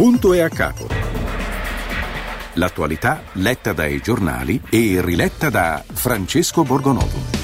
Punto 0.00 0.32
e 0.32 0.40
a 0.40 0.48
capo. 0.48 0.86
L'attualità 2.54 3.22
letta 3.32 3.74
dai 3.74 4.00
giornali 4.00 4.58
e 4.70 5.02
riletta 5.02 5.50
da 5.50 5.84
Francesco 5.86 6.62
Borgonovo. 6.62 7.39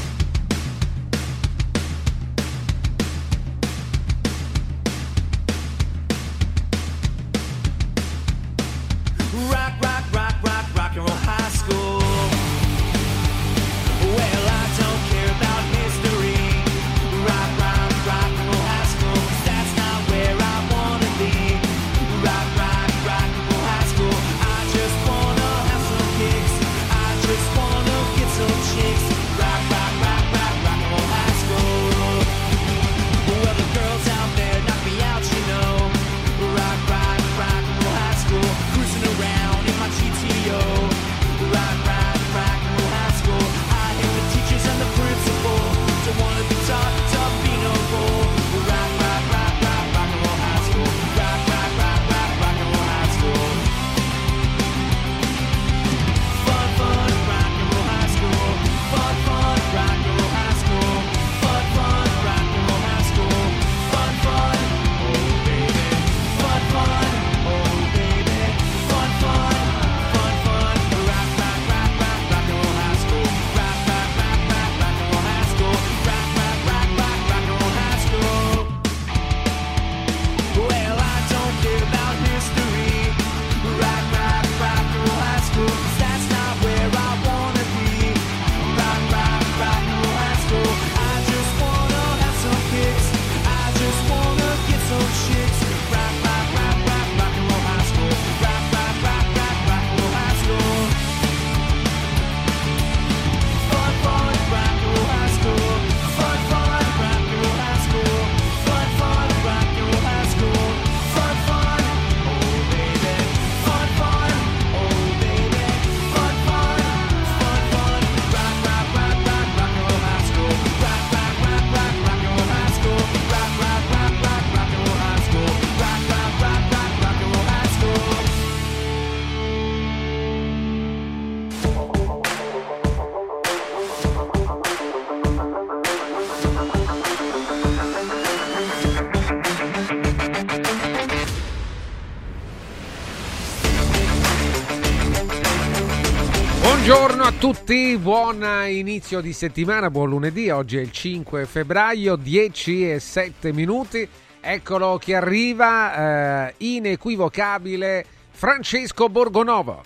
Tutti, 147.46 147.96
buon 147.96 148.44
inizio 148.66 149.20
di 149.20 149.32
settimana, 149.32 149.88
buon 149.88 150.08
lunedì, 150.08 150.50
oggi 150.50 150.78
è 150.78 150.80
il 150.80 150.90
5 150.90 151.46
febbraio, 151.46 152.16
10 152.16 152.90
e 152.90 152.98
7 152.98 153.52
minuti, 153.52 154.08
eccolo 154.40 154.98
che 154.98 155.14
arriva, 155.14 156.48
eh, 156.48 156.54
inequivocabile 156.56 158.04
Francesco 158.30 159.08
Borgonovo. 159.08 159.80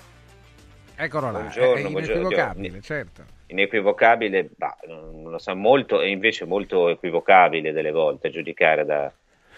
Eccolo 0.97 1.31
là, 1.31 1.39
buongiorno, 1.41 1.75
è 1.75 1.81
inequivocabile, 1.81 2.69
buongiorno. 2.69 2.81
certo. 2.81 3.25
Inequivocabile, 3.49 4.49
bah, 4.57 4.79
non 4.87 5.31
lo 5.31 5.39
so, 5.39 5.55
molto, 5.55 6.01
e 6.01 6.09
invece 6.09 6.47
molto 6.47 6.89
equivocabile 6.89 7.73
delle 7.73 7.91
volte, 7.91 8.29
a 8.29 8.31
giudicare 8.31 8.87
da, 8.87 9.13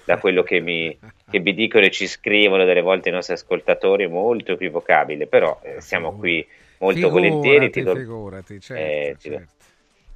da 0.04 0.18
quello 0.18 0.42
che 0.42 0.58
mi, 0.58 0.98
che 1.30 1.38
mi, 1.38 1.54
dicono 1.54 1.84
e 1.84 1.92
ci 1.92 2.08
scrivono 2.08 2.64
delle 2.64 2.82
volte 2.82 3.10
i 3.10 3.12
nostri 3.12 3.34
ascoltatori, 3.34 4.08
molto 4.08 4.50
equivocabile, 4.50 5.28
però 5.28 5.60
eh, 5.62 5.80
siamo 5.80 6.16
qui 6.16 6.44
molto 6.82 7.00
figurati, 7.00 7.28
volentieri. 7.28 7.70
Ti 7.70 7.82
do... 7.82 7.94
Figurati, 7.94 8.60
certo, 8.60 8.82
eh, 8.82 9.16
certo. 9.18 9.52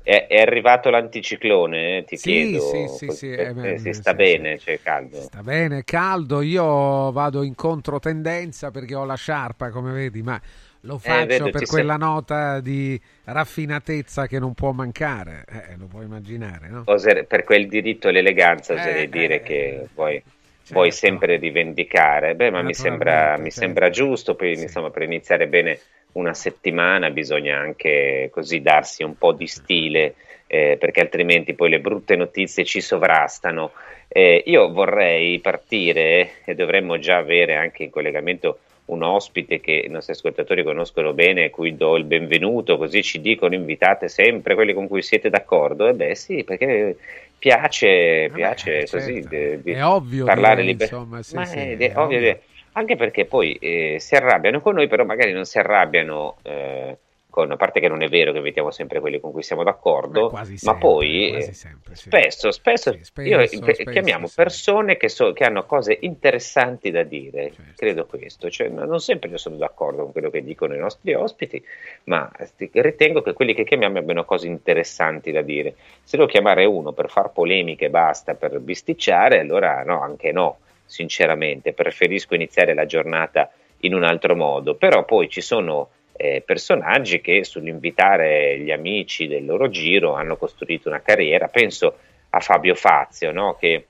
È, 0.02 0.26
è, 0.28 0.40
arrivato 0.40 0.88
l'anticiclone, 0.88 1.96
eh? 1.96 2.04
ti 2.04 2.16
sì, 2.16 2.30
chiedo. 2.30 2.60
Sì, 2.60 2.86
sì, 2.96 3.10
sì, 3.10 3.30
eh, 3.30 3.72
eh, 3.72 3.78
si 3.78 3.92
sta 3.92 4.14
bene, 4.14 4.56
c'è 4.56 4.80
caldo. 4.80 5.20
Sta 5.20 5.42
bene, 5.42 5.82
caldo. 5.82 6.42
Io 6.42 7.10
vado 7.10 7.42
in 7.42 7.56
controtendenza 7.56 8.70
perché 8.70 8.94
ho 8.94 9.04
la 9.04 9.16
sciarpa, 9.16 9.70
come 9.70 9.92
vedi, 9.92 10.22
ma 10.22 10.40
lo 10.82 10.94
eh, 10.96 10.98
faccio 11.00 11.26
vedo, 11.26 11.50
per 11.50 11.66
quella 11.66 11.96
sei... 11.98 12.08
nota 12.08 12.60
di 12.60 13.00
raffinatezza 13.24 14.28
che 14.28 14.38
non 14.38 14.54
può 14.54 14.70
mancare, 14.70 15.44
eh, 15.48 15.76
lo 15.76 15.86
puoi 15.86 16.04
immaginare, 16.04 16.68
no? 16.68 16.84
Oser, 16.86 17.26
per 17.26 17.42
quel 17.42 17.66
diritto 17.66 18.06
all'eleganza 18.06 18.74
oserei 18.74 19.08
dire 19.08 19.42
che 19.42 19.88
vuoi, 19.92 20.22
certo. 20.22 20.72
vuoi 20.72 20.92
sempre 20.92 21.36
rivendicare. 21.36 22.36
Beh, 22.36 22.50
ma 22.50 22.62
mi 22.62 22.74
sembra, 22.74 23.10
certo. 23.10 23.42
mi 23.42 23.50
sembra 23.50 23.90
giusto, 23.90 24.36
poi, 24.36 24.54
sì. 24.54 24.62
insomma, 24.62 24.90
per 24.90 25.02
iniziare 25.02 25.48
bene 25.48 25.80
una 26.16 26.34
settimana 26.34 27.10
bisogna 27.10 27.58
anche 27.58 28.28
così 28.32 28.60
darsi 28.60 29.02
un 29.02 29.16
po' 29.16 29.32
di 29.32 29.46
stile 29.46 30.14
eh, 30.46 30.76
perché 30.78 31.00
altrimenti 31.00 31.54
poi 31.54 31.70
le 31.70 31.80
brutte 31.80 32.16
notizie 32.16 32.64
ci 32.64 32.80
sovrastano. 32.80 33.72
Eh, 34.08 34.42
io 34.46 34.70
vorrei 34.72 35.38
partire 35.40 36.42
e 36.44 36.54
dovremmo 36.54 36.98
già 36.98 37.16
avere 37.16 37.56
anche 37.56 37.82
in 37.82 37.90
collegamento 37.90 38.60
un 38.86 39.02
ospite 39.02 39.58
che 39.60 39.82
i 39.84 39.88
nostri 39.88 40.12
ascoltatori 40.12 40.62
conoscono 40.62 41.12
bene, 41.12 41.50
cui 41.50 41.76
do 41.76 41.96
il 41.96 42.04
benvenuto, 42.04 42.76
così 42.76 43.02
ci 43.02 43.20
dicono 43.20 43.54
invitate 43.54 44.08
sempre 44.08 44.54
quelli 44.54 44.72
con 44.72 44.86
cui 44.86 45.02
siete 45.02 45.28
d'accordo. 45.28 45.88
E 45.88 45.94
beh 45.94 46.14
sì, 46.14 46.44
perché 46.44 46.96
piace, 47.36 48.30
piace 48.32 48.72
Vabbè, 48.72 48.88
così 48.88 49.14
certo. 49.14 49.28
di, 49.28 49.62
di 49.62 49.72
è 49.72 49.84
ovvio 49.84 50.24
parlare 50.24 50.62
liberamente. 50.62 51.24
Sì, 51.24 51.44
sì, 51.44 51.58
è, 51.58 51.76
è, 51.76 51.92
ovvio. 51.96 52.16
ovvio 52.18 52.38
anche 52.76 52.96
perché 52.96 53.24
poi 53.24 53.54
eh, 53.54 53.96
si 53.98 54.14
arrabbiano 54.14 54.60
con 54.60 54.74
noi, 54.74 54.86
però 54.86 55.04
magari 55.04 55.32
non 55.32 55.46
si 55.46 55.58
arrabbiano 55.58 56.36
eh, 56.42 56.98
con, 57.30 57.50
a 57.50 57.56
parte 57.56 57.80
che 57.80 57.88
non 57.88 58.02
è 58.02 58.08
vero 58.08 58.32
che 58.32 58.38
invitiamo 58.38 58.70
sempre 58.70 59.00
quelli 59.00 59.18
con 59.18 59.32
cui 59.32 59.42
siamo 59.42 59.62
d'accordo, 59.62 60.28
Beh, 60.28 60.44
sempre, 60.44 60.72
ma 60.72 60.74
poi 60.76 61.30
eh, 61.36 61.52
sempre, 61.52 61.94
sì. 61.94 62.08
spesso, 62.08 62.50
spesso, 62.50 62.92
sì, 62.92 63.04
spesso, 63.04 63.28
io, 63.28 63.46
spesso 63.46 63.82
chiamiamo 63.84 64.30
persone 64.34 64.98
che, 64.98 65.08
so, 65.08 65.32
che, 65.32 65.44
hanno 65.44 65.64
cose 65.64 65.96
interessanti 66.02 66.90
da 66.90 67.02
dire, 67.02 67.52
certo. 67.52 67.72
credo 67.76 68.04
questo, 68.04 68.50
cioè, 68.50 68.68
non 68.68 69.00
sempre 69.00 69.30
io 69.30 69.38
sono 69.38 69.56
d'accordo 69.56 70.02
con 70.02 70.12
quello 70.12 70.28
che 70.28 70.44
dicono 70.44 70.74
i 70.74 70.78
nostri 70.78 71.14
ospiti, 71.14 71.62
ma 72.04 72.30
ritengo 72.72 73.22
che 73.22 73.32
quelli 73.32 73.54
che 73.54 73.64
chiamiamo 73.64 73.98
abbiano 73.98 74.24
cose 74.26 74.46
interessanti 74.48 75.32
da 75.32 75.40
dire. 75.40 75.76
Se 76.04 76.18
devo 76.18 76.28
chiamare 76.28 76.66
uno 76.66 76.92
per 76.92 77.08
far 77.08 77.32
polemiche 77.32 77.86
e 77.86 77.90
basta, 77.90 78.34
per 78.34 78.60
bisticciare, 78.60 79.40
allora 79.40 79.82
no, 79.82 80.02
anche 80.02 80.30
no 80.30 80.58
sinceramente, 80.86 81.72
preferisco 81.72 82.34
iniziare 82.34 82.72
la 82.72 82.86
giornata 82.86 83.50
in 83.80 83.94
un 83.94 84.04
altro 84.04 84.34
modo, 84.34 84.74
però 84.74 85.04
poi 85.04 85.28
ci 85.28 85.40
sono 85.40 85.90
eh, 86.16 86.42
personaggi 86.44 87.20
che 87.20 87.44
sull'invitare 87.44 88.58
gli 88.58 88.70
amici 88.70 89.26
del 89.26 89.44
loro 89.44 89.68
giro 89.68 90.14
hanno 90.14 90.36
costruito 90.36 90.88
una 90.88 91.02
carriera, 91.02 91.48
penso 91.48 91.98
a 92.30 92.40
Fabio 92.40 92.74
Fazio, 92.74 93.32
no? 93.32 93.56
che 93.58 93.86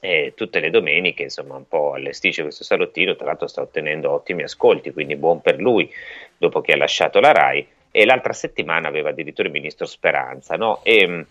eh, 0.00 0.32
tutte 0.34 0.58
le 0.60 0.70
domeniche 0.70 1.24
insomma 1.24 1.54
un 1.54 1.68
po' 1.68 1.92
allestisce 1.92 2.42
questo 2.42 2.64
salottino, 2.64 3.14
tra 3.14 3.26
l'altro 3.26 3.46
sta 3.46 3.60
ottenendo 3.60 4.10
ottimi 4.10 4.42
ascolti, 4.42 4.92
quindi 4.92 5.16
buon 5.16 5.40
per 5.40 5.60
lui 5.60 5.88
dopo 6.36 6.60
che 6.60 6.72
ha 6.72 6.76
lasciato 6.76 7.20
la 7.20 7.32
RAI 7.32 7.66
e 7.90 8.04
l'altra 8.04 8.32
settimana 8.32 8.88
aveva 8.88 9.10
addirittura 9.10 9.48
il 9.48 9.54
ministro 9.54 9.86
Speranza 9.86 10.56
no? 10.56 10.80
e, 10.82 11.26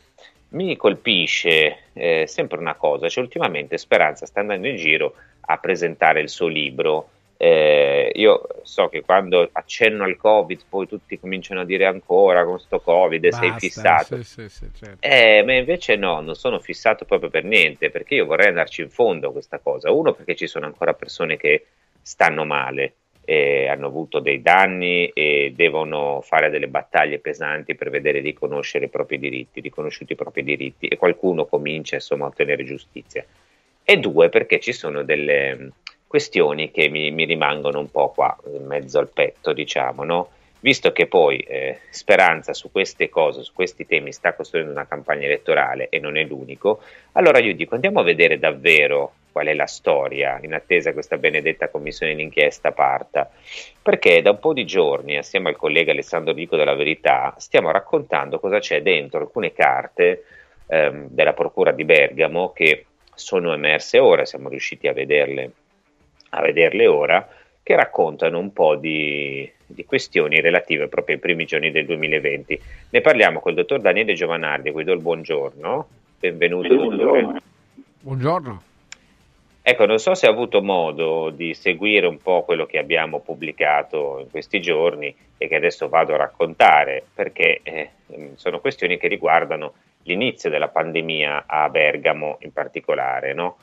mi 0.51 0.75
colpisce 0.75 1.77
eh, 1.93 2.25
sempre 2.27 2.59
una 2.59 2.75
cosa, 2.75 3.07
cioè 3.09 3.23
ultimamente 3.23 3.77
Speranza 3.77 4.25
sta 4.25 4.39
andando 4.39 4.67
in 4.67 4.75
giro 4.75 5.13
a 5.41 5.57
presentare 5.57 6.21
il 6.21 6.29
suo 6.29 6.47
libro. 6.47 7.09
Eh, 7.37 8.11
io 8.13 8.47
so 8.61 8.87
che 8.87 9.01
quando 9.01 9.49
accenno 9.51 10.03
al 10.03 10.15
Covid 10.15 10.61
poi 10.69 10.87
tutti 10.87 11.19
cominciano 11.19 11.61
a 11.61 11.65
dire 11.65 11.87
ancora 11.87 12.45
con 12.45 12.59
sto 12.59 12.79
Covid 12.79 13.29
Basta, 13.29 13.39
sei 13.39 13.59
fissato. 13.59 14.15
Sì, 14.17 14.23
sì, 14.23 14.49
sì, 14.49 14.69
certo. 14.77 14.97
eh, 14.99 15.41
ma 15.43 15.53
invece 15.53 15.95
no, 15.95 16.21
non 16.21 16.35
sono 16.35 16.59
fissato 16.59 17.03
proprio 17.05 17.31
per 17.31 17.43
niente 17.43 17.89
perché 17.89 18.15
io 18.15 18.25
vorrei 18.25 18.49
andarci 18.49 18.81
in 18.81 18.89
fondo 18.89 19.29
a 19.29 19.31
questa 19.31 19.57
cosa. 19.57 19.91
Uno 19.91 20.13
perché 20.13 20.35
ci 20.35 20.45
sono 20.45 20.67
ancora 20.67 20.93
persone 20.93 21.37
che 21.37 21.65
stanno 22.01 22.45
male, 22.45 22.93
eh, 23.23 23.67
hanno 23.67 23.87
avuto 23.87 24.19
dei 24.19 24.41
danni 24.41 25.09
e 25.09 25.53
devono 25.55 26.21
fare 26.21 26.49
delle 26.49 26.67
battaglie 26.67 27.19
pesanti 27.19 27.75
per 27.75 27.89
vedere 27.89 28.19
riconoscere 28.19 28.85
i 28.85 28.89
propri 28.89 29.19
diritti, 29.19 29.61
riconosciuti 29.61 30.13
i 30.13 30.15
propri 30.15 30.43
diritti 30.43 30.87
e 30.87 30.97
qualcuno 30.97 31.45
comincia 31.45 31.95
insomma 31.95 32.25
a 32.25 32.29
ottenere 32.29 32.63
giustizia. 32.63 33.25
E 33.83 33.97
due, 33.97 34.29
perché 34.29 34.59
ci 34.59 34.73
sono 34.73 35.03
delle 35.03 35.55
mm, 35.55 35.67
questioni 36.07 36.71
che 36.71 36.87
mi, 36.89 37.11
mi 37.11 37.25
rimangono 37.25 37.79
un 37.79 37.89
po' 37.89 38.09
qua 38.09 38.37
in 38.53 38.65
mezzo 38.65 38.99
al 38.99 39.09
petto, 39.09 39.53
diciamo, 39.53 40.03
no? 40.03 40.29
Visto 40.59 40.91
che 40.91 41.07
poi 41.07 41.39
eh, 41.39 41.79
Speranza 41.89 42.53
su 42.53 42.71
queste 42.71 43.09
cose, 43.09 43.41
su 43.41 43.51
questi 43.53 43.87
temi 43.87 44.11
sta 44.11 44.33
costruendo 44.33 44.71
una 44.71 44.85
campagna 44.85 45.25
elettorale 45.25 45.89
e 45.89 45.97
non 45.99 46.17
è 46.17 46.23
l'unico, 46.23 46.81
allora 47.13 47.39
io 47.39 47.55
dico 47.55 47.73
andiamo 47.73 48.01
a 48.01 48.03
vedere 48.03 48.37
davvero 48.37 49.13
qual 49.31 49.47
è 49.47 49.53
la 49.53 49.65
storia 49.65 50.39
in 50.41 50.53
attesa 50.53 50.89
che 50.89 50.95
questa 50.95 51.17
benedetta 51.17 51.69
commissione 51.69 52.15
d'inchiesta 52.15 52.71
parta. 52.71 53.29
Perché 53.81 54.21
da 54.21 54.31
un 54.31 54.39
po' 54.39 54.53
di 54.53 54.65
giorni, 54.65 55.17
assieme 55.17 55.49
al 55.49 55.55
collega 55.55 55.91
Alessandro 55.91 56.33
Dico 56.33 56.55
della 56.55 56.75
Verità, 56.75 57.33
stiamo 57.37 57.71
raccontando 57.71 58.39
cosa 58.39 58.59
c'è 58.59 58.81
dentro 58.81 59.19
alcune 59.19 59.53
carte 59.53 60.23
ehm, 60.67 61.07
della 61.09 61.33
Procura 61.33 61.71
di 61.71 61.85
Bergamo 61.85 62.51
che 62.51 62.85
sono 63.13 63.53
emerse 63.53 63.99
ora, 63.99 64.25
siamo 64.25 64.49
riusciti 64.49 64.87
a 64.87 64.93
vederle, 64.93 65.51
a 66.29 66.41
vederle 66.41 66.87
ora, 66.87 67.27
che 67.63 67.75
raccontano 67.75 68.39
un 68.39 68.51
po' 68.51 68.75
di, 68.75 69.49
di, 69.65 69.85
questioni 69.85 70.41
relative 70.41 70.87
proprio 70.87 71.15
ai 71.15 71.21
primi 71.21 71.45
giorni 71.45 71.71
del 71.71 71.85
2020. 71.85 72.61
Ne 72.89 73.01
parliamo 73.01 73.39
col 73.39 73.53
dottor 73.53 73.79
Daniele 73.79 74.13
Giovanardi, 74.13 74.69
a 74.69 74.71
cui 74.71 74.83
do 74.83 74.93
il 74.93 75.01
buongiorno. 75.01 75.87
Benvenuto, 76.19 76.75
buongiorno. 76.75 77.41
Buongiorno. 77.99 78.63
Ecco, 79.71 79.85
non 79.85 79.99
so 79.99 80.15
se 80.15 80.27
ha 80.27 80.29
avuto 80.29 80.61
modo 80.61 81.29
di 81.29 81.53
seguire 81.53 82.05
un 82.05 82.17
po' 82.17 82.43
quello 82.43 82.65
che 82.65 82.77
abbiamo 82.77 83.21
pubblicato 83.21 84.19
in 84.19 84.29
questi 84.29 84.59
giorni 84.59 85.15
e 85.37 85.47
che 85.47 85.55
adesso 85.55 85.87
vado 85.87 86.13
a 86.13 86.17
raccontare, 86.17 87.05
perché 87.15 87.61
eh, 87.63 87.91
sono 88.35 88.59
questioni 88.59 88.97
che 88.97 89.07
riguardano 89.07 89.75
l'inizio 90.03 90.49
della 90.49 90.67
pandemia 90.67 91.45
a 91.47 91.69
Bergamo 91.69 92.35
in 92.41 92.51
particolare. 92.51 93.33
No? 93.33 93.59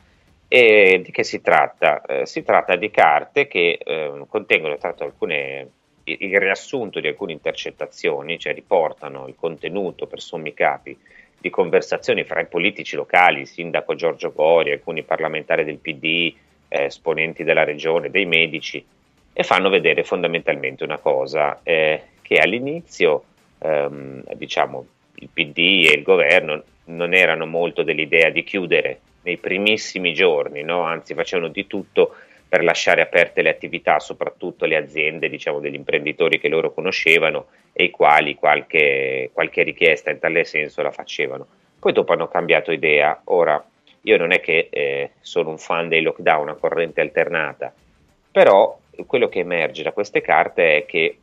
E 0.48 1.02
di 1.04 1.10
che 1.10 1.24
si 1.24 1.42
tratta? 1.42 2.00
Eh, 2.00 2.24
si 2.24 2.42
tratta 2.42 2.74
di 2.76 2.90
carte 2.90 3.46
che 3.46 3.78
eh, 3.78 4.24
contengono 4.28 4.78
l'altro 4.80 5.04
alcune, 5.04 5.68
il 6.04 6.40
riassunto 6.40 7.00
di 7.00 7.08
alcune 7.08 7.32
intercettazioni, 7.32 8.38
cioè 8.38 8.54
riportano 8.54 9.28
il 9.28 9.34
contenuto 9.36 10.06
per 10.06 10.22
sommi 10.22 10.54
capi 10.54 10.98
di 11.38 11.50
conversazioni 11.50 12.24
fra 12.24 12.40
i 12.40 12.46
politici 12.46 12.96
locali, 12.96 13.40
il 13.40 13.46
sindaco 13.46 13.94
Giorgio 13.94 14.32
Gori, 14.32 14.72
alcuni 14.72 15.02
parlamentari 15.02 15.64
del 15.64 15.78
PD, 15.78 16.34
eh, 16.68 16.84
esponenti 16.84 17.44
della 17.44 17.64
regione, 17.64 18.10
dei 18.10 18.26
medici, 18.26 18.84
e 19.32 19.42
fanno 19.44 19.68
vedere 19.68 20.02
fondamentalmente 20.02 20.84
una 20.84 20.98
cosa, 20.98 21.60
eh, 21.62 22.02
che 22.22 22.38
all'inizio 22.38 23.24
ehm, 23.58 24.22
diciamo, 24.34 24.86
il 25.14 25.28
PD 25.32 25.88
e 25.88 25.96
il 25.96 26.02
governo 26.02 26.62
non 26.86 27.14
erano 27.14 27.46
molto 27.46 27.82
dell'idea 27.82 28.30
di 28.30 28.44
chiudere 28.44 29.00
nei 29.22 29.36
primissimi 29.36 30.14
giorni, 30.14 30.62
no? 30.62 30.82
anzi 30.82 31.14
facevano 31.14 31.48
di 31.48 31.66
tutto 31.66 32.14
per 32.48 32.64
lasciare 32.64 33.02
aperte 33.02 33.42
le 33.42 33.50
attività, 33.50 33.98
soprattutto 33.98 34.64
le 34.64 34.76
aziende 34.76 35.28
diciamo, 35.28 35.60
degli 35.60 35.74
imprenditori 35.74 36.40
che 36.40 36.48
loro 36.48 36.72
conoscevano 36.72 37.48
e 37.72 37.84
i 37.84 37.90
quali 37.90 38.34
qualche, 38.34 39.30
qualche 39.32 39.62
richiesta 39.62 40.10
in 40.10 40.18
tale 40.18 40.44
senso 40.44 40.82
la 40.82 40.90
facevano. 40.90 41.46
Poi 41.78 41.92
dopo 41.92 42.12
hanno 42.12 42.28
cambiato 42.28 42.72
idea. 42.72 43.20
Ora, 43.24 43.62
io 44.02 44.16
non 44.16 44.32
è 44.32 44.40
che 44.40 44.68
eh, 44.70 45.10
sono 45.20 45.50
un 45.50 45.58
fan 45.58 45.88
dei 45.88 46.02
lockdown 46.02 46.48
a 46.48 46.54
corrente 46.54 47.02
alternata, 47.02 47.72
però 48.30 48.78
quello 49.06 49.28
che 49.28 49.40
emerge 49.40 49.82
da 49.82 49.92
queste 49.92 50.20
carte 50.22 50.78
è 50.78 50.86
che 50.86 51.18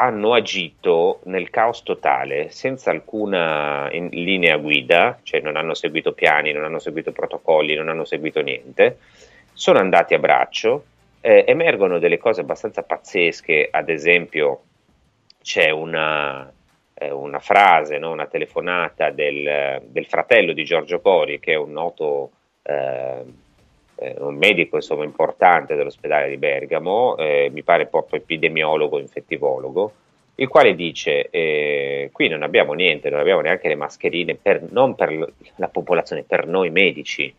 hanno 0.00 0.32
agito 0.32 1.20
nel 1.24 1.50
caos 1.50 1.82
totale, 1.82 2.50
senza 2.50 2.90
alcuna 2.90 3.88
linea 3.88 4.56
guida, 4.56 5.18
cioè 5.24 5.40
non 5.40 5.56
hanno 5.56 5.74
seguito 5.74 6.12
piani, 6.12 6.52
non 6.52 6.62
hanno 6.62 6.78
seguito 6.78 7.10
protocolli, 7.10 7.74
non 7.74 7.88
hanno 7.88 8.04
seguito 8.04 8.40
niente, 8.40 8.98
sono 9.58 9.80
andati 9.80 10.14
a 10.14 10.20
braccio, 10.20 10.84
eh, 11.20 11.44
emergono 11.48 11.98
delle 11.98 12.16
cose 12.16 12.42
abbastanza 12.42 12.84
pazzesche, 12.84 13.66
ad 13.72 13.88
esempio 13.88 14.60
c'è 15.42 15.70
una, 15.70 16.48
eh, 16.94 17.10
una 17.10 17.40
frase, 17.40 17.98
no? 17.98 18.12
una 18.12 18.26
telefonata 18.26 19.10
del, 19.10 19.82
del, 19.84 20.06
fratello 20.06 20.52
di 20.52 20.62
Giorgio 20.62 21.00
Cori, 21.00 21.40
che 21.40 21.54
è 21.54 21.56
un 21.56 21.72
noto 21.72 22.30
eh, 22.62 23.24
eh 23.96 24.14
un 24.18 24.36
medico 24.36 24.76
insomma, 24.76 25.02
importante 25.02 25.74
dell'ospedale 25.74 26.28
di 26.28 26.36
Bergamo, 26.36 27.16
eh, 27.16 27.50
mi 27.52 27.64
pare 27.64 27.86
proprio 27.86 28.20
epidemiologo, 28.20 29.00
infettivologo, 29.00 29.92
il 30.36 30.46
quale 30.46 30.76
dice 30.76 31.30
eh, 31.30 32.10
qui 32.12 32.28
non 32.28 32.44
abbiamo 32.44 32.74
niente, 32.74 33.10
non 33.10 33.18
abbiamo 33.18 33.40
neanche 33.40 33.66
le 33.66 33.74
mascherine, 33.74 34.36
per, 34.36 34.62
non 34.70 34.94
per 34.94 35.32
la 35.56 35.68
popolazione, 35.68 36.22
per 36.22 36.46
noi 36.46 36.70
medici 36.70 37.34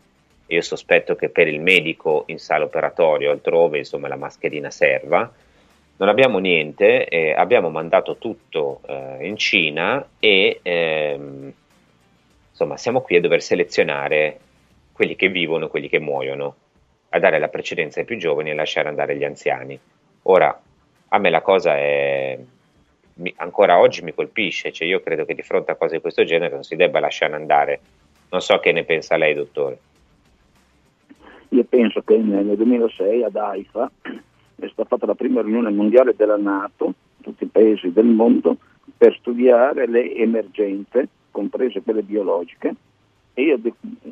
io 0.50 0.62
sospetto 0.62 1.14
che 1.14 1.28
per 1.28 1.48
il 1.48 1.60
medico 1.60 2.24
in 2.26 2.38
sala 2.38 2.64
operatorio 2.64 3.30
altrove 3.30 3.78
insomma 3.78 4.08
la 4.08 4.16
mascherina 4.16 4.70
serva. 4.70 5.30
Non 5.96 6.08
abbiamo 6.08 6.38
niente, 6.38 7.06
eh, 7.06 7.32
abbiamo 7.32 7.68
mandato 7.68 8.16
tutto 8.16 8.80
eh, 8.86 9.26
in 9.26 9.36
Cina 9.36 10.04
e 10.18 10.60
ehm, 10.62 11.52
insomma 12.50 12.76
siamo 12.76 13.02
qui 13.02 13.16
a 13.16 13.20
dover 13.20 13.42
selezionare 13.42 14.38
quelli 14.92 15.14
che 15.14 15.28
vivono 15.28 15.66
e 15.66 15.68
quelli 15.68 15.88
che 15.88 15.98
muoiono, 15.98 16.54
a 17.10 17.18
dare 17.18 17.38
la 17.38 17.48
precedenza 17.48 18.00
ai 18.00 18.06
più 18.06 18.16
giovani 18.16 18.50
e 18.50 18.54
lasciare 18.54 18.88
andare 18.88 19.16
gli 19.16 19.24
anziani. 19.24 19.78
Ora, 20.22 20.60
a 21.08 21.18
me 21.18 21.30
la 21.30 21.42
cosa 21.42 21.76
è, 21.76 22.38
mi, 23.14 23.32
ancora 23.36 23.78
oggi 23.78 24.02
mi 24.02 24.14
colpisce, 24.14 24.72
cioè 24.72 24.88
io 24.88 25.00
credo 25.00 25.24
che 25.24 25.34
di 25.34 25.42
fronte 25.42 25.70
a 25.70 25.76
cose 25.76 25.96
di 25.96 26.00
questo 26.00 26.24
genere 26.24 26.54
non 26.54 26.64
si 26.64 26.76
debba 26.76 26.98
lasciare 27.00 27.34
andare. 27.34 27.80
Non 28.30 28.40
so 28.40 28.58
che 28.58 28.72
ne 28.72 28.84
pensa 28.84 29.16
lei, 29.16 29.34
dottore. 29.34 29.78
Io 31.50 31.64
penso 31.64 32.02
che 32.02 32.16
nel 32.16 32.56
2006 32.56 33.24
ad 33.24 33.36
Haifa 33.36 33.90
è 34.02 34.68
stata 34.68 34.84
fatta 34.84 35.06
la 35.06 35.14
prima 35.14 35.42
riunione 35.42 35.70
mondiale 35.70 36.14
della 36.16 36.36
Nato, 36.36 36.94
tutti 37.20 37.44
i 37.44 37.48
paesi 37.48 37.92
del 37.92 38.06
mondo, 38.06 38.56
per 38.96 39.16
studiare 39.16 39.86
le 39.86 40.14
emergenze, 40.14 41.08
comprese 41.30 41.82
quelle 41.82 42.02
biologiche, 42.02 42.74
e 43.34 43.42
io 43.42 43.60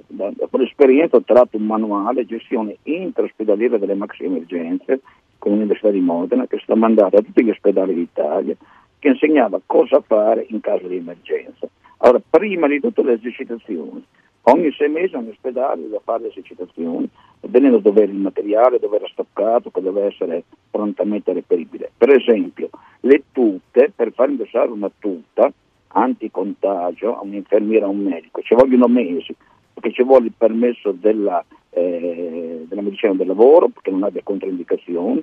da, 0.07 0.33
quell'esperienza 0.49 1.16
ho 1.16 1.23
tratto 1.23 1.57
un 1.57 1.66
manuale 1.66 2.25
gestione 2.25 2.78
intraospedaliera 2.85 3.76
delle 3.78 3.95
maxi 3.95 4.25
emergenze 4.25 5.00
con 5.38 5.52
l'Università 5.52 5.90
di 5.90 6.00
Modena 6.00 6.47
che 6.47 6.57
è 6.57 6.61
stato 6.61 6.78
mandato 6.78 7.16
a 7.16 7.23
tutti 7.23 7.45
gli 7.45 7.50
ospedali 7.50 7.95
d'Italia 7.95 8.57
che 8.99 9.09
insegnava 9.09 9.61
cosa 9.64 10.00
fare 10.00 10.47
in 10.49 10.61
caso 10.61 10.87
di 10.87 10.97
emergenza. 10.97 11.68
Allora, 11.99 12.21
prima 12.28 12.66
di 12.68 12.80
tutto 12.80 13.02
le 13.02 13.14
esercitazioni, 13.14 14.04
Ogni 14.50 14.73
sei 14.73 14.88
mesi 14.88 15.14
ogni 15.14 15.28
ospedale 15.28 15.90
da 15.90 16.00
fare 16.02 16.23
le 16.23 16.28
esercitazioni, 16.28 17.07
vedendo 17.40 17.78
dove 17.81 18.05
era 18.05 18.11
il 18.11 18.17
materiale, 18.17 18.78
dove 18.78 18.97
era 18.97 19.07
stoccato, 19.09 19.71
che 19.71 19.83
deve 19.83 20.07
essere 20.07 20.45
prontamente 20.71 21.35
reperibile. 21.35 21.90
Per 21.95 22.09
esempio, 22.09 22.71
le 23.00 23.25
tute, 23.31 23.93
per 23.95 24.11
far 24.12 24.31
indossare 24.31 24.71
una 24.71 24.90
tuta 24.99 25.52
anticontagio 25.88 27.19
a 27.19 27.23
un'infermiera 27.25 27.85
o 27.85 27.88
a 27.90 27.93
un 27.93 28.05
medico, 28.05 28.40
ci 28.40 28.55
vogliono 28.55 28.88
mesi, 28.88 29.37
perché 29.75 29.93
ci 29.93 30.02
vuole 30.02 30.26
il 30.26 30.33
permesso 30.35 30.93
della, 30.93 31.45
eh, 31.71 32.64
della 32.67 32.83
medicina 32.83 33.12
del 33.12 33.26
lavoro, 33.26 33.69
perché 33.69 33.90
non 33.90 34.02
abbia 34.02 34.23
controindicazioni, 34.23 35.23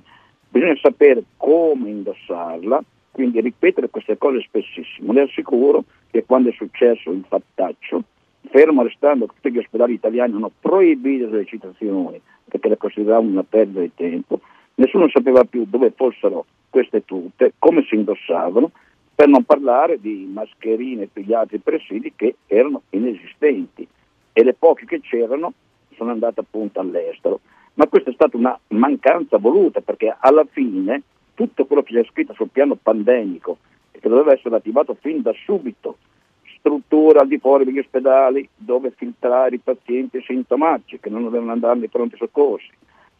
bisogna 0.50 0.77
sapere 0.79 1.24
come 1.38 1.89
indossarla, 1.89 2.79
quindi 3.10 3.41
ripetere 3.41 3.89
queste 3.89 4.20
cose 4.20 4.41
spessissimo. 4.41 5.13
Le 5.13 5.22
assicuro 5.22 5.84
che 6.12 6.25
quando 6.25 6.50
è 6.50 6.53
successo 6.53 7.10
il 7.10 7.25
fattaccio, 7.27 8.03
fermo 8.49 8.83
restando 8.83 9.27
che 9.27 9.33
tutti 9.35 9.51
gli 9.51 9.57
ospedali 9.57 9.93
italiani 9.93 10.33
hanno 10.33 10.51
proibito 10.59 11.29
le 11.29 11.45
citazioni 11.45 12.21
perché 12.47 12.69
le 12.69 12.77
consideravano 12.77 13.29
una 13.29 13.43
perdita 13.43 13.81
di 13.81 13.91
tempo, 13.95 14.39
nessuno 14.75 15.09
sapeva 15.09 15.43
più 15.43 15.65
dove 15.65 15.91
fossero 15.91 16.45
queste 16.69 17.03
tute, 17.05 17.53
come 17.59 17.83
si 17.83 17.95
indossavano, 17.95 18.71
per 19.13 19.27
non 19.27 19.43
parlare 19.43 19.99
di 19.99 20.29
mascherine 20.31 21.09
e 21.11 21.21
gli 21.21 21.33
altri 21.33 21.57
presidi 21.59 22.13
che 22.15 22.35
erano 22.47 22.83
inesistenti 22.89 23.87
e 24.33 24.43
le 24.43 24.53
poche 24.53 24.85
che 24.85 24.99
c'erano 24.99 25.53
sono 25.95 26.11
andate 26.11 26.41
appunto 26.41 26.81
all'estero. 26.81 27.39
Ma 27.75 27.87
questa 27.87 28.09
è 28.09 28.13
stata 28.13 28.35
una 28.35 28.57
mancanza 28.69 29.37
voluta 29.37 29.81
perché 29.81 30.15
alla 30.17 30.45
fine 30.49 31.01
tutto 31.33 31.65
quello 31.65 31.83
che 31.83 31.93
c'è 31.93 32.07
scritto 32.09 32.33
sul 32.33 32.49
piano 32.49 32.75
pandemico 32.75 33.57
e 33.91 33.99
che 33.99 34.09
doveva 34.09 34.33
essere 34.33 34.55
attivato 34.55 34.97
fin 34.99 35.21
da 35.21 35.33
subito 35.45 35.97
strutture 36.65 37.19
al 37.19 37.27
di 37.27 37.38
fuori 37.38 37.63
degli 37.63 37.77
ospedali 37.77 38.50
dove 38.55 38.91
filtrare 38.95 39.55
i 39.55 39.60
pazienti 39.60 40.19
sintomatici 40.25 41.00
che 41.00 41.12
non 41.12 41.29
devono 41.29 41.51
andare 41.51 41.77
nei 41.77 41.89
pronti 41.89 42.17
soccorsi, 42.17 42.72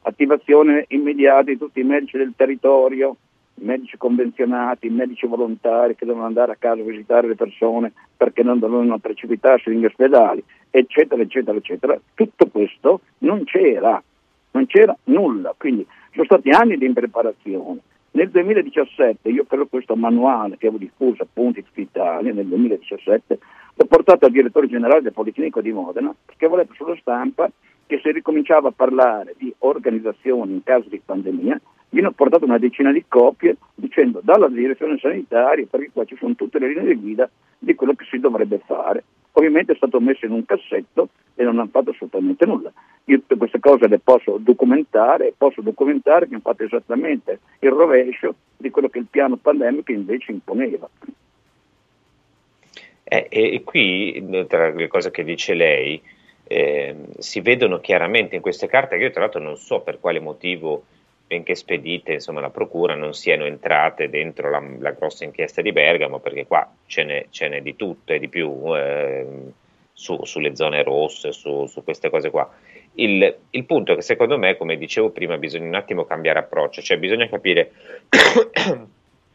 attivazione 0.02 0.86
immediata 0.90 1.44
di 1.44 1.58
tutti 1.58 1.80
i 1.80 1.84
medici 1.84 2.18
del 2.18 2.34
territorio, 2.36 3.16
medici 3.56 3.98
convenzionati, 3.98 4.90
medici 4.90 5.28
volontari 5.28 5.96
che 5.96 6.06
devono 6.06 6.26
andare 6.26 6.54
a 6.54 6.58
casa 6.58 6.82
a 6.82 6.86
visitare 6.86 7.28
le 7.28 7.36
persone 7.36 7.94
perché 8.18 8.42
non 8.42 8.58
devono 8.58 8.98
precipitarsi 8.98 9.70
negli 9.70 9.86
ospedali, 9.86 10.44
eccetera, 10.72 11.22
eccetera, 11.22 11.56
eccetera. 11.56 12.00
Tutto 12.16 12.48
questo 12.48 13.02
non 13.20 13.44
c'era, 13.44 14.02
non 14.52 14.66
c'era 14.66 14.98
nulla, 15.06 15.54
quindi 15.56 15.86
sono 16.14 16.26
stati 16.26 16.50
anni 16.50 16.78
di 16.78 16.86
impreparazione. 16.86 17.80
Nel 18.16 18.30
2017, 18.30 19.28
io 19.28 19.44
credo 19.44 19.68
questo 19.68 19.98
manuale 19.98 20.56
che 20.56 20.68
avevo 20.68 20.82
diffuso 20.82 21.24
appunto 21.24 21.60
in 21.60 21.66
Italia 21.74 22.32
nel 22.32 22.46
2017, 22.46 23.40
l'ho 23.74 23.86
portato 23.88 24.26
al 24.26 24.32
direttore 24.32 24.70
generale 24.70 25.02
del 25.02 25.12
Policlinico 25.12 25.60
di 25.60 25.74
Modena 25.74 26.16
perché 26.26 26.48
volevo 26.48 26.74
sulla 26.76 26.96
stampa 26.96 27.52
che 27.86 28.00
se 28.02 28.14
ricominciava 28.14 28.70
a 28.70 28.74
parlare 28.74 29.36
di 29.38 29.54
organizzazione 29.58 30.54
in 30.54 30.64
caso 30.64 30.88
di 30.88 31.02
pandemia, 31.04 31.60
viene 31.90 32.10
portato 32.14 32.46
una 32.46 32.58
decina 32.58 32.94
di 32.94 33.04
copie 33.06 33.58
dicendo 33.76 34.22
dalla 34.24 34.48
direzione 34.48 34.98
sanitaria, 34.98 35.68
perché 35.70 35.90
qua 35.92 36.06
ci 36.06 36.16
sono 36.16 36.36
tutte 36.36 36.58
le 36.58 36.70
linee 36.70 36.86
di 36.86 36.96
guida 36.96 37.30
di 37.60 37.76
quello 37.76 37.96
che 37.96 38.06
si 38.10 38.18
dovrebbe 38.20 38.62
fare. 38.66 39.04
Ovviamente 39.38 39.74
è 39.74 39.76
stato 39.76 40.00
messo 40.00 40.26
in 40.26 40.32
un 40.32 40.46
cassetto 40.46 41.10
e 41.36 41.44
non 41.44 41.60
hanno 41.60 41.70
fatto 41.70 41.90
assolutamente 41.90 42.46
nulla. 42.46 42.72
Io 43.06 43.20
tutte 43.20 43.36
queste 43.36 43.60
cose 43.60 43.88
le 43.88 44.00
posso 44.00 44.38
documentare 44.40 45.28
e 45.28 45.34
posso 45.38 45.62
documentare 45.62 46.28
che 46.28 46.34
hanno 46.34 46.42
fatto 46.42 46.64
esattamente 46.64 47.40
il 47.60 47.70
rovescio 47.70 48.36
di 48.56 48.70
quello 48.70 48.88
che 48.88 49.00
il 49.00 49.08
piano 49.10 49.36
pandemico 49.36 49.92
invece 49.92 50.32
imponeva. 50.32 50.90
Eh, 53.04 53.28
e, 53.30 53.62
qui, 53.64 54.26
tra 54.48 54.72
le 54.72 54.88
cose 54.88 55.12
che 55.12 55.26
dice 55.26 55.54
lei, 55.54 56.02
eh, 56.48 56.96
si 57.18 57.42
vedono 57.42 57.80
chiaramente 57.82 58.36
in 58.36 58.42
queste 58.42 58.68
carte 58.68 58.98
che 58.98 59.04
io 59.04 59.12
tra 59.12 59.22
l'altro 59.22 59.42
non 59.42 59.58
so 59.58 59.82
per 59.82 60.00
quale 60.00 60.22
motivo 60.22 60.86
benché 61.28 61.56
spedite 61.56 62.14
insomma 62.14 62.40
la 62.40 62.50
procura 62.50 62.94
non 62.94 63.14
siano 63.14 63.46
entrate 63.46 64.10
dentro 64.10 64.50
la, 64.50 64.64
la 64.80 64.92
grossa 64.92 65.24
inchiesta 65.24 65.62
di 65.62 65.72
Bergamo 65.72 66.20
perché 66.20 66.46
qua 66.46 66.72
ce 66.86 67.04
n'è, 67.04 67.26
ce 67.30 67.48
n'è 67.48 67.62
di 67.62 67.76
tutto 67.76 68.14
e 68.14 68.20
di 68.20 68.28
più 68.28 68.76
eh, 68.76 69.26
su, 69.96 70.24
sulle 70.24 70.56
zone 70.56 70.84
rosse, 70.84 71.32
su, 71.32 71.66
su 71.66 71.84
queste 71.84 72.10
cose 72.10 72.30
qua. 72.30 72.48
Il, 72.96 73.36
il, 73.50 73.66
punto 73.66 73.94
è 73.94 73.96
che 73.96 74.02
secondo 74.02 74.38
me, 74.38 74.56
come 74.58 74.78
dicevo 74.78 75.10
prima, 75.10 75.38
bisogna 75.38 75.68
un 75.68 75.76
attimo 75.76 76.06
cambiare 76.06 76.40
approccio, 76.40 76.82
cioè 76.82 76.98
bisogna 76.98 77.28
capire, 77.28 77.72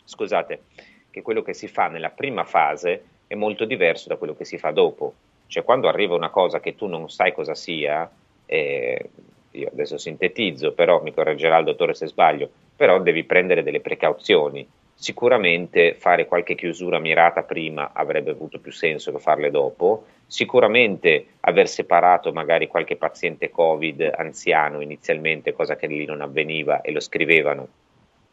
scusate, 0.05 0.63
che 1.11 1.23
quello 1.23 1.43
che 1.43 1.55
si 1.55 1.67
fa 1.67 1.89
nella 1.89 2.11
prima 2.11 2.45
fase 2.45 3.05
è 3.27 3.35
molto 3.35 3.65
diverso 3.65 4.09
da 4.09 4.17
quello 4.17 4.37
che 4.37 4.45
si 4.45 4.59
fa 4.59 4.71
dopo. 4.71 5.15
Cioè 5.47 5.65
quando 5.65 5.89
arriva 5.89 6.15
una 6.15 6.31
cosa 6.31 6.61
che 6.61 6.77
tu 6.77 6.87
non 6.87 7.11
sai 7.11 7.33
cosa 7.33 7.55
sia, 7.55 8.09
eh, 8.47 9.11
io 9.53 9.69
adesso 9.73 9.99
sintetizzo, 9.99 10.73
però 10.73 11.03
mi 11.03 11.13
correggerà 11.13 11.59
il 11.59 11.65
dottore 11.65 11.95
se 11.95 12.07
sbaglio, 12.07 12.51
però 12.77 13.01
devi 13.01 13.25
prendere 13.25 13.63
delle 13.63 13.81
precauzioni. 13.81 14.67
Sicuramente 14.95 15.95
fare 15.95 16.27
qualche 16.27 16.55
chiusura 16.55 16.99
mirata 16.99 17.43
prima 17.43 17.93
avrebbe 17.93 18.33
avuto 18.33 18.61
più 18.61 18.71
senso 18.71 19.13
che 19.13 19.19
farle 19.19 19.51
dopo, 19.51 20.05
sicuramente 20.27 21.27
aver 21.41 21.69
separato 21.69 22.33
magari 22.33 22.67
qualche 22.67 22.97
paziente 22.97 23.51
Covid 23.51 24.13
anziano 24.15 24.81
inizialmente, 24.81 25.53
cosa 25.53 25.77
che 25.77 25.87
lì 25.87 26.05
non 26.05 26.21
avveniva 26.21 26.83
e 26.83 26.93
lo 26.93 27.01
scrivevano, 27.01 27.69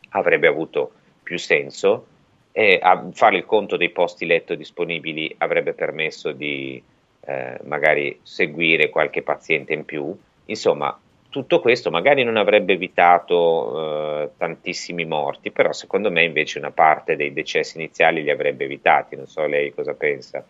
avrebbe 0.10 0.48
avuto 0.48 0.92
più 1.24 1.40
senso, 1.40 2.08
e 2.52 2.80
fare 3.12 3.38
il 3.38 3.46
conto 3.46 3.78
dei 3.78 3.92
posti 3.92 4.26
letto 4.26 4.56
disponibili 4.56 5.34
avrebbe 5.38 5.74
permesso 5.74 6.32
di 6.32 6.82
eh, 7.22 7.60
magari 7.66 8.20
seguire 8.24 8.90
qualche 8.90 9.22
paziente 9.22 9.74
in 9.74 9.86
più. 9.86 10.18
Insomma, 10.46 11.00
tutto 11.30 11.60
questo 11.60 11.92
magari 11.92 12.24
non 12.24 12.38
avrebbe 12.38 12.74
evitato 12.74 14.24
eh, 14.24 14.30
tantissimi 14.38 15.06
morti, 15.06 15.52
però 15.52 15.72
secondo 15.72 16.10
me 16.10 16.24
invece 16.24 16.60
una 16.60 16.72
parte 16.72 17.16
dei 17.16 17.34
decessi 17.34 17.78
iniziali 17.78 18.24
li 18.24 18.30
avrebbe 18.30 18.66
evitati. 18.66 19.16
Non 19.16 19.28
so 19.28 19.46
lei 19.46 19.74
cosa 19.74 19.94
pensa. 19.94 20.44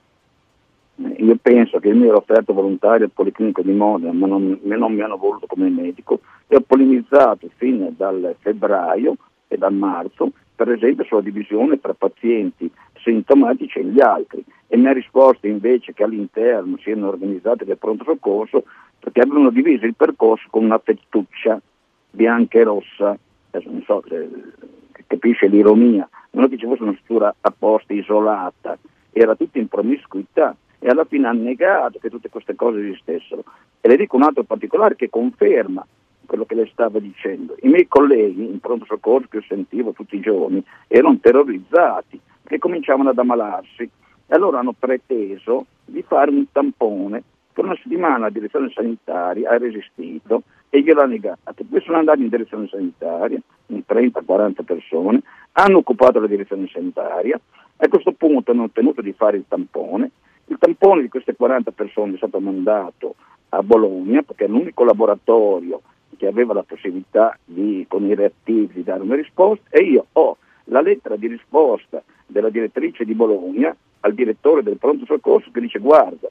Io 1.18 1.36
penso 1.40 1.80
che 1.80 1.90
io 1.90 1.96
mi 1.96 2.08
ero 2.08 2.18
offerto 2.18 2.54
volontario 2.54 3.06
al 3.06 3.12
Policlinico 3.12 3.62
di 3.62 3.72
Modena, 3.72 4.12
ma 4.14 4.26
non, 4.26 4.60
non 4.64 4.94
mi 4.94 5.02
hanno 5.02 5.18
voluto 5.18 5.46
come 5.46 5.70
medico 5.70 6.22
e 6.48 6.56
ho 6.56 6.62
polemizzato 6.62 7.48
fin 7.58 7.94
dal 7.96 8.36
febbraio 8.40 9.16
e 9.48 9.58
dal 9.58 9.74
marzo, 9.74 10.32
per 10.56 10.72
esempio 10.72 11.04
sulla 11.04 11.22
divisione 11.22 11.80
tra 11.80 11.94
pazienti 11.94 12.72
sintomatici 13.04 13.80
e 13.80 13.84
gli 13.86 14.02
altri 14.02 14.44
e 14.68 14.76
mi 14.76 14.88
ha 14.88 14.92
risposto 14.92 15.48
invece 15.48 15.94
che 15.94 16.04
all'interno 16.04 16.78
siano 16.80 17.08
organizzate 17.08 17.64
del 17.64 17.78
pronto 17.78 18.04
soccorso 18.04 18.64
perché 19.00 19.22
avevano 19.22 19.50
diviso 19.50 19.86
il 19.86 19.96
percorso 19.96 20.48
con 20.50 20.64
una 20.64 20.80
fettuccia 20.80 21.60
bianca 22.10 22.60
e 22.60 22.64
rossa, 22.64 23.18
adesso 23.52 23.72
non 23.72 23.84
so 23.84 24.04
se 24.08 24.28
capisce 25.08 25.48
l'ironia, 25.48 26.08
non 26.32 26.46
è 26.46 26.50
che 26.50 26.58
ci 26.58 26.66
fosse 26.66 26.84
una 26.84 26.98
struttura 27.02 27.34
apposta, 27.42 27.94
isolata, 27.94 28.78
era 29.12 29.36
tutto 29.36 29.58
in 29.58 29.68
promiscuità 29.68 30.56
e 30.80 30.88
alla 30.90 31.06
fine 31.06 31.28
ha 31.28 31.32
negato 31.32 32.00
che 32.00 32.10
tutte 32.10 32.30
queste 32.30 32.56
cose 32.56 32.80
esistessero. 32.80 33.44
E 33.82 33.88
le 33.88 33.98
dico 33.98 34.16
un 34.16 34.24
altro 34.24 34.44
particolare 34.44 34.96
che 34.96 35.10
conferma 35.10 35.86
quello 36.26 36.46
che 36.46 36.56
le 36.56 36.70
stava 36.72 37.00
dicendo. 37.00 37.56
I 37.62 37.70
miei 37.70 37.88
colleghi 37.88 38.44
in 38.44 38.60
pronto 38.60 38.86
soccorso 38.86 39.28
che 39.30 39.38
io 39.38 39.44
sentivo 39.48 39.94
tutti 39.94 40.18
i 40.18 40.22
giorni 40.22 40.64
erano 40.88 41.18
terrorizzati 41.20 42.20
perché 42.44 42.60
cominciavano 42.60 43.10
ad 43.10 43.18
ammalarsi 43.18 43.84
e 43.84 44.36
allora 44.36 44.60
hanno 44.60 44.74
preteso 44.78 45.66
di 45.86 46.04
fare 46.04 46.30
un 46.30 46.46
tampone 46.52 47.24
per 47.58 47.66
una 47.66 47.76
settimana 47.82 48.20
la 48.20 48.30
direzione 48.30 48.70
sanitaria 48.72 49.50
ha 49.50 49.58
resistito 49.58 50.44
e 50.70 50.84
gliel'ha 50.84 51.08
negato. 51.08 51.64
Poi 51.68 51.82
sono 51.82 51.98
andati 51.98 52.22
in 52.22 52.30
direzione 52.30 52.68
sanitaria, 52.68 53.40
in 53.68 53.82
30-40 53.88 54.64
persone, 54.64 55.24
hanno 55.54 55.80
occupato 55.80 56.20
la 56.20 56.28
direzione 56.28 56.68
sanitaria, 56.72 57.40
a 57.78 57.88
questo 57.88 58.12
punto 58.12 58.52
hanno 58.52 58.66
ottenuto 58.66 59.02
di 59.02 59.12
fare 59.14 59.38
il 59.38 59.46
tampone. 59.48 60.12
Il 60.46 60.58
tampone 60.60 61.02
di 61.02 61.10
queste 61.10 61.36
40 61.36 61.72
persone 61.72 62.14
è 62.14 62.18
stato 62.18 62.40
mandato 62.40 63.16
a 63.50 63.64
Bologna 63.64 64.22
perché 64.22 64.46
è 64.46 64.48
l'unico 64.48 64.84
laboratorio 64.84 65.82
che 66.16 66.28
aveva 66.28 66.54
la 66.54 66.64
possibilità 66.64 67.36
di, 67.44 67.86
con 67.90 68.06
i 68.06 68.14
reattivi, 68.14 68.74
di 68.74 68.84
dare 68.84 69.02
una 69.02 69.16
risposta 69.16 69.66
e 69.72 69.82
io 69.82 70.06
ho 70.12 70.38
la 70.66 70.82
lettera 70.82 71.16
di 71.16 71.26
risposta 71.26 72.04
della 72.28 72.50
direttrice 72.52 73.04
di 73.04 73.16
Bologna 73.16 73.76
al 74.02 74.14
direttore 74.14 74.62
del 74.62 74.78
pronto 74.78 75.06
soccorso 75.06 75.50
che 75.52 75.60
dice 75.60 75.80
guarda, 75.80 76.30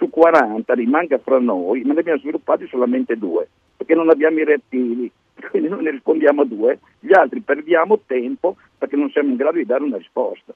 su 0.00 0.08
40 0.08 0.72
rimanga 0.72 1.18
fra 1.18 1.38
noi, 1.38 1.82
ma 1.82 1.92
ne 1.92 2.00
abbiamo 2.00 2.18
sviluppati 2.18 2.66
solamente 2.68 3.18
due, 3.18 3.46
perché 3.76 3.94
non 3.94 4.08
abbiamo 4.08 4.38
i 4.38 4.44
reattivi, 4.44 5.12
quindi 5.50 5.68
noi 5.68 5.82
ne 5.82 5.90
rispondiamo 5.90 6.40
a 6.40 6.46
due, 6.46 6.78
gli 6.98 7.12
altri 7.12 7.40
perdiamo 7.40 8.00
tempo 8.06 8.56
perché 8.78 8.96
non 8.96 9.10
siamo 9.10 9.28
in 9.28 9.36
grado 9.36 9.58
di 9.58 9.66
dare 9.66 9.84
una 9.84 9.98
risposta. 9.98 10.54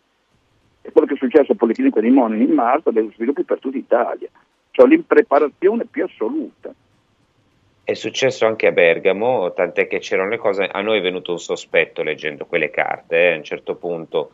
È 0.80 0.90
quello 0.90 1.06
che 1.06 1.14
è 1.14 1.18
successo 1.18 1.52
al 1.52 1.58
Policlinico 1.58 2.00
di 2.00 2.08
Monini 2.08 2.44
in 2.44 2.52
marzo, 2.52 2.90
degli 2.90 3.12
sviluppi 3.14 3.44
per 3.44 3.58
tutta 3.58 3.76
Italia, 3.76 4.28
cioè 4.70 4.86
l'impreparazione 4.86 5.84
più 5.84 6.04
assoluta. 6.04 6.72
È 7.84 7.92
successo 7.92 8.46
anche 8.46 8.66
a 8.66 8.72
Bergamo, 8.72 9.52
tant'è 9.52 9.86
che 9.86 9.98
c'erano 9.98 10.30
le 10.30 10.38
cose, 10.38 10.64
a 10.64 10.80
noi 10.80 10.98
è 10.98 11.02
venuto 11.02 11.32
un 11.32 11.38
sospetto 11.38 12.02
leggendo 12.02 12.46
quelle 12.46 12.70
carte, 12.70 13.16
eh, 13.16 13.32
a 13.34 13.36
un 13.36 13.44
certo 13.44 13.74
punto 13.74 14.30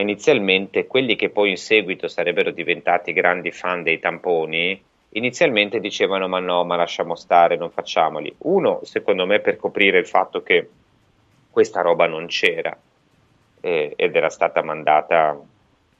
inizialmente 0.00 0.86
quelli 0.86 1.16
che 1.16 1.30
poi 1.30 1.50
in 1.50 1.56
seguito 1.56 2.08
sarebbero 2.08 2.50
diventati 2.50 3.12
grandi 3.12 3.50
fan 3.52 3.82
dei 3.82 3.98
tamponi, 3.98 4.82
inizialmente 5.10 5.80
dicevano 5.80 6.28
ma 6.28 6.40
no, 6.40 6.64
ma 6.64 6.76
lasciamo 6.76 7.14
stare, 7.14 7.56
non 7.56 7.70
facciamoli. 7.70 8.34
Uno, 8.38 8.80
secondo 8.84 9.26
me, 9.26 9.40
per 9.40 9.56
coprire 9.56 9.98
il 9.98 10.06
fatto 10.06 10.42
che 10.42 10.68
questa 11.50 11.80
roba 11.82 12.06
non 12.06 12.26
c'era 12.26 12.76
eh, 13.60 13.92
ed 13.96 14.16
era 14.16 14.28
stata 14.28 14.62
mandata, 14.62 15.40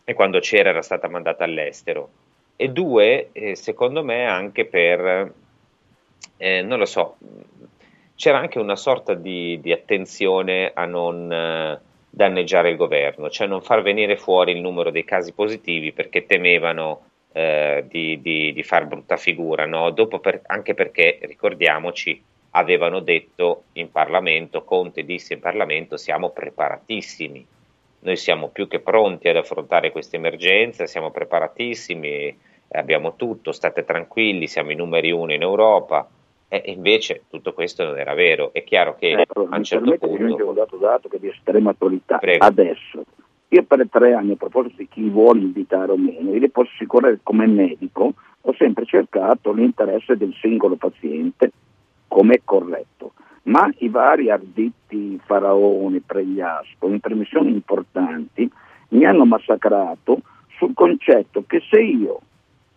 e 0.04 0.12
quando 0.12 0.38
c'era 0.40 0.70
era 0.70 0.82
stata 0.82 1.08
mandata 1.08 1.44
all'estero. 1.44 2.08
E 2.56 2.68
due, 2.68 3.30
eh, 3.32 3.56
secondo 3.56 4.04
me, 4.04 4.26
anche 4.26 4.64
per, 4.64 5.32
eh, 6.36 6.62
non 6.62 6.78
lo 6.78 6.84
so, 6.84 7.16
c'era 8.16 8.38
anche 8.38 8.58
una 8.58 8.76
sorta 8.76 9.14
di, 9.14 9.58
di 9.60 9.72
attenzione 9.72 10.70
a 10.74 10.84
non 10.84 11.32
eh, 11.32 11.80
danneggiare 12.14 12.70
il 12.70 12.76
governo, 12.76 13.28
cioè 13.28 13.48
non 13.48 13.60
far 13.60 13.82
venire 13.82 14.16
fuori 14.16 14.52
il 14.52 14.60
numero 14.60 14.90
dei 14.90 15.04
casi 15.04 15.32
positivi 15.32 15.92
perché 15.92 16.26
temevano 16.26 17.06
eh, 17.32 17.84
di, 17.88 18.20
di, 18.20 18.52
di, 18.52 18.62
far 18.62 18.86
brutta 18.86 19.16
figura, 19.16 19.66
no? 19.66 19.92
per, 20.20 20.42
anche 20.46 20.74
perché, 20.74 21.18
ricordiamoci, 21.22 22.22
avevano 22.50 23.00
detto 23.00 23.64
in 23.72 23.90
Parlamento, 23.90 24.62
Conte 24.62 25.04
disse 25.04 25.34
in 25.34 25.40
Parlamento, 25.40 25.96
siamo 25.96 26.30
preparatissimi, 26.30 27.44
noi 27.98 28.16
siamo 28.16 28.46
più 28.48 28.68
che 28.68 28.78
pronti 28.78 29.28
ad 29.28 29.36
affrontare 29.36 29.90
questa 29.90 30.14
emergenza, 30.14 30.86
siamo 30.86 31.10
preparatissimi, 31.10 32.38
abbiamo 32.68 33.16
tutto, 33.16 33.50
state 33.50 33.84
tranquilli, 33.84 34.46
siamo 34.46 34.70
i 34.70 34.76
numeri 34.76 35.10
uno 35.10 35.32
in 35.32 35.42
Europa, 35.42 36.08
e 36.48 36.62
invece 36.66 37.24
tutto 37.28 37.52
questo 37.52 37.84
non 37.84 37.98
era 37.98 38.14
vero. 38.14 38.52
È 38.52 38.62
chiaro 38.64 38.96
che 38.96 39.12
ecco, 39.12 39.46
a 39.48 39.56
un 39.56 39.64
certo 39.64 39.96
punto... 39.98 40.48
Un 40.48 40.54
dato 40.54 40.76
dato 40.76 41.08
che 41.08 41.16
è 41.16 41.20
di 41.20 41.28
estrema 41.28 41.70
attualità. 41.70 42.18
Prego. 42.18 42.44
Adesso 42.44 43.04
io 43.48 43.62
per 43.62 43.86
tre 43.88 44.14
anni, 44.14 44.32
a 44.32 44.36
proposito 44.36 44.76
di 44.78 44.88
chi 44.88 45.08
vuole 45.08 45.40
invitare 45.40 45.92
o 45.92 45.96
meno, 45.96 46.32
io 46.32 46.40
le 46.40 46.50
posso 46.50 46.70
assicurare 46.74 47.20
come 47.22 47.46
medico, 47.46 48.14
ho 48.40 48.54
sempre 48.58 48.84
cercato 48.84 49.52
l'interesse 49.52 50.16
del 50.16 50.34
singolo 50.40 50.74
paziente, 50.76 51.52
come 52.08 52.34
è 52.34 52.40
corretto. 52.44 53.12
Ma 53.44 53.70
i 53.78 53.88
vari 53.88 54.30
arditi 54.30 55.20
faraoni, 55.24 56.00
Pregliasco, 56.00 56.88
in 56.88 56.98
permissioni 56.98 57.50
importanti, 57.50 58.50
mi 58.88 59.04
hanno 59.04 59.24
massacrato 59.24 60.20
sul 60.56 60.72
concetto 60.74 61.44
che 61.46 61.60
se 61.68 61.80
io 61.80 62.20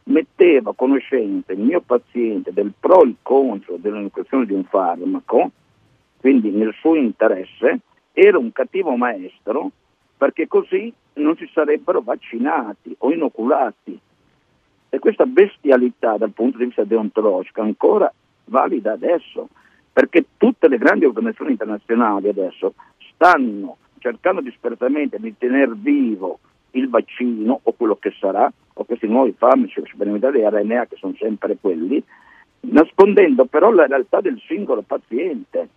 mettevo 0.07 0.71
a 0.71 0.75
conoscenza 0.75 1.53
il 1.53 1.59
mio 1.59 1.81
paziente 1.81 2.51
del 2.53 2.73
pro 2.77 3.03
e 3.03 3.15
contro 3.21 3.77
dell'indicazione 3.77 4.45
di 4.45 4.53
un 4.53 4.63
farmaco, 4.63 5.51
quindi 6.19 6.49
nel 6.49 6.73
suo 6.79 6.95
interesse, 6.95 7.79
era 8.11 8.37
un 8.37 8.51
cattivo 8.51 8.95
maestro 8.95 9.71
perché 10.17 10.47
così 10.47 10.91
non 11.13 11.35
si 11.37 11.49
sarebbero 11.53 12.01
vaccinati 12.01 12.95
o 12.99 13.11
inoculati. 13.11 13.99
E 14.89 14.99
questa 14.99 15.25
bestialità 15.25 16.17
dal 16.17 16.31
punto 16.31 16.57
di 16.57 16.65
vista 16.65 16.83
deontologico 16.83 17.61
è 17.61 17.65
ancora 17.65 18.11
valida 18.45 18.93
adesso, 18.93 19.49
perché 19.91 20.25
tutte 20.37 20.67
le 20.67 20.77
grandi 20.77 21.05
organizzazioni 21.05 21.51
internazionali 21.51 22.29
adesso 22.29 22.73
stanno 23.13 23.77
cercando 23.99 24.41
disperatamente 24.41 25.19
di 25.19 25.37
tenere 25.37 25.73
vivo 25.75 26.39
il 26.71 26.89
vaccino 26.89 27.59
o 27.61 27.73
quello 27.73 27.97
che 27.97 28.13
sarà, 28.19 28.51
o 28.77 28.83
questi 28.85 29.07
nuovi 29.07 29.33
farmaci 29.35 29.81
sperimentali 29.85 30.47
RNA 30.47 30.85
che 30.85 30.97
sono 30.97 31.15
sempre 31.17 31.57
quelli, 31.59 32.01
nascondendo 32.61 33.45
però 33.45 33.71
la 33.71 33.87
realtà 33.87 34.21
del 34.21 34.39
singolo 34.45 34.83
paziente, 34.83 35.67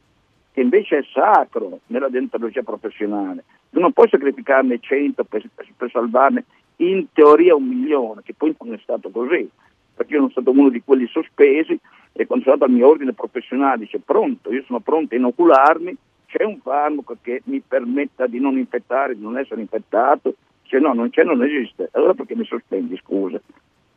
che 0.53 0.61
invece 0.61 0.99
è 0.99 1.05
sacro 1.13 1.81
nella 1.87 2.09
dentologia 2.09 2.63
professionale. 2.63 3.45
Tu 3.71 3.81
non 3.81 3.93
puoi 3.93 4.09
sacrificarne 4.09 4.81
100 4.81 5.25
per, 5.25 5.43
per 5.77 5.91
salvarne 5.91 6.45
in 6.77 7.07
teoria 7.13 7.55
un 7.55 7.67
milione, 7.67 8.23
che 8.23 8.35
poi 8.35 8.55
non 8.61 8.75
è 8.75 8.79
stato 8.83 9.11
così, 9.11 9.49
perché 9.95 10.13
io 10.13 10.21
sono 10.21 10.31
stato 10.31 10.51
uno 10.51 10.69
di 10.69 10.83
quelli 10.85 11.07
sospesi 11.07 11.79
e 12.13 12.27
quando 12.27 12.45
sono 12.45 12.55
andato 12.55 12.65
al 12.65 12.77
mio 12.77 12.89
ordine 12.89 13.13
professionale 13.13 13.79
dice 13.79 13.99
pronto, 13.99 14.53
io 14.53 14.63
sono 14.67 14.81
pronto 14.81 15.15
a 15.15 15.19
inocularmi, 15.19 15.97
c'è 16.27 16.45
un 16.45 16.59
farmaco 16.61 17.17
che 17.23 17.43
mi 17.45 17.61
permetta 17.67 18.27
di 18.27 18.39
non 18.39 18.59
infettare, 18.59 19.17
di 19.17 19.23
non 19.23 19.39
essere 19.39 19.61
infettato, 19.61 20.35
se 20.71 20.79
no 20.79 20.93
non 20.95 21.11
c'è, 21.11 21.25
non 21.25 21.43
esiste, 21.43 21.89
allora 21.93 22.15
perché 22.15 22.37
mi 22.37 22.45
sospendi, 22.45 22.97
scusa? 23.03 23.41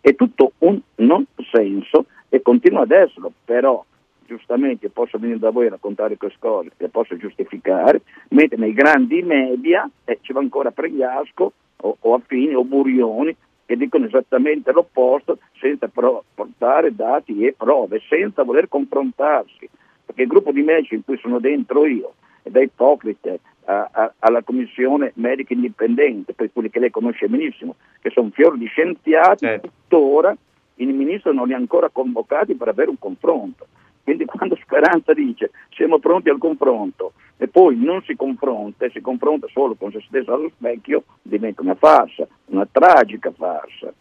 È 0.02 0.16
tutto 0.16 0.54
un 0.60 0.82
non 0.96 1.26
senso 1.52 2.08
e 2.30 2.42
continua 2.42 2.82
ad 2.82 2.92
esserlo, 2.92 3.32
però 3.46 3.86
giustamente 4.26 4.90
posso 4.90 5.20
venire 5.20 5.38
da 5.38 5.52
voi 5.52 5.68
a 5.68 5.72
raccontare 5.72 6.18
queste 6.18 6.40
cose, 6.40 6.72
le 6.76 6.90
posso 6.90 7.16
giustificare, 7.16 8.02
mentre 8.30 8.58
nei 8.58 8.74
grandi 8.74 9.22
media 9.22 9.88
eh, 10.06 10.18
ci 10.22 10.34
va 10.34 10.40
ancora 10.40 10.72
Pregliasco 10.72 11.54
o, 11.78 11.98
o 12.00 12.14
Affini 12.16 12.56
o 12.56 12.64
Burioni 12.64 13.36
che 13.66 13.78
dicono 13.78 14.06
esattamente 14.06 14.72
l'opposto 14.72 15.38
senza 15.60 15.88
però 15.88 16.24
portare 16.34 16.94
dati 16.96 17.46
e 17.46 17.54
prove, 17.56 18.02
senza 18.10 18.44
voler 18.44 18.68
confrontarsi, 18.68 19.70
perché 20.06 20.24
il 20.24 20.28
gruppo 20.28 20.52
di 20.52 20.64
medici 20.64 20.96
in 20.96 21.06
cui 21.06 21.18
sono 21.18 21.40
dentro 21.40 21.86
io, 21.86 22.14
da 22.42 22.62
Ipocrite 22.62 23.40
a, 23.66 23.90
a, 23.92 24.14
alla 24.20 24.44
commissione 24.44 25.12
medica 25.16 25.54
indipendente, 25.54 26.34
per 26.34 26.52
quelli 26.52 26.70
che 26.70 26.80
lei 26.80 26.92
conosce 26.92 27.28
benissimo, 27.28 27.76
che 28.02 28.10
sono 28.10 28.30
fiori 28.34 28.58
di 28.58 28.68
scienziati, 28.68 29.46
certo. 29.46 29.68
tuttora 29.68 30.36
il 30.76 30.94
ministro 30.94 31.32
non 31.34 31.48
li 31.48 31.54
ha 31.54 31.58
ancora 31.58 31.90
convocati 31.90 32.56
per 32.56 32.68
avere 32.68 32.90
un 32.90 33.00
confronto. 33.00 33.68
Quindi 34.04 34.26
quando 34.28 34.58
Speranza 34.62 35.14
dice 35.14 35.52
siamo 35.70 36.00
pronti 36.00 36.30
al 36.30 36.38
confronto 36.38 37.14
e 37.38 37.48
poi 37.48 37.78
non 37.78 38.02
si 38.04 38.16
confronta 38.16 38.86
e 38.86 38.92
si 38.92 39.02
confronta 39.02 39.48
solo 39.52 39.76
con 39.76 39.92
se 39.92 40.04
stesso 40.08 40.34
allo 40.34 40.52
specchio, 40.56 41.04
diventa 41.22 41.62
una 41.62 41.76
farsa, 41.76 42.28
una 42.46 42.68
tragica 42.70 43.32
farsa. 43.32 43.94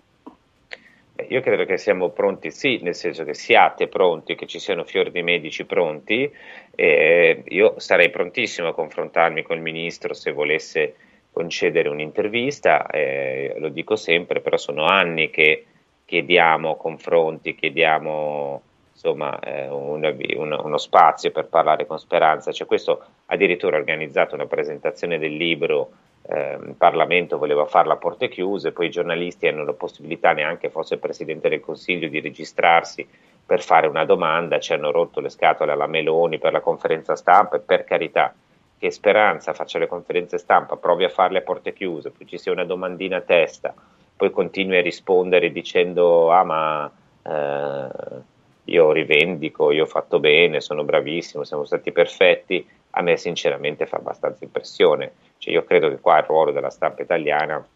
Io 1.28 1.40
credo 1.40 1.64
che 1.64 1.76
siamo 1.76 2.09
pronti, 2.09 2.50
sì, 2.50 2.81
nel 2.83 2.95
senso 2.95 3.25
che 3.25 3.35
siate 3.35 3.87
pronti, 3.87 4.35
che 4.35 4.47
ci 4.47 4.59
siano 4.59 4.85
fiori 4.85 5.11
di 5.11 5.23
medici 5.23 5.64
pronti. 5.64 6.31
Eh, 6.75 7.42
io 7.49 7.78
sarei 7.78 8.11
prontissimo 8.11 8.69
a 8.69 8.75
confrontarmi 8.75 9.42
con 9.42 9.57
il 9.57 9.62
ministro 9.62 10.14
se 10.14 10.33
volesse 10.33 10.95
concedere 11.30 11.89
un'intervista, 11.89 12.86
eh, 12.86 13.54
lo 13.58 13.69
dico 13.69 13.97
sempre, 13.97 14.41
però 14.41 14.56
sono 14.56 14.84
anni 14.84 15.30
che 15.30 15.65
chiediamo 16.04 16.76
confronti, 16.76 17.54
chiediamo 17.54 18.63
insomma, 18.93 19.39
eh, 19.41 19.69
un, 19.69 20.04
un, 20.36 20.60
uno 20.63 20.78
spazio 20.78 21.30
per 21.30 21.47
parlare 21.47 21.86
con 21.86 21.99
Speranza. 21.99 22.52
Cioè, 22.52 22.67
questo 22.67 23.02
addirittura 23.26 23.76
ha 23.76 23.80
organizzato 23.80 24.34
una 24.34 24.47
presentazione 24.47 25.19
del 25.19 25.34
libro, 25.34 25.91
il 26.28 26.75
Parlamento 26.78 27.37
voleva 27.37 27.67
farla 27.67 27.95
a 27.95 27.97
porte 27.97 28.28
chiuse, 28.28 28.73
poi 28.73 28.87
i 28.87 28.91
giornalisti 28.91 29.49
hanno 29.49 29.65
la 29.65 29.73
possibilità, 29.73 30.32
neanche 30.32 30.71
fosse 30.71 30.95
il 30.95 31.00
Presidente 31.00 31.49
del 31.49 31.61
Consiglio, 31.61 32.08
di 32.08 32.21
registrarsi 32.21 33.06
per 33.45 33.61
fare 33.61 33.89
una 33.89 34.04
domanda, 34.04 34.61
ci 34.61 34.73
hanno 34.73 34.93
rotto 34.93 35.21
le 35.21 35.28
scatole 35.28 35.73
alla 35.73 35.87
Meloni 35.87 36.39
per 36.39 36.52
la 36.52 36.61
conferenza 36.61 37.17
stampa 37.17 37.56
e 37.56 37.61
per 37.61 37.85
carità 37.85 38.32
che 38.78 38.91
Speranza 38.91 39.52
faccia 39.52 39.78
le 39.78 39.89
conferenze 39.89 40.39
stampa, 40.39 40.76
provi 40.76 41.04
a 41.04 41.08
farle 41.08 41.39
a 41.39 41.43
porte 41.43 41.73
chiuse, 41.73 42.11
poi 42.11 42.26
ci 42.26 42.39
sia 42.39 42.52
una 42.52 42.65
domandina 42.65 43.19
a 43.19 43.21
testa, 43.21 43.75
poi 44.17 44.30
continui 44.30 44.78
a 44.78 44.82
rispondere 44.82 45.50
dicendo 45.50 46.30
ah 46.30 46.45
ma... 46.45 46.93
Eh, 47.25 48.30
io 48.64 48.92
rivendico, 48.92 49.72
io 49.72 49.84
ho 49.84 49.86
fatto 49.86 50.20
bene, 50.20 50.60
sono 50.60 50.84
bravissimo, 50.84 51.44
siamo 51.44 51.64
stati 51.64 51.90
perfetti, 51.92 52.66
a 52.90 53.02
me 53.02 53.16
sinceramente 53.16 53.86
fa 53.86 53.96
abbastanza 53.96 54.44
impressione. 54.44 55.12
Cioè, 55.38 55.52
io 55.52 55.64
credo 55.64 55.88
che 55.88 55.98
qua 55.98 56.18
il 56.18 56.25
ruolo 56.25 56.52
della 56.52 56.70
stampa 56.70 57.02
italiana 57.02 57.66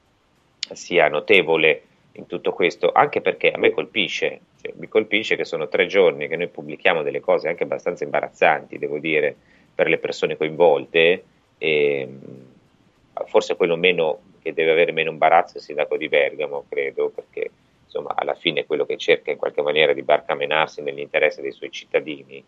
sia 0.72 1.08
notevole 1.08 1.82
in 2.12 2.26
tutto 2.26 2.52
questo, 2.52 2.92
anche 2.92 3.20
perché 3.20 3.50
a 3.50 3.58
me 3.58 3.70
colpisce, 3.70 4.40
cioè, 4.62 4.72
mi 4.76 4.88
colpisce 4.88 5.36
che 5.36 5.44
sono 5.44 5.68
tre 5.68 5.86
giorni 5.86 6.28
che 6.28 6.36
noi 6.36 6.48
pubblichiamo 6.48 7.02
delle 7.02 7.20
cose 7.20 7.48
anche 7.48 7.64
abbastanza 7.64 8.04
imbarazzanti, 8.04 8.78
devo 8.78 8.98
dire, 8.98 9.34
per 9.74 9.88
le 9.88 9.98
persone 9.98 10.36
coinvolte, 10.36 11.24
e 11.58 12.08
forse 13.26 13.56
quello 13.56 13.76
meno, 13.76 14.20
che 14.40 14.54
deve 14.54 14.70
avere 14.70 14.92
meno 14.92 15.10
imbarazzo 15.10 15.54
è 15.54 15.56
il 15.58 15.64
sindaco 15.64 15.96
di 15.96 16.08
Bergamo, 16.08 16.64
credo, 16.68 17.10
perché 17.14 17.50
insomma, 17.86 18.12
alla 18.14 18.34
fine 18.34 18.60
è 18.60 18.66
quello 18.66 18.84
che 18.84 18.98
cerca 18.98 19.30
in 19.30 19.38
qualche 19.38 19.62
maniera 19.62 19.92
di 19.92 20.02
barcamenarsi 20.02 20.82
nell'interesse 20.82 21.40
dei 21.40 21.52
suoi 21.52 21.70
cittadini, 21.70 22.44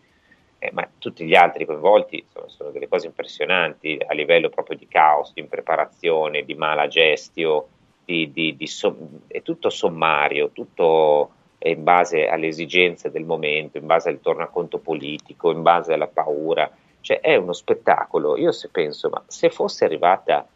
eh, 0.59 0.69
ma 0.73 0.87
tutti 0.97 1.25
gli 1.25 1.35
altri 1.35 1.65
coinvolti 1.65 2.23
sono, 2.31 2.47
sono, 2.49 2.69
delle 2.69 2.87
cose 2.87 3.07
impressionanti 3.07 3.97
a 4.05 4.13
livello 4.13 4.49
proprio 4.49 4.77
di 4.77 4.87
caos, 4.87 5.33
di 5.33 5.41
impreparazione, 5.41 6.43
di 6.43 6.53
mala 6.53 6.87
gestio, 6.87 7.67
di, 8.05 8.31
di, 8.31 8.55
di 8.55 8.67
som- 8.67 9.21
è 9.27 9.41
tutto 9.41 9.69
sommario, 9.69 10.51
tutto 10.51 11.31
in 11.59 11.83
base 11.83 12.27
alle 12.27 12.47
esigenze 12.47 13.11
del 13.11 13.25
momento, 13.25 13.77
in 13.77 13.85
base 13.85 14.09
al 14.09 14.21
tornaconto 14.21 14.79
politico, 14.79 15.51
in 15.51 15.61
base 15.61 15.93
alla 15.93 16.07
paura, 16.07 16.69
cioè 17.01 17.19
è 17.19 17.35
uno 17.35 17.53
spettacolo. 17.53 18.37
Io 18.37 18.51
se 18.51 18.69
penso, 18.69 19.09
ma 19.09 19.21
se 19.27 19.49
fosse 19.49 19.85
arrivata 19.85 20.47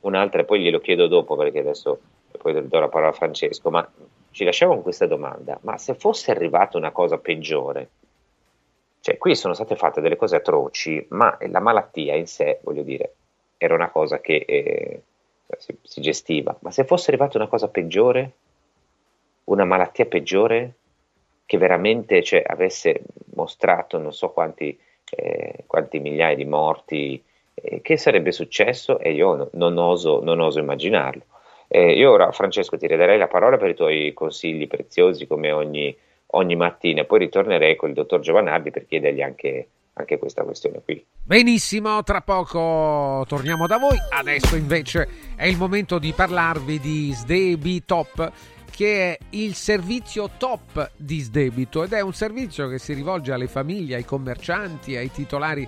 un'altra, 0.00 0.44
poi 0.44 0.60
glielo 0.62 0.80
chiedo 0.80 1.06
dopo 1.06 1.36
perché 1.36 1.58
adesso 1.58 2.00
poi 2.36 2.66
do 2.66 2.78
la 2.78 2.88
parola 2.88 3.10
a 3.10 3.14
Francesco, 3.14 3.70
ma 3.70 3.88
ci 4.36 4.44
lasciamo 4.44 4.74
con 4.74 4.82
questa 4.82 5.06
domanda, 5.06 5.58
ma 5.62 5.78
se 5.78 5.94
fosse 5.94 6.30
arrivata 6.30 6.76
una 6.76 6.90
cosa 6.90 7.16
peggiore, 7.16 7.88
cioè 9.00 9.16
qui 9.16 9.34
sono 9.34 9.54
state 9.54 9.76
fatte 9.76 10.02
delle 10.02 10.16
cose 10.16 10.36
atroci, 10.36 11.06
ma 11.08 11.38
la 11.48 11.58
malattia 11.58 12.14
in 12.16 12.26
sé, 12.26 12.60
voglio 12.62 12.82
dire, 12.82 13.14
era 13.56 13.72
una 13.72 13.88
cosa 13.88 14.20
che 14.20 14.44
eh, 14.46 15.02
si, 15.56 15.74
si, 15.80 16.02
gestiva, 16.02 16.54
ma 16.60 16.70
se 16.70 16.84
fosse 16.84 17.08
arrivata 17.08 17.38
una 17.38 17.46
cosa 17.46 17.68
peggiore, 17.68 18.32
una 19.44 19.64
malattia 19.64 20.04
peggiore, 20.04 20.74
che 21.46 21.56
veramente 21.56 22.22
cioè, 22.22 22.42
avesse 22.46 23.04
mostrato 23.36 23.96
non 23.96 24.12
so 24.12 24.32
quanti, 24.32 24.78
eh, 25.12 25.64
quanti 25.66 25.98
migliaia 25.98 26.36
di 26.36 26.44
morti, 26.44 27.24
eh, 27.54 27.80
che 27.80 27.96
sarebbe 27.96 28.32
successo? 28.32 28.98
E 28.98 29.12
io 29.12 29.34
no, 29.34 29.48
non, 29.52 29.78
oso, 29.78 30.22
non 30.22 30.40
oso 30.40 30.58
immaginarlo. 30.58 31.22
Eh, 31.68 31.92
io 31.92 32.12
ora, 32.12 32.30
Francesco, 32.32 32.76
ti 32.76 32.86
ridarei 32.86 33.18
la 33.18 33.28
parola 33.28 33.56
per 33.56 33.70
i 33.70 33.74
tuoi 33.74 34.12
consigli 34.12 34.66
preziosi 34.66 35.26
come 35.26 35.50
ogni, 35.52 35.94
ogni 36.28 36.56
mattina 36.56 37.04
poi 37.04 37.20
ritornerei 37.20 37.76
con 37.76 37.88
il 37.88 37.94
dottor 37.94 38.20
Giovanardi 38.20 38.70
per 38.70 38.86
chiedergli 38.86 39.22
anche, 39.22 39.68
anche 39.94 40.18
questa 40.18 40.42
questione 40.44 40.80
qui. 40.84 41.04
Benissimo, 41.22 42.02
tra 42.02 42.20
poco 42.20 43.24
torniamo 43.26 43.66
da 43.66 43.78
voi. 43.78 43.96
Adesso 44.10 44.56
invece 44.56 45.08
è 45.36 45.46
il 45.46 45.56
momento 45.56 45.98
di 45.98 46.12
parlarvi 46.12 46.78
di 46.78 47.12
Sdebi 47.12 47.84
Top 47.84 48.32
che 48.76 49.12
è 49.12 49.18
il 49.30 49.54
servizio 49.54 50.32
top 50.36 50.90
di 50.96 51.20
sdebito 51.20 51.82
ed 51.82 51.94
è 51.94 52.02
un 52.02 52.12
servizio 52.12 52.68
che 52.68 52.78
si 52.78 52.92
rivolge 52.92 53.32
alle 53.32 53.46
famiglie, 53.46 53.94
ai 53.94 54.04
commercianti, 54.04 54.96
ai 54.96 55.10
titolari 55.10 55.66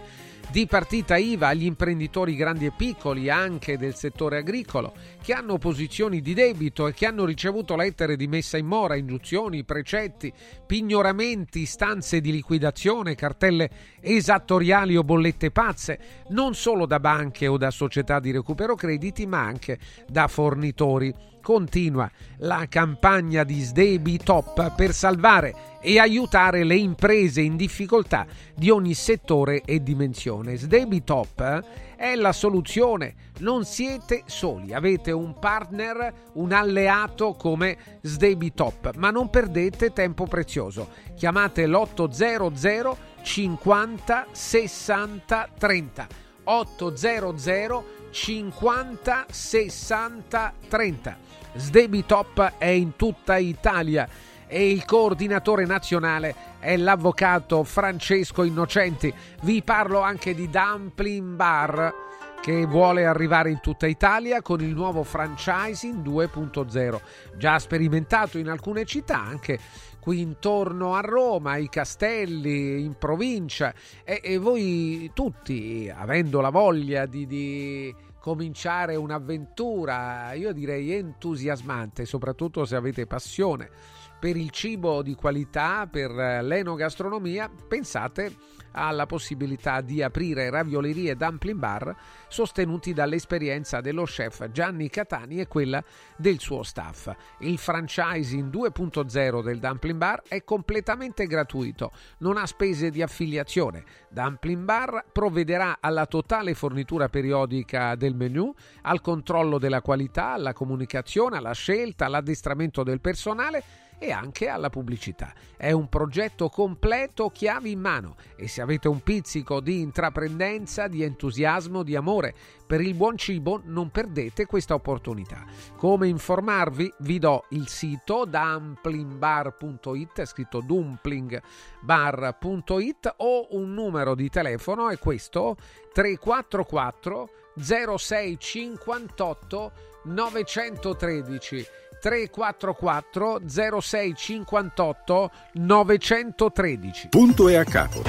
di 0.51 0.67
partita 0.67 1.17
IVA 1.17 1.49
agli 1.49 1.67
imprenditori 1.67 2.35
grandi 2.35 2.65
e 2.65 2.73
piccoli 2.75 3.29
anche 3.29 3.77
del 3.77 3.95
settore 3.95 4.39
agricolo 4.39 4.95
che 5.23 5.35
hanno 5.35 5.59
posizioni 5.59 6.23
di 6.23 6.33
debito 6.33 6.87
e 6.87 6.95
che 6.95 7.05
hanno 7.05 7.27
ricevuto 7.27 7.77
lettere 7.77 8.17
di 8.17 8.27
messa 8.27 8.57
in 8.57 8.65
mora, 8.65 8.97
ingiunzioni, 8.97 9.65
precetti, 9.65 10.33
pignoramenti, 10.67 11.67
stanze 11.67 12.23
di 12.23 12.33
liquidazione, 12.33 13.15
cartelle 13.15 13.71
esattoriali 14.01 14.97
o 14.97 15.05
bollette 15.05 15.51
pazze, 15.51 15.99
non 16.29 16.55
solo 16.55 16.87
da 16.87 16.99
banche 16.99 17.47
o 17.47 17.59
da 17.59 17.71
società 17.71 18.19
di 18.19 18.31
recupero 18.31 18.75
crediti, 18.75 19.27
ma 19.27 19.45
anche 19.45 19.79
da 20.09 20.29
fornitori 20.29 21.15
continua 21.49 22.11
la 22.41 22.67
campagna 22.69 23.43
di 23.43 23.63
Sdebi 23.63 24.19
Top 24.19 24.75
per 24.75 24.93
salvare 24.93 25.79
e 25.81 25.99
aiutare 25.99 26.63
le 26.63 26.77
imprese 26.77 27.41
in 27.41 27.57
difficoltà 27.57 28.27
di 28.55 28.69
ogni 28.69 28.93
settore 28.93 29.63
e 29.63 29.83
dimensione. 29.83 30.57
Sdebi 30.57 31.05
Top 31.05 31.41
eh, 31.41 31.97
è 31.97 32.17
la 32.17 32.33
soluzione, 32.33 33.15
non 33.39 33.65
siete 33.65 34.25
soli, 34.27 34.75
avete 34.75 35.11
un 35.11 35.39
partner, 35.39 36.13
un 36.35 36.53
alleato 36.53 37.33
come 37.33 37.79
Sdebi 38.03 38.53
Top, 38.53 38.95
ma 38.97 39.09
non 39.09 39.31
perdete 39.31 39.95
tempo 39.95 40.27
prezioso. 40.27 40.91
Chiamate 41.17 41.67
l'800 41.67 42.95
50 43.23 44.27
60 44.33 45.49
30 45.59 46.07
800 46.45 47.85
50 48.11 49.27
60 49.31 50.53
30 50.69 51.17
Sdebitop 51.55 52.55
è 52.59 52.67
in 52.67 52.97
tutta 52.97 53.37
Italia 53.37 54.09
e 54.47 54.71
il 54.71 54.85
coordinatore 54.85 55.67
nazionale 55.67 56.35
è 56.59 56.77
l'avvocato 56.77 57.65
Francesco 57.65 58.43
Innocenti. 58.43 59.13
Vi 59.43 59.63
parlo 59.63 60.01
anche 60.01 60.35
di 60.35 60.49
Dumpling 60.49 61.35
Bar 61.35 61.95
che 62.41 62.65
vuole 62.67 63.05
arrivare 63.05 63.51
in 63.51 63.61
tutta 63.61 63.87
Italia 63.87 64.41
con 64.41 64.61
il 64.61 64.73
nuovo 64.73 65.03
franchising 65.03 66.07
2.0, 66.07 67.01
già 67.37 67.59
sperimentato 67.59 68.39
in 68.39 68.49
alcune 68.49 68.85
città, 68.85 69.19
anche 69.19 69.59
qui 70.01 70.21
intorno 70.21 70.95
a 70.95 71.01
Roma, 71.01 71.53
ai 71.53 71.69
castelli, 71.69 72.83
in 72.83 72.97
provincia 72.99 73.75
e, 74.05 74.21
e 74.23 74.39
voi 74.39 75.11
tutti, 75.15 75.93
avendo 75.95 76.41
la 76.41 76.51
voglia 76.51 77.07
di, 77.07 77.27
di 77.27 77.95
cominciare 78.21 78.97
un'avventura, 78.97 80.33
io 80.33 80.53
direi 80.53 80.93
entusiasmante, 80.93 82.05
soprattutto 82.05 82.65
se 82.65 82.77
avete 82.77 83.07
passione 83.07 83.71
per 84.19 84.37
il 84.37 84.51
cibo 84.51 85.03
di 85.03 85.15
qualità, 85.15 85.87
per 85.91 86.11
l'enogastronomia, 86.11 87.49
pensate 87.69 88.35
alla 88.79 89.07
possibilità 89.07 89.81
di 89.81 90.03
aprire 90.03 90.51
raviolerie 90.51 91.13
e 91.13 91.17
dumpling 91.17 91.59
bar 91.59 91.95
sostenuti 92.29 92.93
dall'esperienza 92.93 93.81
dello 93.81 94.05
chef 94.05 94.51
Gianni 94.51 94.89
Catani 94.89 95.41
e 95.41 95.47
quella 95.47 95.83
del 96.17 96.39
suo 96.39 96.63
staff. 96.63 97.13
Il 97.41 97.59
franchising 97.59 98.53
2.0 98.53 99.43
del 99.43 99.59
dumpling 99.59 99.99
bar 99.99 100.23
è 100.29 100.45
completamente 100.45 101.27
gratuito, 101.27 101.93
non 102.19 102.37
ha 102.37 102.47
spese 102.47 102.91
di 102.91 103.03
affiliazione. 103.03 103.85
Dumpling 104.09 104.65
Bar 104.65 105.05
provvederà 105.13 105.79
alla 105.81 106.07
totale 106.07 106.55
fornitura 106.55 107.09
periodica 107.09 107.95
del 107.95 108.15
menu, 108.15 108.53
al 108.83 109.01
controllo 109.01 109.59
della 109.59 109.83
qualità, 109.83 110.33
alla 110.33 110.53
comunicazione, 110.53 111.37
alla 111.37 111.53
scelta, 111.53 112.07
all'addestramento 112.07 112.83
del 112.83 113.01
personale 113.01 113.87
e 113.99 114.13
anche 114.13 114.49
alla 114.49 114.71
pubblicità. 114.71 115.35
È 115.57 115.73
un 115.73 115.89
progetto 115.89 116.49
completo 116.49 117.31
chiavi 117.31 117.73
in 117.73 117.81
mano 117.81 118.15
e 118.37 118.47
se 118.49 118.61
avete 118.61 118.87
un 118.89 119.03
pizzico 119.03 119.61
di 119.61 119.81
intraprendenza, 119.81 120.89
di 120.89 121.03
entusiasmo, 121.03 121.83
di 121.83 121.97
amore 121.97 122.35
per 122.67 122.81
il 122.81 122.95
buon 122.95 123.17
cibo, 123.17 123.61
non 123.65 123.91
perdete 123.91 124.47
questa 124.47 124.75
opportunità. 124.75 125.45
Come 125.77 126.07
informarvi? 126.09 126.93
Vi 126.99 127.19
do 127.19 127.45
il 127.51 127.69
sito 127.69 128.25
dumplingbar.it, 128.25 130.25
scritto 130.25 130.61
dumplingbar.it 130.61 133.15
o 133.17 133.49
un 133.51 133.75
numero 133.75 134.15
di 134.15 134.29
telefono 134.29 134.91
è 134.91 134.99
questo 134.99 135.57
344 135.93 137.29
0658 137.57 139.73
913 140.05 141.67
344 142.01 143.41
0658 143.47 145.31
913. 145.53 147.09
Punto 147.09 147.49
e 147.49 147.57
a 147.57 147.65
capo. 147.65 148.03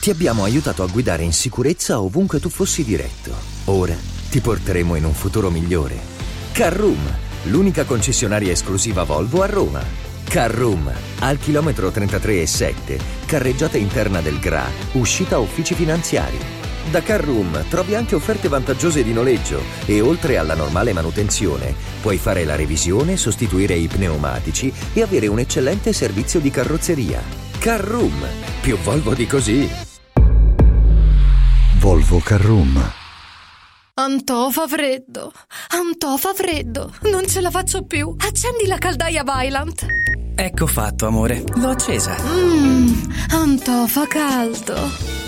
Ti 0.00 0.10
abbiamo 0.10 0.42
aiutato 0.42 0.82
a 0.82 0.88
guidare 0.88 1.22
in 1.22 1.32
sicurezza 1.32 2.00
ovunque 2.00 2.40
tu 2.40 2.48
fossi 2.48 2.82
diretto. 2.82 3.32
Ora 3.66 3.94
ti 4.28 4.40
porteremo 4.40 4.96
in 4.96 5.04
un 5.04 5.12
futuro 5.12 5.48
migliore. 5.48 5.96
Carroom, 6.52 6.98
l'unica 7.44 7.84
concessionaria 7.84 8.50
esclusiva 8.50 9.04
Volvo 9.04 9.42
a 9.42 9.46
Roma. 9.46 9.80
Carroom, 10.24 10.90
al 11.20 11.38
chilometro 11.38 11.90
33,7, 11.90 12.98
carreggiata 13.26 13.76
interna 13.76 14.20
del 14.20 14.40
GRA, 14.40 14.66
uscita 14.92 15.38
uffici 15.38 15.74
finanziari. 15.74 16.61
Da 16.90 17.00
Carroom 17.00 17.64
trovi 17.68 17.94
anche 17.94 18.14
offerte 18.14 18.48
vantaggiose 18.48 19.02
di 19.02 19.12
noleggio 19.12 19.62
e 19.86 20.00
oltre 20.00 20.36
alla 20.36 20.54
normale 20.54 20.92
manutenzione 20.92 21.74
puoi 22.00 22.18
fare 22.18 22.44
la 22.44 22.56
revisione, 22.56 23.16
sostituire 23.16 23.74
i 23.74 23.86
pneumatici 23.86 24.72
e 24.92 25.02
avere 25.02 25.26
un 25.28 25.38
eccellente 25.38 25.92
servizio 25.92 26.40
di 26.40 26.50
carrozzeria. 26.50 27.22
Carroom, 27.58 28.26
più 28.60 28.76
Volvo 28.78 29.14
di 29.14 29.26
così. 29.26 29.70
Volvo 31.78 32.18
Carroom. 32.18 32.92
Antò 33.94 34.50
fa 34.50 34.66
freddo, 34.66 35.32
Antò 35.68 36.16
fa 36.16 36.32
freddo, 36.34 36.92
non 37.10 37.26
ce 37.26 37.40
la 37.40 37.50
faccio 37.50 37.84
più. 37.84 38.14
Accendi 38.18 38.66
la 38.66 38.78
caldaia 38.78 39.22
Vylant. 39.22 39.86
Ecco 40.34 40.66
fatto, 40.66 41.06
amore, 41.06 41.44
l'ho 41.54 41.68
accesa. 41.68 42.16
Mmm, 42.20 43.12
Antò 43.30 43.86
fa 43.86 44.06
caldo. 44.06 45.21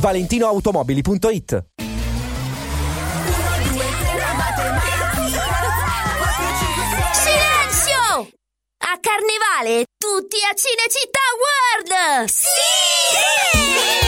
valentinoautomobili.it 0.00 1.64
Silenzio! 7.12 8.28
A 8.78 8.98
Carnevale 9.00 9.84
tutti 9.98 10.36
a 10.48 10.54
Cinecittà 10.54 11.20
World! 11.38 12.28
Sì! 12.28 14.07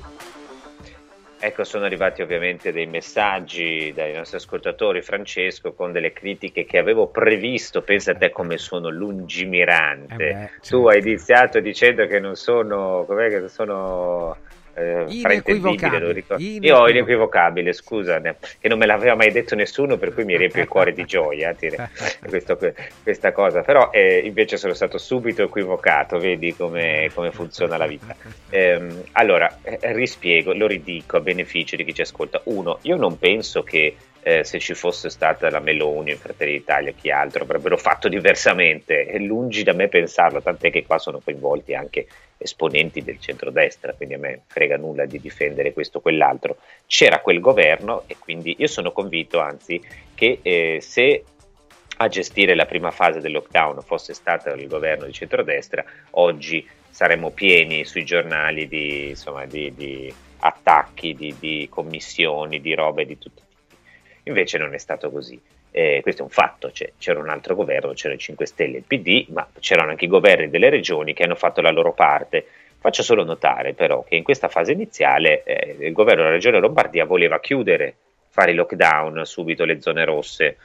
Ecco, 1.43 1.63
sono 1.63 1.85
arrivati 1.85 2.21
ovviamente 2.21 2.71
dei 2.71 2.85
messaggi 2.85 3.91
dai 3.95 4.13
nostri 4.13 4.37
ascoltatori, 4.37 5.01
Francesco, 5.01 5.73
con 5.73 5.91
delle 5.91 6.13
critiche 6.13 6.65
che 6.65 6.77
avevo 6.77 7.07
previsto. 7.07 7.81
Pensa 7.81 8.11
a 8.11 8.15
te 8.15 8.29
come 8.29 8.59
sono 8.59 8.89
lungimirante. 8.89 10.13
Eh 10.13 10.17
beh, 10.17 10.49
certo. 10.61 10.77
Tu 10.77 10.87
hai 10.87 10.99
iniziato 10.99 11.59
dicendo 11.59 12.05
che 12.05 12.19
non 12.19 12.35
sono, 12.35 13.05
com'è 13.07 13.29
che 13.29 13.47
sono 13.47 14.37
eh, 14.73 15.05
inequivocabile, 15.07 16.23
Io 16.37 16.87
inequivocabile, 16.87 17.73
scusa, 17.73 18.21
che 18.21 18.67
non 18.67 18.77
me 18.77 18.85
l'aveva 18.85 19.15
mai 19.15 19.31
detto 19.31 19.55
nessuno, 19.55 19.97
per 19.97 20.13
cui 20.13 20.25
mi 20.25 20.37
riempie 20.37 20.61
il 20.61 20.67
cuore 20.67 20.93
di 20.93 21.05
gioia 21.05 21.55
questo, 22.27 22.57
questa 23.03 23.31
cosa. 23.31 23.61
Però 23.61 23.89
eh, 23.91 24.19
invece 24.19 24.57
sono 24.57 24.73
stato 24.73 24.97
subito 24.97 25.43
equivocato, 25.43 26.17
vedi 26.19 26.55
come, 26.55 27.09
come 27.13 27.31
funziona 27.31 27.77
la 27.77 27.87
vita. 27.87 28.15
Eh, 28.49 29.03
allora, 29.13 29.57
rispiego, 29.63 30.53
lo 30.53 30.67
ridico 30.67 31.17
a 31.17 31.21
beneficio 31.21 31.75
di 31.75 31.83
chi 31.83 31.93
ci 31.93 32.01
ascolta. 32.01 32.41
Uno, 32.45 32.79
io 32.83 32.95
non 32.95 33.17
penso 33.17 33.63
che 33.63 33.95
eh, 34.23 34.43
se 34.43 34.59
ci 34.59 34.73
fosse 34.73 35.09
stata 35.09 35.49
la 35.49 35.59
Meloni 35.59 36.13
Fratelli 36.15 36.53
d'Italia, 36.53 36.91
chi 36.91 37.09
altro 37.09 37.43
avrebbero 37.43 37.77
fatto 37.77 38.07
diversamente. 38.07 39.05
È 39.05 39.17
lungi 39.17 39.63
da 39.63 39.73
me 39.73 39.87
pensarlo, 39.87 40.41
tant'è 40.41 40.71
che 40.71 40.85
qua 40.85 40.99
sono 40.99 41.19
coinvolti 41.23 41.73
anche 41.73 42.07
esponenti 42.37 43.03
del 43.03 43.19
centrodestra, 43.19 43.93
quindi 43.93 44.15
a 44.15 44.19
me 44.19 44.41
frega 44.47 44.77
nulla 44.77 45.05
di 45.05 45.19
difendere 45.19 45.73
questo 45.73 45.97
o 45.97 46.01
quell'altro. 46.01 46.57
C'era 46.85 47.19
quel 47.19 47.39
governo 47.39 48.03
e 48.07 48.15
quindi 48.17 48.55
io 48.57 48.67
sono 48.67 48.91
convinto, 48.91 49.39
anzi, 49.39 49.81
che 50.13 50.39
eh, 50.41 50.79
se 50.81 51.23
a 51.97 52.07
gestire 52.07 52.55
la 52.55 52.65
prima 52.65 52.89
fase 52.89 53.19
del 53.19 53.31
lockdown 53.31 53.81
fosse 53.81 54.13
stato 54.13 54.49
il 54.49 54.67
governo 54.67 55.05
di 55.05 55.13
centrodestra, 55.13 55.83
oggi 56.11 56.67
saremmo 56.89 57.29
pieni 57.29 57.85
sui 57.85 58.03
giornali 58.03 58.67
di, 58.67 59.09
insomma, 59.09 59.45
di, 59.45 59.73
di 59.75 60.13
attacchi, 60.39 61.13
di, 61.13 61.35
di 61.39 61.67
commissioni, 61.69 62.59
di 62.59 62.73
robe 62.73 63.05
di 63.05 63.17
tutti 63.19 63.41
Invece 64.23 64.57
non 64.57 64.73
è 64.73 64.77
stato 64.77 65.09
così. 65.09 65.39
Eh, 65.71 65.99
questo 66.01 66.21
è 66.21 66.25
un 66.25 66.31
fatto, 66.31 66.71
cioè, 66.71 66.91
c'era 66.97 67.19
un 67.19 67.29
altro 67.29 67.55
governo, 67.55 67.93
c'erano 67.93 68.15
i 68.15 68.21
5 68.21 68.45
Stelle 68.45 68.75
e 68.75 68.77
il 68.79 68.83
PD, 68.85 69.25
ma 69.29 69.47
c'erano 69.59 69.91
anche 69.91 70.05
i 70.05 70.09
governi 70.09 70.49
delle 70.49 70.69
regioni 70.69 71.13
che 71.13 71.23
hanno 71.23 71.35
fatto 71.35 71.61
la 71.61 71.71
loro 71.71 71.93
parte. 71.93 72.45
Faccio 72.79 73.03
solo 73.03 73.23
notare 73.23 73.73
però 73.73 74.03
che 74.03 74.15
in 74.15 74.23
questa 74.23 74.47
fase 74.47 74.71
iniziale 74.71 75.43
eh, 75.43 75.75
il 75.79 75.93
governo 75.93 76.23
della 76.23 76.33
regione 76.33 76.59
Lombardia 76.59 77.05
voleva 77.05 77.39
chiudere, 77.39 77.95
fare 78.29 78.51
i 78.51 78.55
lockdown 78.55 79.25
subito 79.25 79.65
le 79.65 79.81
zone 79.81 80.03
rosse. 80.05 80.57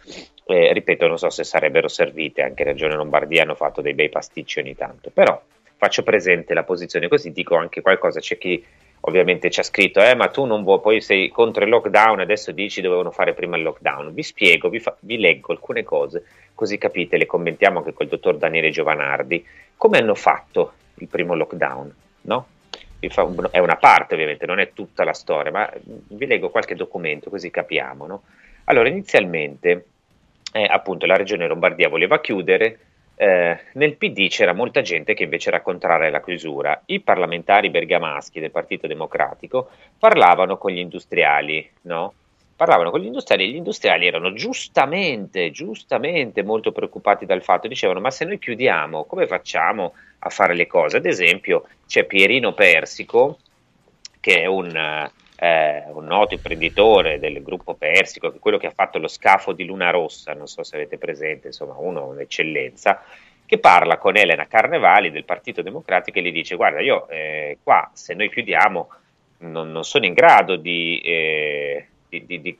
Eh, 0.47 0.73
ripeto, 0.73 1.07
non 1.07 1.19
so 1.19 1.29
se 1.31 1.45
sarebbero 1.45 1.88
servite, 1.88 2.42
anche 2.42 2.64
la 2.64 2.71
regione 2.71 2.95
Lombardia 2.95 3.42
hanno 3.42 3.55
fatto 3.55 3.81
dei 3.81 3.95
bei 3.95 4.09
pasticci 4.09 4.61
ogni 4.61 4.77
tanto, 4.77 5.11
però 5.11 5.40
faccio 5.77 6.03
presente 6.03 6.55
la 6.55 6.62
posizione 6.62 7.09
così, 7.09 7.33
dico 7.33 7.57
anche 7.57 7.81
qualcosa, 7.81 8.21
c'è 8.21 8.38
chi 8.38 8.64
ovviamente 9.01 9.49
c'è 9.49 9.63
scritto, 9.63 10.01
eh, 10.01 10.15
ma 10.15 10.29
tu 10.29 10.45
non 10.45 10.63
vuoi, 10.63 10.81
poi 10.81 11.01
sei 11.01 11.29
contro 11.29 11.65
il 11.65 11.71
lockdown, 11.71 12.21
adesso 12.21 12.53
dici 12.53 12.81
dovevano 12.81 13.11
fare 13.11 13.35
prima 13.35 13.57
il 13.57 13.63
lockdown. 13.63 14.13
Vi 14.13 14.23
spiego, 14.23 14.69
vi, 14.69 14.81
fa, 14.81 14.97
vi 15.01 15.19
leggo 15.19 15.53
alcune 15.53 15.85
cose, 15.85 16.25
così 16.55 16.79
capite, 16.79 17.17
le 17.17 17.27
commentiamo 17.27 17.79
anche 17.79 17.93
col 17.93 18.09
dottor 18.09 18.37
Daniele 18.37 18.71
Giovanardi, 18.71 19.45
come 19.77 19.99
hanno 19.99 20.15
fatto 20.15 20.73
il 20.95 21.09
primo 21.09 21.35
lockdown, 21.35 21.95
no? 22.23 22.47
È 22.99 23.59
una 23.59 23.77
parte 23.77 24.15
ovviamente, 24.15 24.47
non 24.47 24.59
è 24.59 24.73
tutta 24.73 25.05
la 25.05 25.13
storia, 25.13 25.53
ma 25.53 25.71
vi 25.83 26.27
leggo 26.27 26.49
qualche 26.49 26.75
documento 26.75 27.31
così 27.31 27.51
capiamo, 27.51 28.07
no? 28.07 28.23
Allora, 28.65 28.89
inizialmente, 28.89 29.87
eh, 30.53 30.65
appunto, 30.65 31.07
la 31.07 31.17
regione 31.17 31.47
Lombardia 31.47 31.89
voleva 31.89 32.21
chiudere, 32.21 32.79
eh, 33.19 33.59
nel 33.73 33.97
PD 33.97 34.29
c'era 34.29 34.53
molta 34.53 34.83
gente 34.83 35.15
che 35.15 35.23
invece 35.23 35.49
era 35.49 35.63
contraria 35.63 36.09
alla 36.09 36.23
chiusura. 36.23 36.83
I 36.87 37.01
parlamentari 37.01 37.71
bergamaschi 37.71 38.41
del 38.41 38.51
Partito 38.51 38.87
Democratico 38.87 39.71
parlavano 39.99 40.59
con 40.59 40.71
gli 40.71 40.79
industriali, 40.79 41.69
no? 41.83 42.13
Parlavano 42.55 42.91
con 42.91 43.01
gli 43.01 43.07
industriali 43.07 43.45
e 43.45 43.49
gli 43.49 43.57
industriali 43.57 44.07
erano 44.07 44.33
giustamente, 44.33 45.51
giustamente 45.51 46.43
molto 46.43 46.73
preoccupati 46.73 47.27
dal 47.27 47.43
fatto, 47.43 47.69
dicevano 47.69 48.01
ma 48.01 48.11
se 48.11 48.25
noi 48.25 48.39
chiudiamo 48.39 49.05
come 49.05 49.27
facciamo 49.27 49.95
a 50.21 50.31
fare 50.31 50.55
le 50.55 50.67
cose? 50.67 50.99
Ad 50.99 51.07
esempio 51.07 51.67
c'è 51.87 52.05
Pierino 52.05 52.53
Persico, 52.53 53.39
che 54.21 54.43
è 54.43 54.47
un, 54.47 55.11
eh, 55.37 55.85
un 55.88 56.07
noto 56.07 56.35
imprenditore 56.35 57.18
del 57.18 57.42
gruppo 57.42 57.75
Persico, 57.75 58.33
quello 58.38 58.59
che 58.59 58.66
ha 58.66 58.72
fatto 58.72 58.99
lo 58.99 59.09
scafo 59.09 59.53
di 59.53 59.64
Luna 59.64 59.90
Rossa, 59.90 60.35
non 60.35 60.46
so 60.46 60.62
se 60.62 60.77
avete 60.77 60.99
presente, 60.99 61.49
insomma 61.49 61.75
uno 61.79 62.07
un'eccellenza, 62.07 63.03
che 63.44 63.59
parla 63.59 63.99
con 63.99 64.16
Elena 64.16 64.46
Carnevali 64.46 65.11
del 65.11 65.25
Partito 65.25 65.62
Democratico 65.62 66.18
e 66.18 66.22
gli 66.22 66.33
dice 66.33 66.57
guarda 66.57 66.81
io 66.81 67.09
eh, 67.09 67.59
qua 67.62 67.88
se 67.94 68.12
noi 68.14 68.29
chiudiamo 68.29 68.88
non, 69.38 69.70
non, 69.70 69.85
sono 69.85 70.05
in 70.05 70.14
grado 70.14 70.57
di, 70.57 71.01
eh, 71.05 71.87
di, 72.09 72.27
di, 72.27 72.40
di 72.40 72.57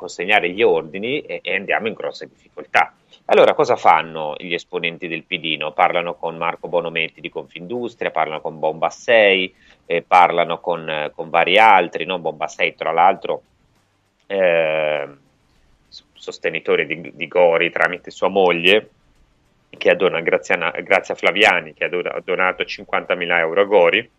consegnare 0.00 0.48
gli 0.48 0.62
ordini 0.62 1.20
e, 1.20 1.40
e, 1.42 1.54
andiamo 1.54 1.86
in 1.86 1.92
grosse 1.92 2.26
difficoltà. 2.26 2.94
Allora 3.26 3.52
cosa 3.52 3.76
fanno 3.76 4.34
gli 4.38 4.54
esponenti 4.54 5.06
del 5.06 5.24
Pidino? 5.24 5.72
Parlano 5.72 6.14
con 6.14 6.38
Marco 6.38 6.68
Bonometti 6.68 7.20
di 7.20 7.28
Confindustria, 7.28 8.10
parlano 8.10 8.40
con 8.40 8.58
Bombassei, 8.58 9.54
eh, 9.84 10.02
parlano 10.02 10.58
con, 10.58 11.10
con, 11.14 11.28
vari 11.28 11.58
altri, 11.58 12.06
no? 12.06 12.18
Bombassei 12.18 12.74
tra 12.74 12.92
l'altro 12.92 13.42
eh, 14.26 15.08
sostenitore 16.14 16.86
di, 16.86 17.12
di, 17.14 17.28
Gori 17.28 17.70
tramite 17.70 18.10
sua 18.10 18.28
moglie, 18.28 18.88
che 19.68 19.90
ha 19.90 19.94
donato, 19.94 20.24
grazie, 20.24 20.54
a, 20.54 20.70
grazie 20.80 21.14
a 21.14 21.16
Flaviani, 21.16 21.74
che 21.74 21.84
ha 21.84 22.20
donato 22.24 22.62
50.000 22.62 23.38
euro 23.38 23.60
a 23.60 23.64
Gori, 23.64 24.10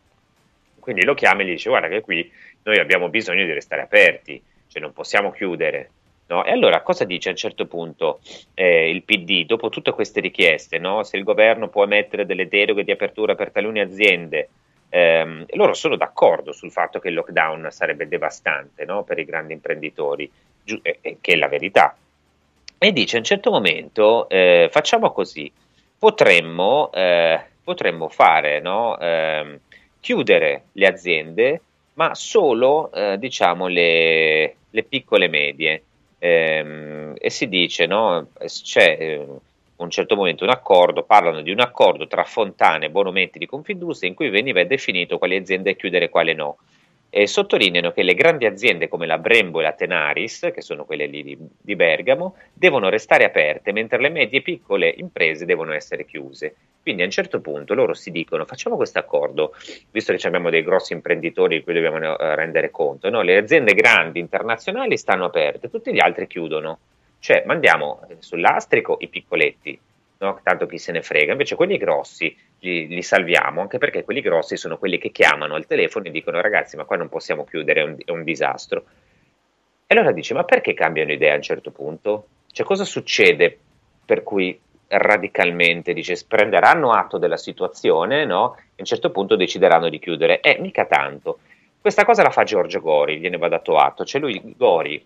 quindi 0.79 1.03
lo 1.03 1.15
chiama 1.15 1.41
e 1.41 1.45
gli 1.45 1.51
dice 1.51 1.69
guarda 1.69 1.87
che 1.87 2.01
qui 2.01 2.31
noi 2.63 2.79
abbiamo 2.79 3.09
bisogno 3.09 3.45
di 3.45 3.53
restare 3.53 3.81
aperti, 3.81 4.41
cioè 4.71 4.81
non 4.81 4.93
possiamo 4.93 5.31
chiudere. 5.31 5.91
No? 6.27 6.45
E 6.45 6.51
allora 6.51 6.81
cosa 6.81 7.03
dice 7.03 7.27
a 7.27 7.31
un 7.31 7.37
certo 7.37 7.65
punto 7.65 8.21
eh, 8.53 8.89
il 8.89 9.03
PD 9.03 9.45
dopo 9.45 9.67
tutte 9.67 9.91
queste 9.91 10.21
richieste? 10.21 10.79
No? 10.79 11.03
Se 11.03 11.17
il 11.17 11.23
governo 11.23 11.67
può 11.67 11.83
emettere 11.83 12.25
delle 12.25 12.47
deroghe 12.47 12.85
di 12.85 12.91
apertura 12.91 13.35
per 13.35 13.51
talune 13.51 13.81
aziende, 13.81 14.47
ehm, 14.87 15.45
loro 15.55 15.73
sono 15.73 15.97
d'accordo 15.97 16.53
sul 16.53 16.71
fatto 16.71 16.99
che 16.99 17.09
il 17.09 17.15
lockdown 17.15 17.67
sarebbe 17.71 18.07
devastante 18.07 18.85
no? 18.85 19.03
per 19.03 19.19
i 19.19 19.25
grandi 19.25 19.51
imprenditori, 19.51 20.31
giu- 20.63 20.79
eh, 20.81 20.99
eh, 21.01 21.17
che 21.19 21.33
è 21.33 21.35
la 21.35 21.49
verità. 21.49 21.97
E 22.77 22.93
dice 22.93 23.17
a 23.17 23.19
un 23.19 23.25
certo 23.25 23.51
momento 23.51 24.29
eh, 24.29 24.69
facciamo 24.71 25.11
così, 25.11 25.51
potremmo, 25.99 26.91
eh, 26.93 27.41
potremmo 27.61 28.07
fare 28.07 28.61
ehm, 28.61 29.59
chiudere 29.99 30.63
le 30.71 30.87
aziende, 30.87 31.61
ma 31.95 32.15
solo 32.15 32.89
eh, 32.93 33.17
diciamo 33.19 33.67
le, 33.67 34.55
le, 34.71 34.83
piccole 34.83 35.27
medie. 35.27 35.83
Ehm, 36.19 37.13
e 37.17 37.29
si 37.29 37.47
dice, 37.47 37.85
no, 37.85 38.27
c'è 38.45 38.97
eh, 38.99 39.27
un 39.77 39.89
certo 39.89 40.15
momento 40.15 40.43
un 40.43 40.49
accordo, 40.49 41.03
parlano 41.03 41.41
di 41.41 41.51
un 41.51 41.59
accordo 41.59 42.07
tra 42.07 42.23
Fontane 42.23 42.87
e 42.87 42.89
Bonometti 42.89 43.39
di 43.39 43.45
Confindustria 43.45 44.09
in 44.09 44.15
cui 44.15 44.29
veniva 44.29 44.63
definito 44.63 45.17
quali 45.17 45.35
aziende 45.35 45.75
chiudere 45.75 46.05
e 46.05 46.09
quali 46.09 46.33
no 46.33 46.57
e 47.13 47.27
sottolineano 47.27 47.91
che 47.91 48.03
le 48.03 48.13
grandi 48.13 48.45
aziende 48.45 48.87
come 48.87 49.05
la 49.05 49.17
Brembo 49.17 49.59
e 49.59 49.63
la 49.63 49.73
Tenaris, 49.73 50.49
che 50.53 50.61
sono 50.61 50.85
quelle 50.85 51.07
lì 51.07 51.23
di, 51.23 51.37
di, 51.59 51.75
Bergamo, 51.75 52.37
devono 52.53 52.87
restare 52.87 53.25
aperte, 53.25 53.73
mentre 53.73 53.99
le 53.99 54.07
medie 54.07 54.39
e 54.39 54.41
piccole 54.41 54.93
imprese 54.95 55.43
devono 55.43 55.73
essere 55.73 56.05
chiuse. 56.05 56.55
Quindi 56.81 57.01
a 57.01 57.05
un 57.05 57.11
certo 57.11 57.41
punto 57.41 57.73
loro 57.73 57.93
si 57.93 58.11
dicono 58.11 58.45
facciamo 58.45 58.77
questo 58.77 58.99
accordo, 58.99 59.53
visto 59.91 60.15
che 60.15 60.25
abbiamo 60.25 60.49
dei 60.49 60.63
grossi 60.63 60.93
imprenditori 60.93 61.57
di 61.57 61.63
cui 61.63 61.73
dobbiamo 61.73 62.17
eh, 62.17 62.35
rendere 62.35 62.71
conto, 62.71 63.09
no? 63.09 63.21
le 63.21 63.35
aziende 63.35 63.73
grandi 63.73 64.19
internazionali 64.19 64.95
stanno 64.95 65.25
aperte, 65.25 65.69
tutti 65.69 65.91
gli 65.91 65.99
altri 65.99 66.27
chiudono, 66.27 66.79
cioè 67.19 67.43
mandiamo 67.45 68.07
sull'astrico 68.19 68.95
i 69.01 69.09
piccoletti, 69.09 69.77
no? 70.21 70.39
tanto 70.43 70.67
chi 70.67 70.77
se 70.77 70.91
ne 70.91 71.01
frega, 71.01 71.31
invece 71.31 71.55
quelli 71.55 71.77
grossi 71.77 72.35
li, 72.59 72.87
li, 72.87 73.01
salviamo, 73.01 73.61
anche 73.61 73.79
perché 73.79 74.03
quelli 74.03 74.21
grossi 74.21 74.55
sono 74.55 74.77
quelli 74.77 74.97
che 74.97 75.11
chiamano 75.11 75.55
al 75.55 75.65
telefono 75.65 76.05
e 76.05 76.11
dicono 76.11 76.39
ragazzi 76.39 76.77
ma 76.77 76.85
qua 76.85 76.95
non 76.95 77.09
possiamo 77.09 77.43
chiudere, 77.43 77.81
è 77.81 77.83
un, 77.83 77.95
è 78.05 78.11
un 78.11 78.23
disastro. 78.23 78.83
E 79.87 79.95
allora 79.95 80.11
dice 80.11 80.33
ma 80.33 80.43
perché 80.43 80.73
cambiano 80.73 81.11
idea 81.11 81.33
a 81.33 81.37
un 81.37 81.41
certo 81.41 81.71
punto? 81.71 82.27
Cioè 82.51 82.65
cosa 82.65 82.85
succede 82.85 83.57
per 84.05 84.23
cui 84.23 84.57
radicalmente 84.87 85.93
dice 85.93 86.19
prenderanno 86.27 86.91
atto 86.91 87.17
della 87.17 87.37
situazione 87.37 88.25
no? 88.25 88.55
e 88.55 88.59
a 88.59 88.73
un 88.77 88.85
certo 88.85 89.09
punto 89.09 89.35
decideranno 89.35 89.89
di 89.89 89.99
chiudere? 89.99 90.39
Eh, 90.39 90.57
mica 90.59 90.85
tanto. 90.85 91.39
Questa 91.81 92.05
cosa 92.05 92.21
la 92.21 92.29
fa 92.29 92.43
Giorgio 92.43 92.79
Gori, 92.79 93.19
gliene 93.19 93.37
va 93.37 93.47
dato 93.47 93.75
atto, 93.77 94.05
cioè 94.05 94.21
lui 94.21 94.39
Gori 94.55 95.03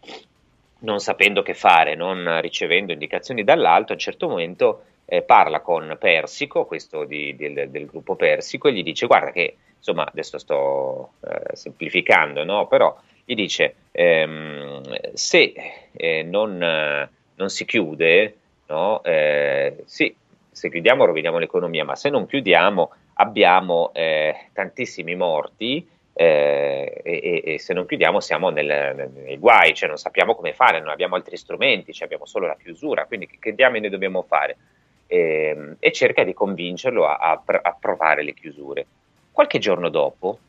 non 0.79 0.99
sapendo 0.99 1.41
che 1.41 1.53
fare, 1.53 1.95
non 1.95 2.39
ricevendo 2.41 2.91
indicazioni 2.91 3.43
dall'alto, 3.43 3.91
a 3.91 3.95
un 3.95 4.01
certo 4.01 4.27
momento 4.27 4.83
eh, 5.05 5.21
parla 5.21 5.61
con 5.61 5.95
Persico, 5.99 6.65
questo 6.65 7.05
di, 7.05 7.35
del, 7.35 7.69
del, 7.69 7.85
gruppo 7.85 8.15
Persico, 8.15 8.67
e 8.67 8.73
gli 8.73 8.83
dice 8.83 9.07
guarda 9.07 9.31
che, 9.31 9.55
insomma, 9.77 10.05
adesso 10.05 10.37
sto 10.37 11.13
eh, 11.21 11.55
semplificando, 11.55 12.43
no? 12.43 12.67
però 12.67 12.95
gli 13.23 13.35
dice 13.35 13.75
ehm, 13.91 15.13
se 15.13 15.53
eh, 15.91 16.23
non, 16.23 16.57
non, 17.35 17.49
si 17.49 17.65
chiude, 17.65 18.35
no? 18.67 19.03
Eh, 19.03 19.83
sì, 19.85 20.13
se 20.51 20.69
chiudiamo 20.69 21.05
roviniamo 21.05 21.37
l'economia, 21.37 21.83
ma 21.83 21.95
se 21.95 22.09
non 22.09 22.27
chiudiamo 22.27 22.91
abbiamo 23.15 23.91
eh, 23.93 24.49
tantissimi 24.53 25.15
morti, 25.15 25.87
eh, 26.17 27.01
e, 27.03 27.41
e, 27.45 27.59
se 27.59 27.73
non 27.73 27.85
chiudiamo 27.85 28.19
siamo 28.19 28.49
nel, 28.49 29.11
nei 29.13 29.37
guai, 29.37 29.73
cioè 29.73 29.89
non 29.89 29.97
sappiamo 29.97 30.33
come 30.33 30.53
fare, 30.53 30.79
non 30.79 30.89
abbiamo 30.89 31.15
altri 31.15 31.37
strumenti, 31.37 31.93
cioè 31.93 32.05
abbiamo 32.05 32.25
solo 32.25 32.47
la 32.47 32.55
chiusura, 32.55 33.05
quindi 33.05 33.27
che, 33.27 33.37
che 33.39 33.53
diamine 33.53 33.89
dobbiamo 33.89 34.23
fare? 34.23 34.57
eh, 35.07 35.75
e 35.79 35.91
cerca 35.91 36.23
di 36.23 36.33
convincerlo 36.33 37.05
a, 37.05 37.17
a, 37.17 37.31
a, 37.45 37.59
approvare 37.63 38.23
le 38.23 38.33
chiusure. 38.33 38.85
Qualche 39.31 39.59
giorno 39.59 39.89
dopo 39.89 40.39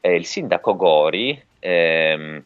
eh, 0.00 0.14
il 0.14 0.24
sindaco 0.24 0.76
Gori 0.76 1.40
ehm, 1.58 2.44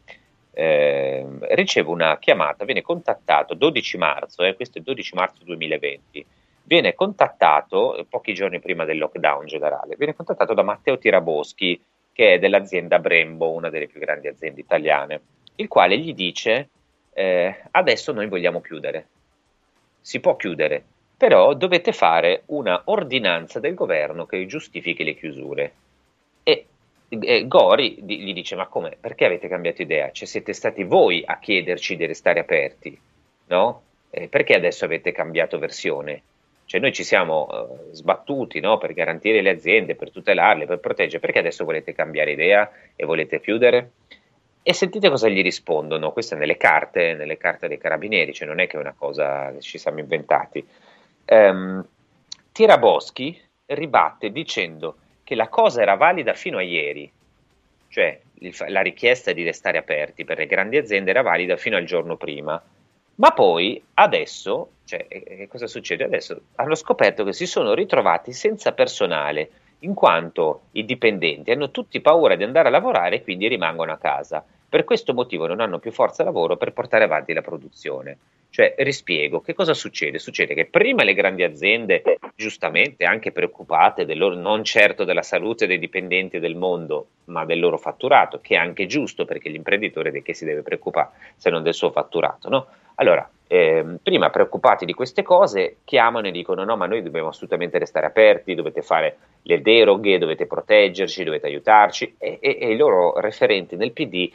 eh, 0.52 1.26
riceve 1.50 1.88
una 1.88 2.18
chiamata, 2.18 2.64
viene 2.64 2.82
contattato 2.82 3.54
12 3.54 3.96
marzo, 3.96 4.42
eh, 4.42 4.54
questo 4.54 4.78
è 4.78 4.80
il 4.80 4.86
12 4.86 5.14
marzo 5.14 5.44
2020, 5.44 6.26
viene 6.64 6.94
contattato 6.94 8.04
pochi 8.08 8.34
giorni 8.34 8.60
prima 8.60 8.84
del 8.84 8.98
lockdown 8.98 9.46
generale, 9.46 9.96
viene 9.96 10.14
contattato 10.14 10.54
da 10.54 10.62
Matteo 10.62 10.98
Tiraboschi 10.98 11.80
che 12.14 12.34
è 12.34 12.38
dell'azienda 12.38 13.00
Brembo, 13.00 13.50
una 13.50 13.70
delle 13.70 13.88
più 13.88 13.98
grandi 13.98 14.28
aziende 14.28 14.60
italiane, 14.60 15.20
il 15.56 15.66
quale 15.66 15.98
gli 15.98 16.14
dice 16.14 16.68
eh, 17.12 17.56
adesso 17.72 18.12
noi 18.12 18.28
vogliamo 18.28 18.60
chiudere, 18.60 19.06
si 20.00 20.20
può 20.20 20.36
chiudere, 20.36 20.82
però 21.16 21.54
dovete 21.54 21.92
fare 21.92 22.42
una 22.46 22.82
ordinanza 22.86 23.58
del 23.58 23.74
governo 23.74 24.26
che 24.26 24.46
giustifichi 24.46 25.02
le 25.02 25.16
chiusure. 25.16 25.72
E, 26.44 26.66
e 27.08 27.46
Gori 27.48 28.02
gli 28.04 28.32
dice: 28.32 28.54
Ma 28.54 28.66
come? 28.66 28.96
Perché 29.00 29.24
avete 29.24 29.48
cambiato 29.48 29.82
idea? 29.82 30.10
Cioè, 30.12 30.26
siete 30.26 30.52
stati 30.52 30.84
voi 30.84 31.22
a 31.24 31.38
chiederci 31.38 31.96
di 31.96 32.06
restare 32.06 32.40
aperti, 32.40 32.98
no? 33.46 33.82
Eh, 34.10 34.28
perché 34.28 34.54
adesso 34.54 34.84
avete 34.84 35.10
cambiato 35.10 35.58
versione? 35.58 36.22
Cioè, 36.66 36.80
noi 36.80 36.92
ci 36.92 37.04
siamo 37.04 37.46
uh, 37.50 37.92
sbattuti 37.92 38.60
no? 38.60 38.78
per 38.78 38.94
garantire 38.94 39.42
le 39.42 39.50
aziende, 39.50 39.94
per 39.94 40.10
tutelarle, 40.10 40.66
per 40.66 40.78
proteggere, 40.78 41.20
perché 41.20 41.38
adesso 41.38 41.64
volete 41.64 41.92
cambiare 41.92 42.32
idea 42.32 42.70
e 42.96 43.04
volete 43.04 43.40
chiudere? 43.40 43.90
E 44.62 44.72
sentite 44.72 45.10
cosa 45.10 45.28
gli 45.28 45.42
rispondono, 45.42 46.12
questo 46.12 46.34
è 46.34 46.38
nelle 46.38 46.56
carte, 46.56 47.14
nelle 47.14 47.36
carte 47.36 47.68
dei 47.68 47.76
carabinieri, 47.76 48.32
cioè 48.32 48.48
non 48.48 48.60
è 48.60 48.66
che 48.66 48.78
è 48.78 48.80
una 48.80 48.94
cosa 48.96 49.52
che 49.52 49.60
ci 49.60 49.76
siamo 49.76 49.98
inventati 49.98 50.66
ehm, 51.24 51.86
Tiraboschi 52.52 53.40
ribatte 53.66 54.30
dicendo 54.30 54.96
che 55.24 55.34
la 55.34 55.48
cosa 55.48 55.82
era 55.82 55.94
valida 55.94 56.34
fino 56.34 56.58
a 56.58 56.62
ieri, 56.62 57.10
cioè 57.88 58.20
il, 58.40 58.54
la 58.68 58.82
richiesta 58.82 59.32
di 59.32 59.42
restare 59.42 59.78
aperti 59.78 60.24
per 60.24 60.38
le 60.38 60.46
grandi 60.46 60.76
aziende 60.76 61.10
era 61.10 61.22
valida 61.22 61.56
fino 61.56 61.76
al 61.76 61.84
giorno 61.84 62.16
prima, 62.16 62.62
ma 63.16 63.30
poi 63.32 63.82
adesso, 63.94 64.70
cioè, 64.84 65.06
eh, 65.08 65.48
cosa 65.48 65.66
succede 65.66 66.04
adesso? 66.04 66.40
Hanno 66.56 66.74
scoperto 66.74 67.24
che 67.24 67.32
si 67.32 67.46
sono 67.46 67.74
ritrovati 67.74 68.32
senza 68.32 68.72
personale, 68.72 69.50
in 69.80 69.94
quanto 69.94 70.62
i 70.72 70.84
dipendenti 70.84 71.50
hanno 71.50 71.70
tutti 71.70 72.00
paura 72.00 72.34
di 72.36 72.42
andare 72.42 72.68
a 72.68 72.70
lavorare 72.70 73.16
e 73.16 73.22
quindi 73.22 73.48
rimangono 73.48 73.92
a 73.92 73.98
casa. 73.98 74.44
Per 74.68 74.84
questo 74.84 75.14
motivo 75.14 75.46
non 75.46 75.60
hanno 75.60 75.78
più 75.78 75.92
forza 75.92 76.24
lavoro 76.24 76.56
per 76.56 76.72
portare 76.72 77.04
avanti 77.04 77.32
la 77.32 77.42
produzione. 77.42 78.18
Cioè, 78.50 78.74
rispiego, 78.78 79.40
che 79.40 79.52
cosa 79.52 79.74
succede? 79.74 80.18
Succede 80.18 80.54
che 80.54 80.66
prima 80.66 81.02
le 81.02 81.14
grandi 81.14 81.42
aziende, 81.42 82.02
giustamente 82.36 83.04
anche 83.04 83.32
preoccupate 83.32 84.04
del 84.04 84.18
loro, 84.18 84.36
non 84.36 84.62
certo 84.62 85.04
della 85.04 85.22
salute 85.22 85.66
dei 85.66 85.78
dipendenti 85.78 86.38
del 86.38 86.54
mondo, 86.54 87.08
ma 87.26 87.44
del 87.44 87.58
loro 87.58 87.78
fatturato, 87.78 88.40
che 88.40 88.54
è 88.54 88.58
anche 88.58 88.86
giusto 88.86 89.24
perché 89.24 89.48
l'imprenditore 89.48 90.12
di 90.12 90.22
che 90.22 90.34
si 90.34 90.44
deve 90.44 90.62
preoccupare 90.62 91.10
se 91.36 91.50
non 91.50 91.64
del 91.64 91.74
suo 91.74 91.90
fatturato, 91.90 92.48
no? 92.48 92.66
Allora, 92.96 93.28
eh, 93.46 93.98
prima 94.02 94.30
preoccupati 94.30 94.84
di 94.84 94.94
queste 94.94 95.22
cose, 95.22 95.76
chiamano 95.84 96.28
e 96.28 96.30
dicono 96.30 96.64
no, 96.64 96.76
ma 96.76 96.86
noi 96.86 97.02
dobbiamo 97.02 97.28
assolutamente 97.28 97.78
restare 97.78 98.06
aperti, 98.06 98.54
dovete 98.54 98.82
fare 98.82 99.16
le 99.42 99.60
deroghe, 99.60 100.18
dovete 100.18 100.46
proteggerci, 100.46 101.24
dovete 101.24 101.46
aiutarci 101.46 102.14
e, 102.18 102.38
e, 102.40 102.58
e 102.60 102.72
i 102.72 102.76
loro 102.76 103.18
referenti 103.20 103.76
nel 103.76 103.92
PD 103.92 104.30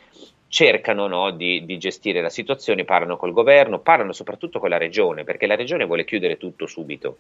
cercano 0.48 1.08
no, 1.08 1.32
di, 1.32 1.63
di, 1.65 1.78
gestire 1.78 2.22
la 2.22 2.30
situazione, 2.30 2.84
parlano 2.84 3.17
col 3.17 3.32
governo, 3.32 3.80
parlano 3.80 4.13
soprattutto 4.13 4.60
con 4.60 4.69
la 4.69 4.78
regione, 4.78 5.24
perché 5.24 5.45
la 5.48 5.56
regione 5.56 5.86
vuole 5.86 6.06
chiudere 6.06 6.38
tutto 6.38 6.65
subito. 6.65 7.17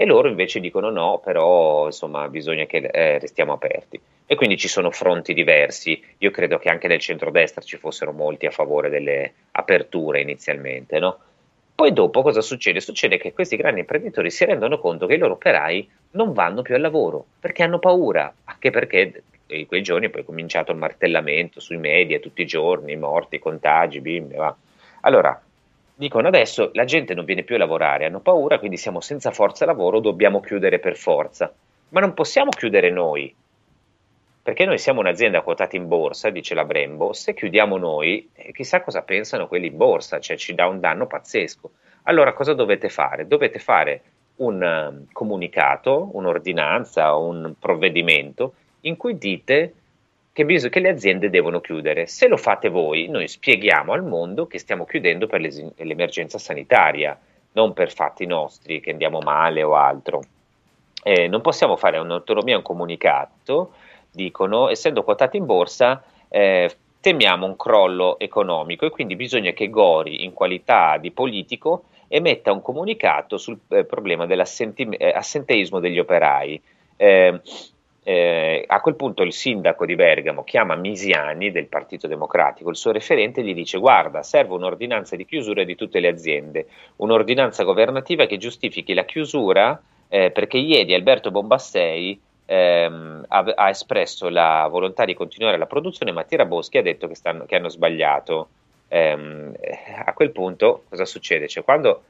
E 0.00 0.06
loro 0.06 0.28
invece 0.28 0.60
dicono 0.60 0.88
no, 0.88 1.20
però 1.22 1.84
insomma 1.84 2.26
bisogna 2.28 2.64
che 2.64 2.78
eh, 2.78 3.18
restiamo 3.18 3.52
aperti. 3.52 4.00
E 4.24 4.34
quindi 4.34 4.56
ci 4.56 4.66
sono 4.66 4.90
fronti 4.90 5.34
diversi. 5.34 6.02
Io 6.16 6.30
credo 6.30 6.56
che 6.56 6.70
anche 6.70 6.88
nel 6.88 7.00
centrodestra 7.00 7.60
ci 7.60 7.76
fossero 7.76 8.10
molti 8.10 8.46
a 8.46 8.50
favore 8.50 8.88
delle 8.88 9.30
aperture 9.50 10.22
inizialmente, 10.22 10.98
no? 10.98 11.18
Poi 11.74 11.92
dopo 11.92 12.22
cosa 12.22 12.40
succede? 12.40 12.80
Succede 12.80 13.18
che 13.18 13.34
questi 13.34 13.56
grandi 13.56 13.80
imprenditori 13.80 14.30
si 14.30 14.46
rendono 14.46 14.78
conto 14.78 15.04
che 15.04 15.16
i 15.16 15.18
loro 15.18 15.34
operai 15.34 15.86
non 16.12 16.32
vanno 16.32 16.62
più 16.62 16.74
al 16.74 16.80
lavoro 16.80 17.26
perché 17.38 17.62
hanno 17.62 17.78
paura, 17.78 18.32
anche 18.44 18.70
perché 18.70 19.22
in 19.48 19.66
quei 19.66 19.82
giorni 19.82 20.08
poi 20.08 20.22
è 20.22 20.24
cominciato 20.24 20.72
il 20.72 20.78
martellamento 20.78 21.60
sui 21.60 21.76
media 21.76 22.20
tutti 22.20 22.40
i 22.40 22.46
giorni, 22.46 22.96
morti, 22.96 23.38
contagi, 23.38 24.00
bimbe, 24.00 24.36
va. 24.36 24.56
Allora, 25.02 25.38
dicono 26.00 26.28
adesso 26.28 26.70
la 26.72 26.84
gente 26.84 27.12
non 27.12 27.26
viene 27.26 27.42
più 27.42 27.56
a 27.56 27.58
lavorare, 27.58 28.06
hanno 28.06 28.20
paura, 28.20 28.58
quindi 28.58 28.78
siamo 28.78 29.02
senza 29.02 29.32
forza 29.32 29.66
lavoro, 29.66 30.00
dobbiamo 30.00 30.40
chiudere 30.40 30.78
per 30.78 30.96
forza. 30.96 31.52
Ma 31.90 32.00
non 32.00 32.14
possiamo 32.14 32.48
chiudere 32.48 32.90
noi, 32.90 33.34
perché 34.42 34.64
noi 34.64 34.78
siamo 34.78 35.00
un'azienda 35.00 35.42
quotata 35.42 35.76
in 35.76 35.88
borsa, 35.88 36.30
dice 36.30 36.54
la 36.54 36.64
Brembo, 36.64 37.12
se 37.12 37.34
chiudiamo 37.34 37.76
noi, 37.76 38.30
eh, 38.32 38.50
chissà 38.52 38.80
cosa 38.80 39.02
pensano 39.02 39.46
quelli 39.46 39.66
in 39.66 39.76
borsa, 39.76 40.20
cioè 40.20 40.38
ci 40.38 40.54
dà 40.54 40.66
un 40.68 40.80
danno 40.80 41.06
pazzesco. 41.06 41.70
Allora 42.04 42.32
cosa 42.32 42.54
dovete 42.54 42.88
fare? 42.88 43.26
Dovete 43.26 43.58
fare 43.58 44.02
un 44.36 44.62
um, 44.62 45.04
comunicato, 45.12 46.08
un'ordinanza, 46.14 47.14
un 47.14 47.52
provvedimento 47.58 48.54
in 48.82 48.96
cui 48.96 49.18
dite 49.18 49.74
che, 50.40 50.46
bis- 50.46 50.68
che, 50.70 50.80
le 50.80 50.88
aziende 50.88 51.28
devono 51.28 51.60
chiudere. 51.60 52.06
Se 52.06 52.26
lo 52.26 52.38
fate 52.38 52.70
voi, 52.70 53.08
noi 53.08 53.28
spieghiamo 53.28 53.92
al 53.92 54.02
mondo 54.02 54.46
che 54.46 54.58
stiamo 54.58 54.86
chiudendo 54.86 55.26
per 55.26 55.40
l'es- 55.40 55.74
l'emergenza 55.76 56.38
sanitaria, 56.38 57.18
non 57.52 57.74
per 57.74 57.92
fatti 57.92 58.24
nostri, 58.24 58.80
che 58.80 58.90
andiamo 58.90 59.18
male 59.20 59.62
o 59.62 59.74
altro. 59.74 60.22
Eh, 61.02 61.28
non 61.28 61.42
possiamo 61.42 61.76
fare 61.76 61.98
un'autonomia, 61.98 62.56
un 62.56 62.62
comunicato, 62.62 63.72
dicono, 64.10 64.70
essendo 64.70 65.02
quotati 65.02 65.36
in 65.36 65.44
borsa, 65.44 66.02
eh, 66.28 66.74
temiamo 67.00 67.44
un 67.44 67.56
crollo 67.56 68.18
economico 68.18 68.86
e 68.86 68.90
quindi 68.90 69.16
bisogna 69.16 69.52
che 69.52 69.68
Gori, 69.68 70.24
in 70.24 70.32
qualità 70.32 70.96
di 70.96 71.10
politico, 71.10 71.84
emetta 72.08 72.50
un 72.50 72.62
comunicato 72.62 73.36
sul 73.36 73.58
eh, 73.68 73.84
problema 73.84 74.24
dell'assenteismo 74.24 75.78
eh, 75.78 75.80
degli 75.80 75.98
operai. 75.98 76.62
Eh, 76.96 77.40
eh, 78.02 78.64
a 78.66 78.80
quel 78.80 78.96
punto 78.96 79.22
il 79.22 79.32
sindaco 79.32 79.84
di 79.84 79.94
Bergamo 79.94 80.42
chiama 80.42 80.74
Misiani 80.74 81.50
del 81.50 81.66
Partito 81.66 82.06
Democratico, 82.06 82.70
il 82.70 82.76
suo 82.76 82.92
referente, 82.92 83.40
e 83.40 83.44
gli 83.44 83.54
dice 83.54 83.78
guarda, 83.78 84.22
serve 84.22 84.54
un'ordinanza 84.54 85.16
di 85.16 85.26
chiusura 85.26 85.64
di 85.64 85.74
tutte 85.74 86.00
le 86.00 86.08
aziende, 86.08 86.66
un'ordinanza 86.96 87.64
governativa 87.64 88.26
che 88.26 88.38
giustifichi 88.38 88.94
la 88.94 89.04
chiusura 89.04 89.80
eh, 90.08 90.30
perché 90.30 90.56
ieri 90.58 90.94
Alberto 90.94 91.30
Bombassei 91.30 92.18
ehm, 92.46 93.24
ha, 93.28 93.38
ha, 93.38 93.68
espresso 93.68 94.28
la 94.28 94.66
volontà 94.68 95.04
di 95.04 95.14
continuare 95.14 95.56
la 95.56 95.66
produzione, 95.66 96.10
ma 96.10 96.24
Tiraboschi 96.24 96.78
ha 96.78 96.82
detto 96.82 97.06
che, 97.06 97.14
stanno, 97.14 97.44
che 97.44 97.56
hanno 97.56 97.68
sbagliato. 97.68 98.48
Ehm, 98.88 99.54
a 100.04 100.12
quel 100.14 100.32
punto 100.32 100.82
cosa 100.88 101.04
succede? 101.04 101.46
Cioè, 101.46 101.62
quando 101.62 102.02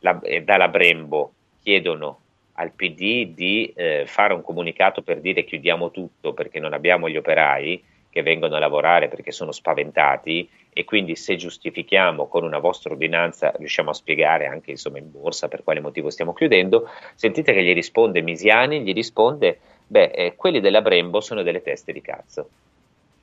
la, 0.00 0.20
eh, 0.22 0.42
dalla 0.42 0.68
Brembo 0.68 1.32
chiedono 1.60 2.18
al 2.60 2.72
PD 2.72 3.28
di 3.32 3.72
eh, 3.74 4.04
fare 4.06 4.34
un 4.34 4.42
comunicato 4.42 5.00
per 5.02 5.20
dire 5.20 5.44
chiudiamo 5.44 5.90
tutto 5.90 6.34
perché 6.34 6.60
non 6.60 6.74
abbiamo 6.74 7.08
gli 7.08 7.16
operai 7.16 7.82
che 8.10 8.22
vengono 8.22 8.56
a 8.56 8.58
lavorare 8.58 9.08
perché 9.08 9.32
sono 9.32 9.50
spaventati 9.50 10.48
e 10.72 10.84
quindi 10.84 11.16
se 11.16 11.36
giustifichiamo 11.36 12.26
con 12.26 12.44
una 12.44 12.58
vostra 12.58 12.92
ordinanza 12.92 13.52
riusciamo 13.56 13.90
a 13.90 13.94
spiegare 13.94 14.46
anche 14.46 14.72
insomma 14.72 14.98
in 14.98 15.10
borsa 15.10 15.48
per 15.48 15.64
quale 15.64 15.80
motivo 15.80 16.10
stiamo 16.10 16.34
chiudendo, 16.34 16.88
sentite 17.14 17.52
che 17.54 17.62
gli 17.62 17.72
risponde 17.72 18.20
Misiani, 18.20 18.82
gli 18.82 18.92
risponde 18.92 19.58
beh 19.86 20.10
eh, 20.10 20.36
quelli 20.36 20.60
della 20.60 20.82
Brembo 20.82 21.20
sono 21.20 21.42
delle 21.42 21.62
teste 21.62 21.92
di 21.92 22.02
cazzo. 22.02 22.48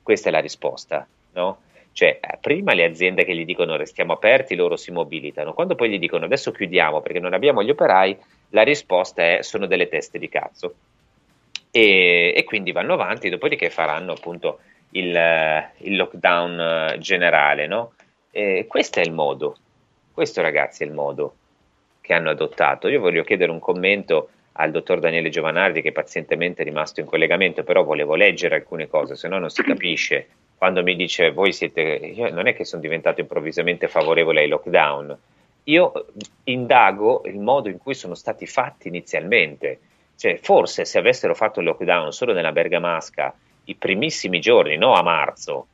Questa 0.01 0.29
è 0.29 0.31
la 0.31 0.39
risposta, 0.39 1.05
no? 1.33 1.59
Cioè, 1.91 2.19
eh, 2.21 2.37
prima 2.39 2.73
le 2.73 2.85
aziende 2.85 3.25
che 3.25 3.35
gli 3.35 3.43
dicono 3.43 3.75
restiamo 3.75 4.13
aperti, 4.13 4.55
loro 4.55 4.75
si 4.77 4.91
mobilitano, 4.91 5.53
quando 5.53 5.75
poi 5.75 5.89
gli 5.89 5.99
dicono 5.99 6.25
adesso 6.25 6.51
chiudiamo 6.51 7.01
perché 7.01 7.19
non 7.19 7.33
abbiamo 7.33 7.63
gli 7.63 7.69
operai, 7.69 8.17
la 8.49 8.63
risposta 8.63 9.23
è 9.23 9.41
sono 9.41 9.65
delle 9.65 9.87
teste 9.87 10.19
di 10.19 10.29
cazzo. 10.29 10.75
E, 11.71 12.33
e 12.35 12.43
quindi 12.43 12.71
vanno 12.71 12.93
avanti, 12.93 13.29
dopodiché 13.29 13.69
faranno 13.69 14.13
appunto 14.13 14.59
il, 14.91 15.15
il 15.77 15.95
lockdown 15.95 16.95
generale, 16.99 17.67
no? 17.67 17.93
E 18.31 18.65
questo 18.67 18.99
è 18.99 19.03
il 19.03 19.11
modo, 19.11 19.57
questo 20.13 20.41
ragazzi 20.41 20.83
è 20.83 20.85
il 20.85 20.93
modo 20.93 21.35
che 22.01 22.13
hanno 22.13 22.29
adottato. 22.29 22.87
Io 22.87 22.99
voglio 22.99 23.23
chiedere 23.23 23.51
un 23.51 23.59
commento 23.59 24.29
al 24.53 24.71
dottor 24.71 24.99
Daniele 24.99 25.29
Giovanardi 25.29 25.81
che 25.81 25.91
pazientemente 25.91 26.61
è 26.61 26.65
rimasto 26.65 26.99
in 26.99 27.05
collegamento, 27.05 27.63
però 27.63 27.83
volevo 27.83 28.15
leggere 28.15 28.55
alcune 28.55 28.87
cose, 28.87 29.15
se 29.15 29.27
no 29.27 29.37
non 29.37 29.49
si 29.49 29.61
capisce 29.61 30.27
quando 30.57 30.81
mi 30.81 30.95
dice 30.95 31.31
voi 31.31 31.53
siete, 31.53 32.13
non 32.31 32.47
è 32.47 32.55
che 32.55 32.65
sono 32.65 32.81
diventato 32.81 33.21
improvvisamente 33.21 33.87
favorevole 33.87 34.41
ai 34.41 34.47
lockdown, 34.47 35.15
io 35.67 36.05
indago 36.45 37.23
il 37.25 37.39
modo 37.39 37.69
in 37.69 37.77
cui 37.77 37.93
sono 37.93 38.15
stati 38.15 38.45
fatti 38.45 38.87
inizialmente, 38.87 39.79
cioè 40.15 40.37
forse 40.41 40.85
se 40.85 40.97
avessero 40.97 41.35
fatto 41.35 41.59
il 41.59 41.65
lockdown 41.65 42.11
solo 42.11 42.33
nella 42.33 42.51
Bergamasca 42.51 43.33
i 43.65 43.75
primissimi 43.75 44.39
giorni, 44.39 44.77
no 44.77 44.93
a 44.93 45.03
marzo, 45.03 45.67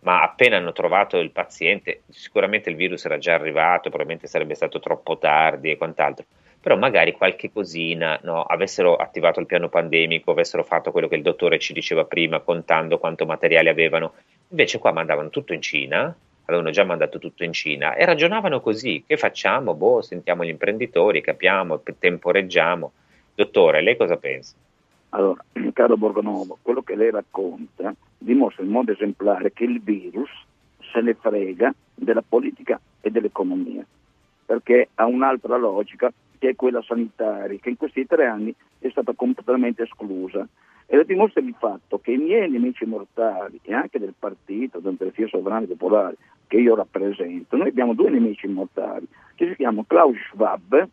ma 0.00 0.22
appena 0.22 0.58
hanno 0.58 0.72
trovato 0.72 1.18
il 1.18 1.30
paziente, 1.30 2.02
sicuramente 2.10 2.68
il 2.68 2.76
virus 2.76 3.06
era 3.06 3.18
già 3.18 3.34
arrivato, 3.34 3.88
probabilmente 3.88 4.26
sarebbe 4.26 4.54
stato 4.54 4.80
troppo 4.80 5.18
tardi 5.18 5.70
e 5.70 5.76
quant'altro. 5.76 6.26
Però 6.60 6.76
magari 6.76 7.12
qualche 7.12 7.50
cosina, 7.50 8.18
no, 8.22 8.42
avessero 8.42 8.96
attivato 8.96 9.40
il 9.40 9.46
piano 9.46 9.68
pandemico, 9.68 10.32
avessero 10.32 10.62
fatto 10.62 10.90
quello 10.90 11.08
che 11.08 11.14
il 11.14 11.22
dottore 11.22 11.58
ci 11.58 11.72
diceva 11.72 12.04
prima, 12.04 12.40
contando 12.40 12.98
quanto 12.98 13.24
materiale 13.24 13.70
avevano, 13.70 14.12
invece 14.48 14.78
qua 14.78 14.92
mandavano 14.92 15.30
tutto 15.30 15.54
in 15.54 15.62
Cina, 15.62 16.14
avevano 16.48 16.70
già 16.70 16.84
mandato 16.84 17.18
tutto 17.18 17.44
in 17.44 17.52
Cina 17.52 17.94
e 17.94 18.04
ragionavano 18.04 18.60
così, 18.60 19.04
che 19.06 19.16
facciamo? 19.16 19.74
Boh, 19.74 20.00
sentiamo 20.00 20.44
gli 20.44 20.48
imprenditori, 20.48 21.20
capiamo, 21.20 21.82
temporeggiamo. 21.98 22.92
Dottore, 23.34 23.82
lei 23.82 23.96
cosa 23.96 24.16
pensa? 24.16 24.54
Allora, 25.10 25.44
caro 25.74 25.96
Borgonovo, 25.96 26.58
quello 26.62 26.82
che 26.82 26.96
lei 26.96 27.10
racconta 27.10 27.94
dimostra 28.16 28.64
in 28.64 28.70
modo 28.70 28.92
esemplare 28.92 29.52
che 29.52 29.64
il 29.64 29.80
virus 29.82 30.30
se 30.90 31.00
ne 31.00 31.14
frega 31.14 31.72
della 31.94 32.24
politica 32.26 32.80
e 33.02 33.10
dell'economia, 33.10 33.84
perché 34.46 34.88
ha 34.94 35.04
un'altra 35.04 35.56
logica 35.58 36.10
che 36.38 36.50
è 36.50 36.56
quella 36.56 36.80
sanitaria, 36.82 37.58
che 37.60 37.68
in 37.68 37.76
questi 37.76 38.06
tre 38.06 38.26
anni 38.26 38.54
è 38.78 38.88
stata 38.88 39.12
completamente 39.14 39.82
esclusa. 39.82 40.46
E 40.90 40.96
la 40.96 41.02
dimostra 41.02 41.42
il 41.42 41.54
fatto 41.58 41.98
che 41.98 42.12
i 42.12 42.16
miei 42.16 42.48
nemici 42.48 42.86
mortali 42.86 43.60
e 43.62 43.74
anche 43.74 43.98
del 43.98 44.14
partito, 44.18 44.78
delle 44.78 44.96
Democrazia 44.96 45.28
Sovrane 45.28 45.66
Popolari, 45.66 46.16
che 46.46 46.56
io 46.56 46.74
rappresento, 46.74 47.58
noi 47.58 47.68
abbiamo 47.68 47.92
due 47.92 48.08
nemici 48.08 48.48
mortali, 48.48 49.06
che 49.34 49.48
si 49.48 49.56
chiamano 49.56 49.84
Klaus 49.86 50.16
Schwab 50.30 50.88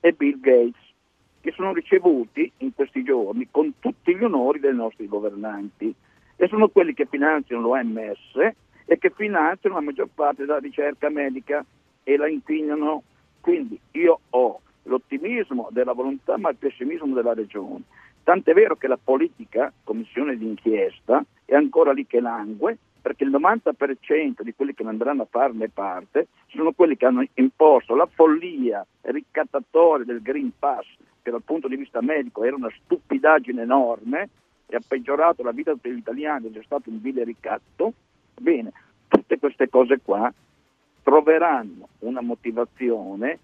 e 0.00 0.12
Bill 0.12 0.38
Gates, 0.38 0.82
che 1.40 1.50
sono 1.52 1.72
ricevuti 1.72 2.52
in 2.58 2.74
questi 2.74 3.02
giorni 3.02 3.48
con 3.50 3.72
tutti 3.78 4.14
gli 4.14 4.22
onori 4.22 4.60
dei 4.60 4.74
nostri 4.74 5.08
governanti 5.08 5.94
e 6.36 6.46
sono 6.48 6.68
quelli 6.68 6.92
che 6.92 7.06
finanziano 7.06 7.62
l'OMS 7.62 8.52
e 8.84 8.98
che 8.98 9.10
finanziano 9.10 9.76
la 9.76 9.82
maggior 9.82 10.08
parte 10.14 10.44
della 10.44 10.58
ricerca 10.58 11.08
medica 11.08 11.64
e 12.04 12.16
la 12.18 12.28
inquinano. 12.28 13.02
Quindi 13.40 13.80
io 13.92 14.20
ho 14.28 14.60
l'ottimismo 14.82 15.68
della 15.70 15.94
volontà 15.94 16.36
ma 16.36 16.50
il 16.50 16.56
pessimismo 16.56 17.14
della 17.14 17.32
regione. 17.32 17.82
Tant'è 18.28 18.52
vero 18.52 18.76
che 18.76 18.88
la 18.88 18.98
politica, 19.02 19.72
commissione 19.82 20.36
d'inchiesta, 20.36 21.24
è 21.46 21.54
ancora 21.54 21.92
lì 21.92 22.06
che 22.06 22.20
langue, 22.20 22.76
perché 23.00 23.24
il 23.24 23.30
90% 23.30 24.42
di 24.42 24.52
quelli 24.54 24.74
che 24.74 24.82
andranno 24.82 25.22
a 25.22 25.28
farne 25.30 25.70
parte 25.70 26.26
sono 26.48 26.72
quelli 26.72 26.98
che 26.98 27.06
hanno 27.06 27.24
imposto 27.36 27.94
la 27.94 28.04
follia 28.04 28.86
ricattatoria 29.00 30.04
del 30.04 30.20
Green 30.20 30.52
Pass, 30.58 30.84
che 31.22 31.30
dal 31.30 31.40
punto 31.42 31.68
di 31.68 31.76
vista 31.76 32.02
medico 32.02 32.44
era 32.44 32.54
una 32.54 32.70
stupidaggine 32.84 33.62
enorme 33.62 34.28
e 34.66 34.76
ha 34.76 34.82
peggiorato 34.86 35.42
la 35.42 35.52
vita 35.52 35.74
degli 35.80 35.96
italiani 35.96 36.48
ed 36.48 36.56
è 36.58 36.62
stato 36.64 36.90
un 36.90 37.00
vile 37.00 37.24
ricatto. 37.24 37.94
Bene, 38.38 38.72
tutte 39.08 39.38
queste 39.38 39.70
cose 39.70 40.00
qua 40.02 40.30
troveranno 41.02 41.88
una 42.00 42.20
motivazione 42.20 43.38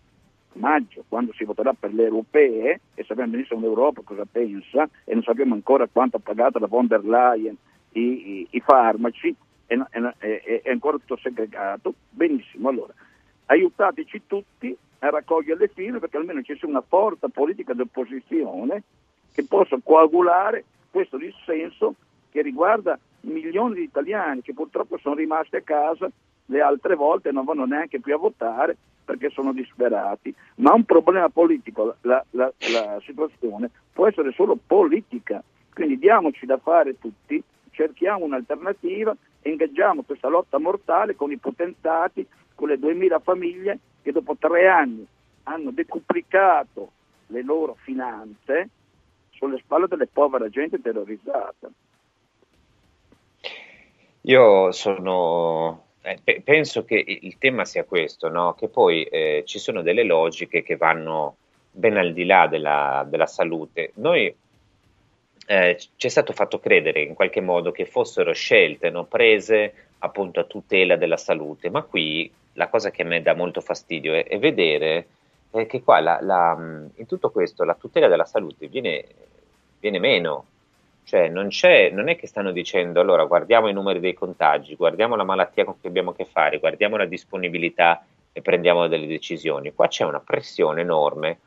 maggio, 0.54 1.04
quando 1.08 1.32
si 1.32 1.44
voterà 1.44 1.72
per 1.72 1.92
le 1.92 2.04
europee, 2.04 2.80
e 2.94 3.04
sappiamo 3.04 3.32
benissimo 3.32 3.60
l'Europa 3.60 4.02
cosa 4.04 4.24
pensa, 4.30 4.88
e 5.04 5.14
non 5.14 5.22
sappiamo 5.22 5.54
ancora 5.54 5.88
quanto 5.90 6.16
ha 6.16 6.20
pagato 6.20 6.58
la 6.58 6.66
von 6.66 6.86
der 6.86 7.04
Leyen 7.04 7.56
i, 7.92 8.00
i, 8.00 8.46
i 8.50 8.60
farmaci, 8.60 9.34
è, 9.66 9.76
è, 9.76 10.62
è, 10.62 10.70
ancora 10.70 10.98
tutto 10.98 11.16
segregato, 11.16 11.94
benissimo, 12.10 12.68
allora 12.68 12.92
aiutateci 13.46 14.22
tutti 14.26 14.76
a 15.00 15.10
raccogliere 15.10 15.58
le 15.58 15.68
firme 15.68 15.98
perché 15.98 16.16
almeno 16.16 16.42
ci 16.42 16.56
sia 16.56 16.68
una 16.68 16.82
forza 16.86 17.28
politica 17.28 17.74
di 17.74 17.82
opposizione 17.82 18.82
che 19.32 19.44
possa 19.44 19.76
coagulare 19.82 20.64
questo 20.90 21.18
dissenso 21.18 21.94
che 22.30 22.40
riguarda 22.42 22.98
milioni 23.22 23.74
di 23.74 23.82
italiani 23.82 24.42
che 24.42 24.54
purtroppo 24.54 24.96
sono 24.98 25.14
rimasti 25.14 25.56
a 25.56 25.62
casa 25.62 26.10
le 26.46 26.60
altre 26.60 26.94
volte 26.94 27.32
non 27.32 27.44
vanno 27.44 27.64
neanche 27.64 28.00
più 28.00 28.14
a 28.14 28.18
votare 28.18 28.76
perché 29.04 29.30
sono 29.30 29.52
disperati, 29.52 30.34
ma 30.56 30.72
un 30.72 30.84
problema 30.84 31.28
politico, 31.28 31.96
la, 32.02 32.24
la, 32.30 32.52
la 32.72 33.00
situazione 33.04 33.70
può 33.92 34.08
essere 34.08 34.32
solo 34.32 34.58
politica, 34.64 35.42
quindi 35.72 35.98
diamoci 35.98 36.46
da 36.46 36.58
fare 36.58 36.98
tutti, 36.98 37.42
cerchiamo 37.70 38.24
un'alternativa 38.24 39.14
e 39.42 39.50
ingaggiamo 39.50 40.02
questa 40.02 40.28
lotta 40.28 40.58
mortale 40.58 41.14
con 41.14 41.30
i 41.30 41.36
potentati, 41.36 42.26
con 42.54 42.68
le 42.68 42.78
2000 42.78 43.18
famiglie 43.20 43.78
che 44.02 44.12
dopo 44.12 44.36
tre 44.38 44.68
anni 44.68 45.06
hanno 45.44 45.70
decuplicato 45.70 46.92
le 47.28 47.42
loro 47.42 47.76
finanze 47.80 48.68
sulle 49.30 49.58
spalle 49.58 49.86
delle 49.88 50.06
povere 50.06 50.50
gente 50.50 50.80
terrorizzata. 50.80 51.70
Io 54.22 54.72
sono 54.72 55.83
eh, 56.06 56.18
pe- 56.22 56.42
penso 56.44 56.84
che 56.84 57.02
il 57.06 57.38
tema 57.38 57.64
sia 57.64 57.84
questo, 57.84 58.28
no? 58.28 58.52
che 58.54 58.68
poi 58.68 59.04
eh, 59.04 59.42
ci 59.46 59.58
sono 59.58 59.80
delle 59.80 60.04
logiche 60.04 60.62
che 60.62 60.76
vanno 60.76 61.36
ben 61.70 61.96
al 61.96 62.12
di 62.12 62.26
là 62.26 62.46
della, 62.46 63.06
della 63.08 63.26
salute. 63.26 63.92
Noi 63.94 64.34
eh, 65.46 65.78
ci 65.96 66.06
è 66.06 66.10
stato 66.10 66.34
fatto 66.34 66.58
credere 66.58 67.00
in 67.00 67.14
qualche 67.14 67.40
modo 67.40 67.72
che 67.72 67.86
fossero 67.86 68.34
scelte 68.34 68.90
no? 68.90 69.04
prese 69.04 69.72
appunto 70.00 70.40
a 70.40 70.44
tutela 70.44 70.96
della 70.96 71.16
salute, 71.16 71.70
ma 71.70 71.82
qui 71.82 72.30
la 72.52 72.68
cosa 72.68 72.90
che 72.90 73.00
a 73.00 73.06
me 73.06 73.22
dà 73.22 73.34
molto 73.34 73.62
fastidio 73.62 74.12
è, 74.12 74.26
è 74.26 74.38
vedere 74.38 75.06
eh, 75.52 75.64
che 75.64 75.82
qua 75.82 76.00
la, 76.00 76.18
la, 76.20 76.54
in 76.94 77.06
tutto 77.06 77.30
questo 77.30 77.64
la 77.64 77.74
tutela 77.74 78.08
della 78.08 78.26
salute 78.26 78.68
viene, 78.68 79.06
viene 79.80 79.98
meno, 79.98 80.44
cioè 81.04 81.28
non, 81.28 81.48
non, 81.92 82.08
è 82.08 82.16
che 82.16 82.26
stanno 82.26 82.50
dicendo 82.50 83.00
allora 83.00 83.24
guardiamo 83.24 83.68
i 83.68 83.72
numeri 83.72 84.00
dei 84.00 84.14
contagi, 84.14 84.74
guardiamo 84.74 85.16
la 85.16 85.24
malattia 85.24 85.64
con 85.64 85.78
cui 85.78 85.88
abbiamo 85.88 86.10
a 86.10 86.14
che 86.14 86.24
fare, 86.24 86.58
guardiamo 86.58 86.96
la 86.96 87.04
disponibilità 87.04 88.04
e 88.32 88.40
prendiamo 88.40 88.88
delle 88.88 89.06
decisioni. 89.06 89.74
Qua 89.74 89.86
c'è 89.86 90.04
una 90.04 90.20
pressione 90.20 90.80
enorme. 90.80 91.38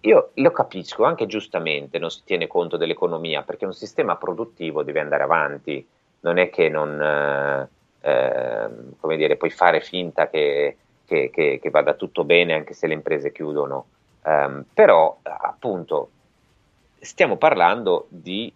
Io 0.00 0.30
lo 0.34 0.50
capisco, 0.50 1.04
anche 1.04 1.26
giustamente 1.26 1.98
non 1.98 2.10
si 2.10 2.22
tiene 2.24 2.46
conto 2.46 2.76
dell'economia, 2.76 3.42
perché 3.42 3.64
un 3.64 3.72
sistema 3.72 4.16
produttivo 4.16 4.82
deve 4.82 5.00
andare 5.00 5.22
avanti, 5.22 5.86
non 6.20 6.38
è 6.38 6.50
che 6.50 6.68
non, 6.68 7.00
eh, 7.00 7.68
eh, 8.00 8.68
come 9.00 9.16
dire, 9.16 9.36
puoi 9.36 9.50
fare 9.50 9.80
finta 9.80 10.28
che, 10.28 10.76
che, 11.06 11.30
che, 11.30 11.58
che, 11.60 11.70
vada 11.70 11.94
tutto 11.94 12.24
bene 12.24 12.54
anche 12.54 12.74
se 12.74 12.86
le 12.86 12.94
imprese 12.94 13.32
chiudono. 13.32 13.86
Um, 14.24 14.64
però, 14.72 15.18
appunto, 15.22 16.10
stiamo 16.98 17.36
parlando 17.36 18.06
di 18.08 18.52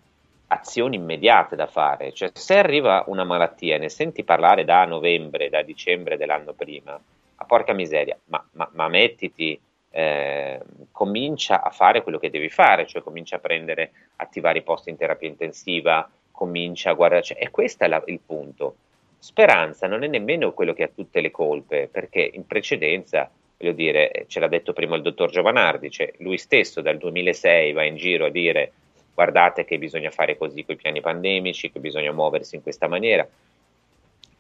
azioni 0.49 0.97
immediate 0.97 1.57
da 1.57 1.67
fare, 1.67 2.13
cioè 2.13 2.31
se 2.33 2.57
arriva 2.57 3.05
una 3.07 3.25
malattia 3.25 3.77
e 3.77 3.79
ne 3.79 3.89
senti 3.89 4.25
parlare 4.25 4.65
da 4.65 4.85
novembre, 4.85 5.51
da 5.51 5.63
dicembre 5.63 6.17
dell'anno 6.17 6.53
prima, 6.53 6.93
ma 6.93 7.45
porca 7.45 7.73
miseria, 7.73 8.19
ma, 8.27 8.45
ma, 8.53 8.69
ma 8.73 8.89
mettiti, 8.89 9.59
eh, 9.91 10.61
comincia 10.91 11.63
a 11.63 11.71
fare 11.71 12.03
quello 12.03 12.19
che 12.19 12.31
devi 12.31 12.49
fare, 12.49 12.87
cioè 12.87 13.03
comincia 13.03 13.37
a 13.37 13.41
prendere, 13.41 13.93
attivare 14.17 14.59
i 14.59 14.63
posti 14.63 14.91
in 14.91 14.97
terapia 14.97 15.29
intensiva, 15.29 16.09
comincia 16.31 16.91
a 16.91 16.95
guardare, 16.95 17.23
cioè, 17.23 17.39
e 17.41 17.51
questo 17.51 17.85
è 17.85 17.89
la, 17.89 18.03
il 18.07 18.21
punto. 18.25 18.77
Speranza 19.19 19.87
non 19.87 20.03
è 20.03 20.07
nemmeno 20.07 20.53
quello 20.53 20.73
che 20.73 20.85
ha 20.85 20.91
tutte 20.95 21.21
le 21.21 21.31
colpe, 21.31 21.89
perché 21.91 22.31
in 22.33 22.47
precedenza, 22.47 23.31
voglio 23.59 23.73
dire, 23.73 24.25
ce 24.29 24.41
l'ha 24.41 24.49
detto 24.49 24.73
prima 24.73 24.97
il 24.97 25.03
dottor 25.03 25.31
Giovanardi, 25.31 25.91
cioè 25.91 26.11
lui 26.19 26.39
stesso 26.39 26.81
dal 26.81 26.97
2006 26.97 27.73
va 27.73 27.83
in 27.85 27.97
giro 27.97 28.27
a 28.27 28.31
dire 28.31 28.73
guardate 29.19 29.65
che 29.65 29.79
bisogna 29.79 30.13
fare 30.13 30.39
così 30.39 30.65
con 30.65 30.77
i 30.77 30.79
piani 30.79 31.01
pandemici, 31.01 31.73
che 31.73 31.81
bisogna 31.81 32.13
muoversi 32.13 32.55
in 32.55 32.63
questa 32.63 32.87
maniera. 32.87 33.27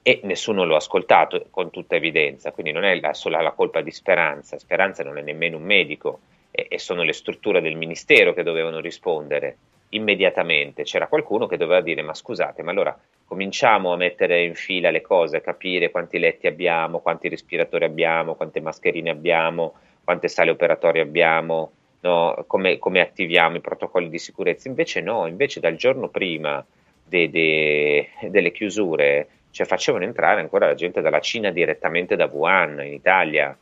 E 0.01 0.21
nessuno 0.23 0.65
lo 0.65 0.75
ha 0.75 0.77
ascoltato 0.77 1.47
con 1.51 1.71
tutta 1.71 1.97
evidenza, 1.97 2.53
quindi 2.53 2.71
non 2.71 2.85
è 2.85 2.95
la, 3.01 3.13
sola 3.13 3.43
la 3.43 3.51
colpa 3.51 3.81
di 3.81 3.91
Speranza, 3.91 4.57
Speranza 4.57 5.03
non 5.03 5.19
è 5.19 5.21
nemmeno 5.21 5.57
un 5.57 5.65
medico. 5.65 6.21
E, 6.53 6.67
e 6.69 6.79
sono 6.79 7.03
le 7.03 7.13
strutture 7.13 7.61
del 7.61 7.75
ministero 7.75 8.33
che 8.33 8.45
dovevano 8.45 8.79
rispondere 8.79 9.57
immediatamente, 9.91 10.85
c'era 10.85 11.09
qualcuno 11.09 11.49
che 11.49 11.57
doveva 11.57 11.81
dire 11.81 12.03
ma 12.03 12.15
scusate, 12.15 12.63
ma 12.63 12.71
allora 12.71 12.97
cominciamo 13.25 13.93
a 13.93 13.97
mettere 13.97 14.45
in 14.45 14.55
fila 14.55 14.91
le 14.91 15.01
cose, 15.01 15.41
capire 15.41 15.91
quanti 15.91 16.21
letti 16.21 16.47
abbiamo, 16.47 17.01
quanti 17.01 17.29
respiratori 17.29 17.85
abbiamo, 17.85 18.37
quante 18.37 18.61
mascherine 18.61 19.11
abbiamo, 19.11 19.75
quante 20.05 20.29
sale 20.29 20.51
operatorie 20.51 21.03
abbiamo, 21.03 21.73
no? 22.01 22.45
come, 22.47 22.79
come, 22.79 23.01
attiviamo 23.01 23.57
i 23.57 23.61
protocolli 23.61 24.09
di 24.09 24.19
sicurezza. 24.19 24.69
Invece 24.69 25.01
no, 25.01 25.27
invece 25.27 25.61
dal 25.61 25.77
giorno 25.77 26.09
prima 26.09 26.65
de, 27.05 27.31
de, 27.31 28.09
delle 28.29 28.53
chiusure 28.53 29.29
cioè, 29.51 29.67
facevano 29.67 30.05
entrare 30.05 30.41
ancora 30.41 30.67
la 30.67 30.75
gente 30.75 31.01
dalla 31.01 31.21
Cina 31.21 31.51
direttamente 31.51 32.17
da 32.17 32.27
Wuhan 32.27 32.81
in 32.85 32.93
Italia. 32.93 33.57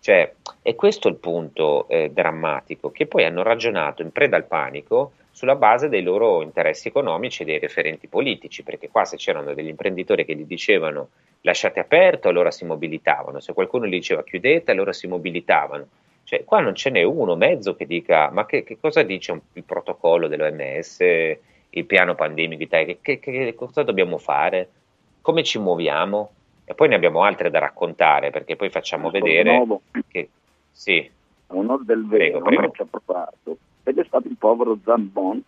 Cioè, 0.00 0.32
è 0.62 0.74
questo 0.74 1.08
il 1.08 1.16
punto 1.16 1.86
eh, 1.88 2.10
drammatico, 2.10 2.90
che 2.90 3.06
poi 3.06 3.24
hanno 3.24 3.42
ragionato 3.42 4.02
in 4.02 4.10
preda 4.10 4.36
al 4.36 4.46
panico 4.46 5.12
sulla 5.30 5.54
base 5.54 5.88
dei 5.88 6.02
loro 6.02 6.42
interessi 6.42 6.88
economici 6.88 7.42
e 7.42 7.44
dei 7.46 7.58
referenti 7.58 8.08
politici, 8.08 8.62
perché 8.62 8.90
qua 8.90 9.04
se 9.04 9.16
c'erano 9.16 9.54
degli 9.54 9.68
imprenditori 9.68 10.24
che 10.24 10.34
gli 10.34 10.44
dicevano 10.44 11.08
lasciate 11.42 11.80
aperto, 11.80 12.28
allora 12.28 12.50
si 12.50 12.64
mobilitavano, 12.64 13.40
se 13.40 13.52
qualcuno 13.52 13.86
gli 13.86 13.90
diceva 13.92 14.22
chiudete, 14.22 14.70
allora 14.70 14.92
si 14.92 15.06
mobilitavano. 15.06 15.86
Cioè, 16.32 16.44
qua 16.44 16.60
non 16.60 16.74
ce 16.74 16.88
n'è 16.88 17.02
uno 17.02 17.36
mezzo 17.36 17.76
che 17.76 17.84
dica 17.84 18.30
ma 18.30 18.46
che, 18.46 18.64
che 18.64 18.78
cosa 18.80 19.02
dice 19.02 19.32
un, 19.32 19.40
il 19.52 19.64
protocollo 19.64 20.28
dell'OMS, 20.28 21.00
il 21.68 21.84
piano 21.84 22.14
pandemico 22.14 22.62
Italia, 22.62 22.96
che, 23.02 23.18
che, 23.18 23.54
cosa 23.54 23.82
dobbiamo 23.82 24.16
fare, 24.16 24.70
come 25.20 25.42
ci 25.42 25.58
muoviamo? 25.58 26.30
E 26.64 26.72
poi 26.72 26.88
ne 26.88 26.94
abbiamo 26.94 27.22
altre 27.22 27.50
da 27.50 27.58
raccontare 27.58 28.30
perché 28.30 28.56
poi 28.56 28.70
facciamo 28.70 29.10
Sono 29.10 29.22
vedere 29.22 29.56
nuovo. 29.56 29.82
che 30.08 30.30
sì. 30.70 31.10
A 31.48 31.54
onore 31.54 31.82
del 31.84 32.06
vero, 32.06 32.22
prego, 32.22 32.42
prego. 32.44 32.62
non 32.62 32.72
ci 32.72 32.80
ha 32.80 32.86
provato 32.88 33.56
ed 33.82 33.98
è 33.98 34.04
stato 34.06 34.26
il 34.26 34.36
povero 34.38 34.78
Zambon 34.82 35.42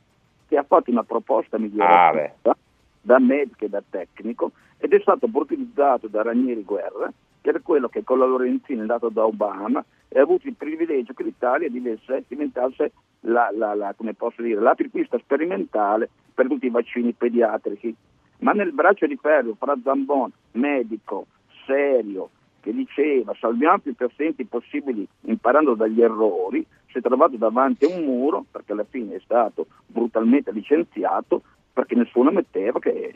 che 0.47 0.59
ha 0.59 0.65
fatto 0.65 0.91
una 0.91 1.03
proposta 1.03 1.59
migliorata 1.59 2.35
ah, 2.43 2.57
da 3.01 3.19
medico 3.19 3.65
e 3.65 3.71
da 3.71 3.83
tecnico 3.89 4.51
ed 4.77 4.93
è 4.93 5.01
stato 5.01 5.31
utilizzato 5.33 6.09
da 6.09 6.21
Ranieri 6.21 6.63
Guerra 6.63 7.11
era 7.51 7.61
quello 7.61 7.89
che 7.89 8.05
con 8.05 8.19
la 8.19 8.27
Lorenzina 8.27 8.85
dato 8.85 9.09
da 9.09 9.25
Obama 9.25 9.85
e 10.09 10.19
ha 10.19 10.23
avuto 10.23 10.47
il 10.47 10.55
privilegio 10.55 11.13
che 11.13 11.23
l'Italia 11.23 11.69
diventasse 11.69 12.93
la, 13.21 13.51
la, 13.53 13.75
la, 13.75 13.95
dire, 14.37 14.61
l'apripista 14.61 15.19
sperimentale 15.19 16.09
per 16.33 16.47
tutti 16.47 16.67
i 16.67 16.71
vaccini 16.71 17.13
pediatrici. 17.13 17.95
Ma 18.39 18.53
nel 18.53 18.73
braccio 18.73 19.07
di 19.07 19.17
ferro 19.17 19.55
fra 19.59 19.77
Zambon, 19.83 20.31
medico, 20.53 21.27
serio, 21.67 22.31
che 22.61 22.73
diceva 22.73 23.35
salviamo 23.39 23.79
più 23.79 23.95
pazienti 23.95 24.45
possibili 24.47 25.07
imparando 25.23 25.75
dagli 25.75 26.01
errori, 26.01 26.65
si 26.91 26.99
è 26.99 27.01
trovato 27.01 27.37
davanti 27.37 27.85
a 27.85 27.95
un 27.95 28.05
muro 28.05 28.47
perché 28.51 28.73
alla 28.73 28.87
fine 28.89 29.17
è 29.17 29.21
stato 29.23 29.67
brutalmente 29.87 30.51
licenziato 30.51 31.43
perché 31.73 31.95
nessuno 31.95 32.31
metteva 32.31 32.79
che 32.79 33.15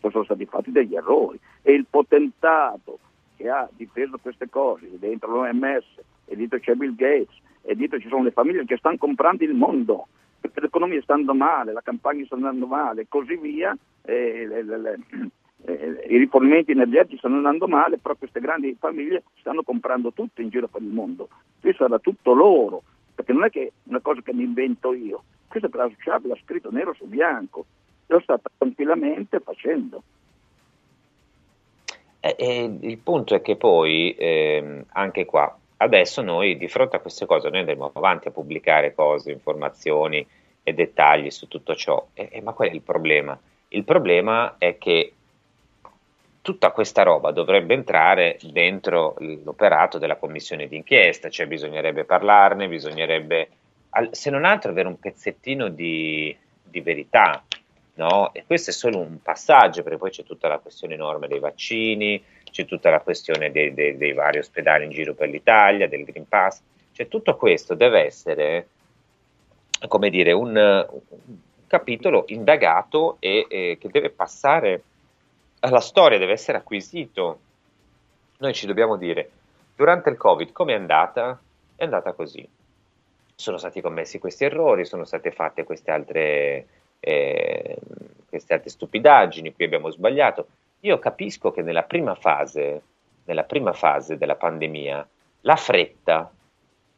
fossero 0.00 0.24
stati 0.24 0.46
fatti 0.46 0.72
degli 0.72 0.94
errori. 0.94 1.38
E 1.62 1.72
il 1.74 1.86
potentato 1.88 2.98
che 3.38 3.48
ha 3.48 3.68
difeso 3.70 4.18
queste 4.18 4.50
cose, 4.50 4.98
dentro 4.98 5.30
l'OMS, 5.30 5.84
e 6.26 6.36
dietro 6.36 6.58
c'è 6.58 6.74
Bill 6.74 6.96
Gates, 6.96 7.34
e 7.62 7.76
dietro 7.76 8.00
ci 8.00 8.08
sono 8.08 8.24
le 8.24 8.32
famiglie 8.32 8.64
che 8.64 8.76
stanno 8.76 8.96
comprando 8.96 9.44
il 9.44 9.54
mondo, 9.54 10.08
perché 10.40 10.60
l'economia 10.60 11.00
sta 11.02 11.14
andando 11.14 11.44
male, 11.44 11.72
la 11.72 11.80
campagna 11.80 12.24
sta 12.24 12.34
andando 12.34 12.66
male, 12.66 13.06
così 13.08 13.36
via, 13.36 13.76
e 14.02 14.44
le, 14.46 14.62
le, 14.64 14.78
le, 14.78 14.98
i 16.08 16.16
rifornimenti 16.18 16.72
energetici 16.72 17.18
stanno 17.18 17.36
andando 17.36 17.68
male, 17.68 17.98
però 17.98 18.16
queste 18.16 18.40
grandi 18.40 18.76
famiglie 18.78 19.22
stanno 19.38 19.62
comprando 19.62 20.12
tutto 20.12 20.40
in 20.40 20.48
giro 20.48 20.66
per 20.66 20.82
il 20.82 20.88
mondo. 20.88 21.28
Questo 21.60 21.84
era 21.84 21.98
tutto 22.00 22.34
loro, 22.34 22.82
perché 23.14 23.32
non 23.32 23.44
è 23.44 23.50
che 23.50 23.66
è 23.66 23.72
una 23.84 24.00
cosa 24.00 24.20
che 24.20 24.32
mi 24.32 24.42
invento 24.42 24.92
io, 24.92 25.22
questo 25.46 25.68
Klaus 25.68 25.94
Schwab 25.98 26.26
l'ha 26.26 26.38
scritto 26.42 26.70
nero 26.72 26.92
su 26.94 27.06
bianco, 27.06 27.66
lo 28.06 28.20
sta 28.20 28.40
tranquillamente 28.56 29.40
facendo. 29.40 30.02
E, 32.20 32.34
e 32.38 32.78
il 32.80 32.98
punto 32.98 33.34
è 33.34 33.40
che 33.40 33.56
poi, 33.56 34.14
ehm, 34.18 34.84
anche 34.92 35.24
qua, 35.24 35.56
adesso 35.78 36.22
noi 36.22 36.56
di 36.56 36.68
fronte 36.68 36.96
a 36.96 37.00
queste 37.00 37.26
cose, 37.26 37.48
noi 37.48 37.60
andremo 37.60 37.90
avanti 37.94 38.28
a 38.28 38.32
pubblicare 38.32 38.94
cose, 38.94 39.32
informazioni 39.32 40.26
e 40.62 40.74
dettagli 40.74 41.30
su 41.30 41.48
tutto 41.48 41.74
ciò. 41.74 42.08
E, 42.14 42.28
e, 42.32 42.40
ma 42.42 42.52
qual 42.52 42.68
è 42.68 42.72
il 42.72 42.82
problema? 42.82 43.38
Il 43.68 43.84
problema 43.84 44.56
è 44.58 44.78
che 44.78 45.12
tutta 46.40 46.70
questa 46.70 47.02
roba 47.02 47.30
dovrebbe 47.30 47.74
entrare 47.74 48.38
dentro 48.42 49.14
l'operato 49.18 49.98
della 49.98 50.16
commissione 50.16 50.66
d'inchiesta, 50.66 51.28
cioè 51.28 51.46
bisognerebbe 51.46 52.04
parlarne, 52.04 52.68
bisognerebbe, 52.68 53.48
se 54.12 54.30
non 54.30 54.44
altro, 54.44 54.70
avere 54.70 54.88
un 54.88 54.98
pezzettino 54.98 55.68
di, 55.68 56.34
di 56.62 56.80
verità 56.80 57.44
no? 57.98 58.32
E 58.32 58.44
questo 58.46 58.70
è 58.70 58.72
solo 58.72 58.98
un 58.98 59.20
passaggio, 59.20 59.82
perché 59.82 59.98
poi 59.98 60.10
c'è 60.10 60.22
tutta 60.22 60.48
la 60.48 60.58
questione 60.58 60.94
enorme 60.94 61.26
dei 61.26 61.40
vaccini, 61.40 62.22
c'è 62.50 62.64
tutta 62.64 62.90
la 62.90 63.00
questione 63.00 63.50
dei, 63.50 63.74
dei, 63.74 63.96
dei 63.96 64.12
vari 64.12 64.38
ospedali 64.38 64.84
in 64.84 64.90
giro 64.90 65.14
per 65.14 65.28
l'Italia, 65.28 65.88
del 65.88 66.04
Green 66.04 66.26
Pass, 66.26 66.62
cioè 66.92 67.08
tutto 67.08 67.36
questo 67.36 67.74
deve 67.74 68.04
essere, 68.04 68.68
come 69.88 70.10
dire, 70.10 70.32
un, 70.32 70.56
un 70.56 71.36
capitolo 71.66 72.24
indagato 72.28 73.16
e, 73.18 73.46
e 73.48 73.78
che 73.80 73.88
deve 73.88 74.10
passare 74.10 74.82
alla 75.60 75.80
storia, 75.80 76.18
deve 76.18 76.32
essere 76.32 76.58
acquisito. 76.58 77.40
Noi 78.38 78.54
ci 78.54 78.66
dobbiamo 78.66 78.96
dire, 78.96 79.30
durante 79.74 80.08
il 80.08 80.16
Covid 80.16 80.52
come 80.52 80.72
è 80.72 80.76
andata? 80.76 81.38
È 81.74 81.82
andata 81.82 82.12
così. 82.12 82.48
Sono 83.34 83.56
stati 83.56 83.80
commessi 83.80 84.18
questi 84.20 84.44
errori, 84.44 84.84
sono 84.84 85.04
state 85.04 85.32
fatte 85.32 85.64
queste 85.64 85.90
altre 85.90 86.66
eh, 87.00 87.76
queste 88.28 88.54
altre 88.54 88.70
stupidaggini, 88.70 89.52
qui 89.52 89.64
abbiamo 89.64 89.90
sbagliato. 89.90 90.46
Io 90.80 90.98
capisco 90.98 91.50
che 91.50 91.62
nella 91.62 91.82
prima 91.82 92.14
fase, 92.14 92.82
nella 93.24 93.44
prima 93.44 93.72
fase 93.72 94.16
della 94.16 94.36
pandemia 94.36 95.08
la 95.42 95.56
fretta, 95.56 96.30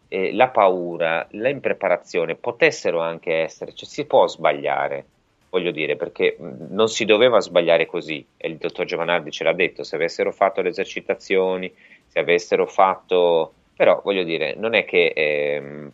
eh, 0.08 0.32
la 0.34 0.48
paura, 0.48 1.26
l'impreparazione 1.30 2.34
potessero 2.34 3.00
anche 3.00 3.34
essere, 3.34 3.72
cioè 3.74 3.88
si 3.88 4.04
può 4.06 4.26
sbagliare, 4.26 5.04
voglio 5.50 5.70
dire, 5.70 5.96
perché 5.96 6.36
non 6.38 6.88
si 6.88 7.04
doveva 7.04 7.40
sbagliare 7.40 7.86
così, 7.86 8.24
e 8.36 8.48
il 8.48 8.56
dottor 8.56 8.84
Giovanardi 8.84 9.30
ce 9.30 9.44
l'ha 9.44 9.52
detto, 9.52 9.82
se 9.82 9.94
avessero 9.94 10.32
fatto 10.32 10.60
le 10.62 10.70
esercitazioni, 10.70 11.72
se 12.06 12.18
avessero 12.18 12.66
fatto, 12.66 13.52
però 13.76 14.00
voglio 14.02 14.24
dire, 14.24 14.54
non 14.56 14.74
è 14.74 14.84
che 14.84 15.12
eh, 15.14 15.90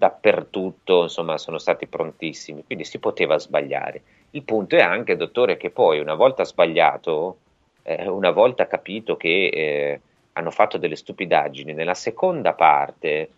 dappertutto 0.00 1.02
insomma 1.02 1.36
sono 1.36 1.58
stati 1.58 1.86
prontissimi, 1.86 2.64
quindi 2.64 2.84
si 2.84 2.98
poteva 2.98 3.38
sbagliare. 3.38 4.00
Il 4.30 4.44
punto 4.44 4.76
è 4.76 4.80
anche, 4.80 5.14
dottore, 5.14 5.58
che 5.58 5.68
poi 5.68 6.00
una 6.00 6.14
volta 6.14 6.42
sbagliato, 6.44 7.36
eh, 7.82 8.08
una 8.08 8.30
volta 8.30 8.66
capito 8.66 9.18
che 9.18 9.48
eh, 9.48 10.00
hanno 10.32 10.50
fatto 10.50 10.78
delle 10.78 10.96
stupidaggini, 10.96 11.74
nella 11.74 11.92
seconda 11.92 12.54
parte 12.54 13.28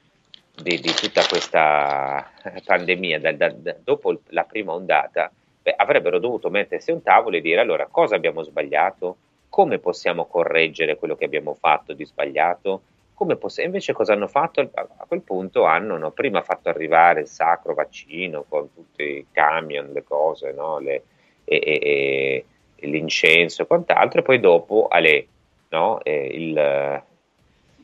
di, 0.54 0.78
di 0.78 0.92
tutta 0.94 1.26
questa 1.26 2.30
pandemia, 2.64 3.18
da, 3.18 3.32
da, 3.32 3.50
da, 3.50 3.74
dopo 3.82 4.20
la 4.28 4.44
prima 4.44 4.72
ondata, 4.72 5.32
beh, 5.62 5.74
avrebbero 5.76 6.20
dovuto 6.20 6.48
mettersi 6.48 6.92
a 6.92 6.94
un 6.94 7.02
tavolo 7.02 7.38
e 7.38 7.40
dire 7.40 7.60
allora 7.60 7.88
cosa 7.90 8.14
abbiamo 8.14 8.44
sbagliato, 8.44 9.16
come 9.48 9.80
possiamo 9.80 10.26
correggere 10.26 10.96
quello 10.96 11.16
che 11.16 11.24
abbiamo 11.24 11.54
fatto 11.54 11.92
di 11.92 12.04
sbagliato, 12.04 12.82
come 13.22 13.36
poss- 13.36 13.58
invece 13.58 13.92
cosa 13.92 14.14
hanno 14.14 14.26
fatto? 14.26 14.60
A 14.74 15.04
quel 15.06 15.22
punto 15.22 15.64
hanno 15.64 15.96
no, 15.96 16.10
prima 16.10 16.42
fatto 16.42 16.68
arrivare 16.68 17.20
il 17.20 17.28
sacro 17.28 17.72
vaccino 17.72 18.44
con 18.48 18.74
tutti 18.74 19.02
i 19.02 19.26
camion, 19.30 19.92
le 19.92 20.02
cose, 20.02 20.50
no, 20.52 20.80
le, 20.80 21.04
e, 21.44 21.62
e, 21.64 22.44
e, 22.74 22.86
l'incenso 22.88 23.62
e 23.62 23.66
quant'altro, 23.66 24.18
e 24.18 24.22
poi 24.24 24.40
dopo 24.40 24.88
alle, 24.90 25.26
no, 25.68 26.02
eh, 26.02 26.30
il, 26.32 27.02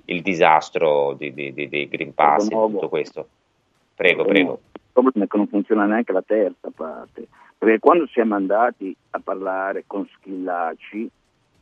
il, 0.06 0.22
disastro 0.22 1.12
di, 1.12 1.32
di, 1.32 1.52
di, 1.52 1.68
di 1.68 1.88
Green 1.88 2.14
Pass 2.14 2.46
e 2.46 2.48
tutto 2.48 2.88
questo. 2.88 3.28
Prego, 3.94 4.24
prego. 4.24 4.60
Il 4.72 4.80
problema 4.92 5.24
è 5.24 5.28
che 5.28 5.36
non 5.36 5.46
funziona 5.46 5.86
neanche 5.86 6.12
la 6.12 6.22
terza 6.22 6.72
parte, 6.74 7.28
perché 7.56 7.78
quando 7.78 8.08
siamo 8.08 8.34
andati 8.34 8.94
a 9.10 9.20
parlare 9.22 9.84
con 9.86 10.04
Schillaci, 10.16 11.08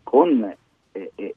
con 0.03 0.57
eh, 0.93 1.12
eh, 1.14 1.35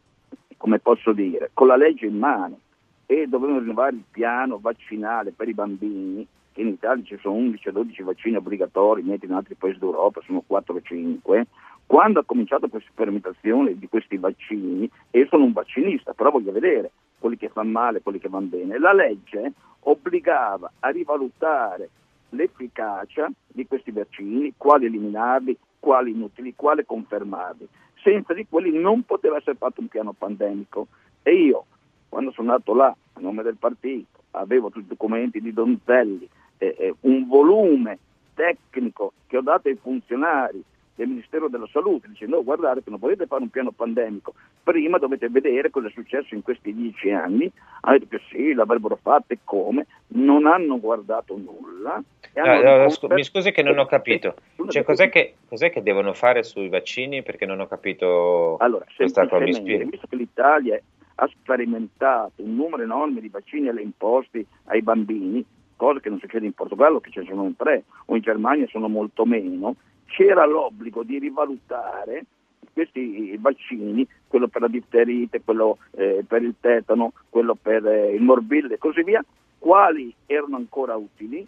come 0.59 0.79
posso 0.79 1.13
dire, 1.13 1.51
con 1.53 1.67
la 1.67 1.77
legge 1.77 2.05
in 2.05 2.17
mano. 2.17 2.59
E 3.05 3.25
dovevano 3.27 3.59
rinnovare 3.59 3.95
il 3.95 4.03
piano 4.11 4.59
vaccinale 4.59 5.31
per 5.31 5.47
i 5.47 5.53
bambini, 5.53 6.27
che 6.51 6.61
in 6.61 6.67
Italia 6.67 7.03
ci 7.03 7.17
sono 7.19 7.37
11-12 7.37 8.03
vaccini 8.03 8.35
obbligatori, 8.35 9.01
mentre 9.01 9.27
in 9.27 9.33
altri 9.33 9.55
paesi 9.55 9.79
d'Europa 9.79 10.21
sono 10.25 10.43
4-5, 10.47 11.43
quando 11.87 12.19
ha 12.19 12.23
cominciato 12.23 12.67
questa 12.67 12.91
sperimentazione 12.91 13.79
di 13.79 13.87
questi 13.87 14.17
vaccini, 14.17 14.87
e 15.09 15.19
io 15.19 15.27
sono 15.27 15.45
un 15.45 15.53
vaccinista, 15.53 16.13
però 16.13 16.29
voglio 16.29 16.51
vedere 16.51 16.91
quelli 17.17 17.37
che 17.37 17.49
fanno 17.49 17.71
male, 17.71 18.01
quelli 18.01 18.19
che 18.19 18.29
vanno 18.29 18.47
bene, 18.47 18.77
la 18.77 18.93
legge 18.93 19.53
obbligava 19.79 20.71
a 20.79 20.89
rivalutare 20.89 21.89
l'efficacia 22.31 23.31
di 23.47 23.65
questi 23.65 23.91
vaccini, 23.91 24.53
quali 24.55 24.85
eliminarli, 24.85 25.57
quali 25.79 26.11
inutili, 26.11 26.53
quali 26.55 26.85
confermarli 26.85 27.67
senza 28.01 28.33
di 28.33 28.45
quelli 28.47 28.77
non 28.77 29.03
poteva 29.03 29.37
essere 29.37 29.55
fatto 29.55 29.81
un 29.81 29.87
piano 29.87 30.13
pandemico. 30.13 30.87
E 31.23 31.33
io, 31.33 31.65
quando 32.07 32.31
sono 32.31 32.51
andato 32.51 32.73
là 32.73 32.95
a 33.13 33.19
nome 33.19 33.43
del 33.43 33.57
partito, 33.57 34.19
avevo 34.31 34.69
tutti 34.69 34.85
i 34.85 34.89
documenti 34.89 35.41
di 35.41 35.53
Donzelli, 35.53 36.27
eh, 36.57 36.75
eh, 36.77 36.95
un 37.01 37.27
volume 37.27 37.97
tecnico 38.33 39.13
che 39.27 39.37
ho 39.37 39.41
dato 39.41 39.67
ai 39.67 39.77
funzionari 39.81 40.63
del 40.99 41.07
Ministero 41.07 41.47
della 41.47 41.67
Salute 41.71 42.09
dicendo 42.09 42.37
oh, 42.37 42.43
guardate 42.43 42.83
che 42.83 42.89
non 42.89 42.99
potete 42.99 43.25
fare 43.25 43.41
un 43.41 43.49
piano 43.49 43.71
pandemico, 43.71 44.33
prima 44.61 44.97
dovete 44.97 45.29
vedere 45.29 45.69
cosa 45.69 45.87
è 45.87 45.91
successo 45.91 46.35
in 46.35 46.41
questi 46.41 46.73
dieci 46.73 47.09
anni, 47.09 47.49
hanno 47.81 47.97
detto 47.97 48.17
che 48.17 48.21
sì, 48.29 48.53
l'avrebbero 48.53 48.99
fatto 49.01 49.31
e 49.31 49.39
come, 49.45 49.85
non 50.07 50.45
hanno 50.45 50.77
guardato 50.77 51.37
nulla. 51.37 52.03
No, 52.33 52.61
no, 52.61 52.77
no, 52.77 52.89
scu- 52.89 53.13
mi 53.13 53.23
scusi 53.23 53.51
che 53.51 53.63
non 53.63 53.79
ho 53.79 53.85
capito, 53.85 54.35
cioè, 54.67 54.83
cos'è, 54.83 55.07
che, 55.09 55.35
cos'è, 55.47 55.69
che, 55.69 55.81
devono 55.81 56.13
fare 56.13 56.43
sui 56.43 56.67
vaccini? 56.67 57.23
Perché 57.23 57.45
non 57.45 57.61
ho 57.61 57.67
capito 57.67 58.57
allora, 58.57 58.85
questa 58.93 59.25
cosa, 59.25 59.43
mi 59.43 59.53
spieghi. 59.53 59.89
Visto 59.89 60.07
che 60.07 60.17
l'Italia 60.17 60.79
ha 61.15 61.27
sperimentato 61.27 62.43
un 62.43 62.55
numero 62.55 62.83
enorme 62.83 63.21
di 63.21 63.29
vaccini 63.29 63.69
e 63.69 63.73
le 63.73 63.81
imposti 63.81 64.45
ai 64.65 64.81
bambini, 64.81 65.43
cosa 65.77 66.01
che 66.01 66.09
non 66.09 66.19
succede 66.19 66.45
in 66.45 66.53
Portogallo, 66.53 66.99
che 66.99 67.09
ce 67.09 67.21
ne 67.21 67.27
sono 67.27 67.53
tre, 67.57 67.83
o 68.05 68.15
in 68.15 68.21
Germania 68.21 68.67
sono 68.67 68.89
molto 68.89 69.25
meno, 69.25 69.75
c'era 70.09 70.45
l'obbligo 70.45 71.03
di 71.03 71.19
rivalutare 71.19 72.25
questi 72.73 73.35
vaccini, 73.37 74.07
quello 74.27 74.47
per 74.47 74.61
la 74.61 74.67
difterite, 74.67 75.41
quello 75.43 75.77
eh, 75.91 76.23
per 76.27 76.43
il 76.43 76.55
tetano, 76.59 77.13
quello 77.29 77.55
per 77.55 77.85
eh, 77.85 78.13
il 78.13 78.21
morbillo 78.21 78.73
e 78.73 78.77
così 78.77 79.03
via, 79.03 79.23
quali 79.57 80.13
erano 80.25 80.55
ancora 80.55 80.95
utili, 80.95 81.45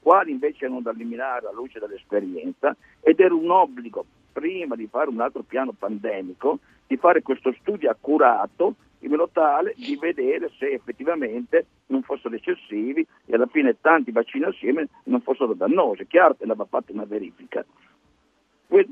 quali 0.00 0.32
invece 0.32 0.64
erano 0.64 0.80
da 0.80 0.90
eliminare 0.90 1.46
alla 1.46 1.52
luce 1.52 1.78
dell'esperienza 1.78 2.76
ed 3.00 3.20
era 3.20 3.34
un 3.34 3.50
obbligo, 3.50 4.04
prima 4.32 4.74
di 4.74 4.86
fare 4.88 5.08
un 5.08 5.20
altro 5.20 5.42
piano 5.42 5.72
pandemico, 5.72 6.58
di 6.86 6.96
fare 6.96 7.22
questo 7.22 7.54
studio 7.60 7.90
accurato 7.90 8.74
in 9.00 9.10
modo 9.10 9.28
tale 9.32 9.74
di 9.76 9.96
vedere 9.96 10.50
se 10.58 10.70
effettivamente 10.70 11.66
non 11.86 12.02
fossero 12.02 12.34
eccessivi 12.34 13.06
e 13.26 13.34
alla 13.34 13.46
fine 13.46 13.76
tanti 13.80 14.10
vaccini 14.10 14.44
assieme 14.44 14.88
non 15.04 15.20
fossero 15.20 15.54
dannosi. 15.54 16.06
Chiaro 16.06 16.34
che 16.34 16.42
andava 16.42 16.64
fatta 16.64 16.92
una 16.92 17.04
verifica 17.04 17.64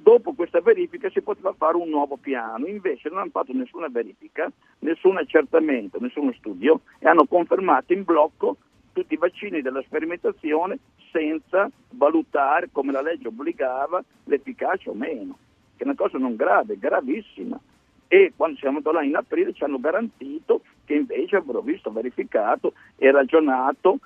dopo 0.03 0.35
questa 0.35 0.61
verifica 0.61 1.09
si 1.11 1.23
poteva 1.23 1.55
fare 1.55 1.77
un 1.77 1.89
nuovo 1.89 2.17
piano, 2.17 2.67
invece 2.67 3.09
non 3.09 3.19
hanno 3.19 3.31
fatto 3.31 3.53
nessuna 3.55 3.89
verifica, 3.89 4.51
nessun 4.81 5.17
accertamento, 5.17 5.99
nessuno 6.01 6.33
studio 6.35 6.83
e 6.99 7.09
hanno 7.09 7.25
confermato 7.25 7.95
in 7.95 8.05
blocco 8.05 8.57
tutti 8.93 9.15
i 9.15 9.19
vaccini 9.19 9.63
della 9.63 9.83
sperimentazione 9.83 10.79
senza 11.11 11.71
valutare 11.93 12.69
come 12.71 12.93
la 12.93 13.01
legge 13.01 13.29
obbligava 13.29 14.05
l'efficacia 14.25 14.91
o 14.91 14.95
meno, 14.95 15.39
che 15.77 15.85
è 15.85 15.87
una 15.87 15.97
cosa 15.97 16.19
non 16.19 16.37
grave, 16.37 16.79
gravissima. 16.79 17.59
E 18.07 18.33
quando 18.37 18.59
siamo 18.59 18.79
andati 18.79 18.97
là 18.97 19.03
in 19.03 19.17
aprile 19.17 19.53
ci 19.53 19.65
hanno 19.65 19.79
garantito 19.79 20.63
che 20.85 20.95
invece 20.95 21.37
avrebbero 21.37 21.63
visto, 21.63 21.93
verificato 21.93 22.75
e 22.97 23.11
ragionato 23.11 24.01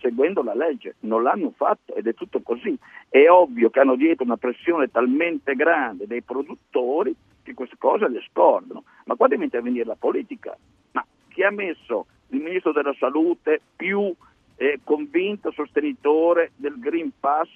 seguendo 0.00 0.42
la 0.42 0.54
legge, 0.54 0.96
non 1.00 1.22
l'hanno 1.22 1.52
fatto 1.56 1.94
ed 1.94 2.06
è 2.06 2.14
tutto 2.14 2.40
così. 2.40 2.76
È 3.08 3.28
ovvio 3.28 3.70
che 3.70 3.80
hanno 3.80 3.96
dietro 3.96 4.24
una 4.24 4.36
pressione 4.36 4.90
talmente 4.90 5.54
grande 5.54 6.06
dei 6.06 6.22
produttori 6.22 7.14
che 7.42 7.54
queste 7.54 7.76
cose 7.78 8.08
le 8.08 8.22
scordano. 8.28 8.84
Ma 9.04 9.14
qua 9.14 9.28
deve 9.28 9.44
intervenire 9.44 9.84
la 9.84 9.96
politica. 9.98 10.56
Ma 10.92 11.04
chi 11.28 11.42
ha 11.42 11.50
messo 11.50 12.06
il 12.28 12.40
ministro 12.40 12.72
della 12.72 12.94
salute 12.98 13.60
più 13.76 14.12
eh, 14.56 14.80
convinto 14.84 15.50
sostenitore 15.52 16.52
del 16.56 16.78
Green 16.78 17.10
Pass 17.18 17.48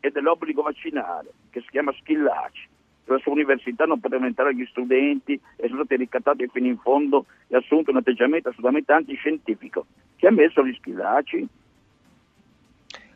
e 0.00 0.10
dell'obbligo 0.10 0.62
vaccinale, 0.62 1.32
che 1.50 1.60
si 1.60 1.68
chiama 1.68 1.92
Schillaci? 1.92 2.68
La 3.04 3.18
sua 3.18 3.32
università 3.32 3.84
non 3.84 4.00
poteva 4.00 4.26
entrare 4.26 4.54
gli 4.54 4.64
studenti 4.66 5.38
e 5.56 5.68
sono 5.68 5.84
stati 5.84 6.00
ricattati 6.00 6.48
fino 6.52 6.66
in 6.66 6.78
fondo 6.78 7.26
e 7.48 7.56
assunto 7.56 7.90
un 7.90 7.96
atteggiamento 7.98 8.48
assolutamente 8.48 8.92
antiscientifico. 8.92 9.86
Chi 10.16 10.26
ha 10.26 10.30
messo 10.30 10.64
gli 10.64 10.74
schillaci? 10.74 11.48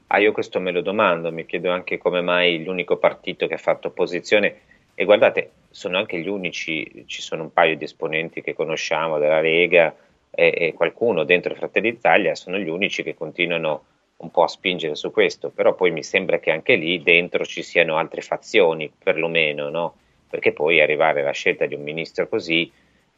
Ah, 0.09 0.19
io 0.19 0.33
questo 0.33 0.61
me 0.61 0.71
lo 0.71 0.83
domando, 0.83 1.33
mi 1.33 1.47
chiedo 1.47 1.71
anche 1.71 1.99
come 1.99 2.21
mai 2.21 2.63
l'unico 2.63 2.97
partito 2.97 3.47
che 3.47 3.55
ha 3.55 3.59
fatto 3.59 3.89
opposizione, 3.89 4.61
e 4.95 5.05
guardate, 5.05 5.51
sono 5.71 5.99
anche 5.99 6.19
gli 6.21 6.29
unici, 6.29 7.05
ci 7.07 7.21
sono 7.21 7.43
un 7.43 7.53
paio 7.53 7.77
di 7.77 7.85
esponenti 7.85 8.41
che 8.41 8.55
conosciamo 8.55 9.19
della 9.19 9.41
Lega 9.41 9.95
e, 10.31 10.55
e 10.57 10.73
qualcuno 10.75 11.25
dentro 11.25 11.55
Fratelli 11.55 11.91
d'Italia, 11.91 12.35
sono 12.35 12.57
gli 12.59 12.69
unici 12.69 13.03
che 13.03 13.15
continuano 13.15 13.85
un 14.19 14.31
po' 14.31 14.45
a 14.45 14.49
spingere 14.49 14.95
su 14.95 15.11
questo, 15.11 15.51
però 15.51 15.75
poi 15.75 15.91
mi 15.91 16.03
sembra 16.03 16.39
che 16.39 16.51
anche 16.51 16.75
lì 16.77 17.03
dentro 17.03 17.45
ci 17.45 17.63
siano 17.63 17.97
altre 17.97 18.23
fazioni, 18.23 18.91
perlomeno, 18.91 19.69
no? 19.69 19.95
Perché 20.29 20.53
poi 20.53 20.81
arrivare 20.81 21.21
alla 21.21 21.33
scelta 21.33 21.67
di 21.67 21.75
un 21.75 21.83
ministro 21.83 22.29
così, 22.29 22.71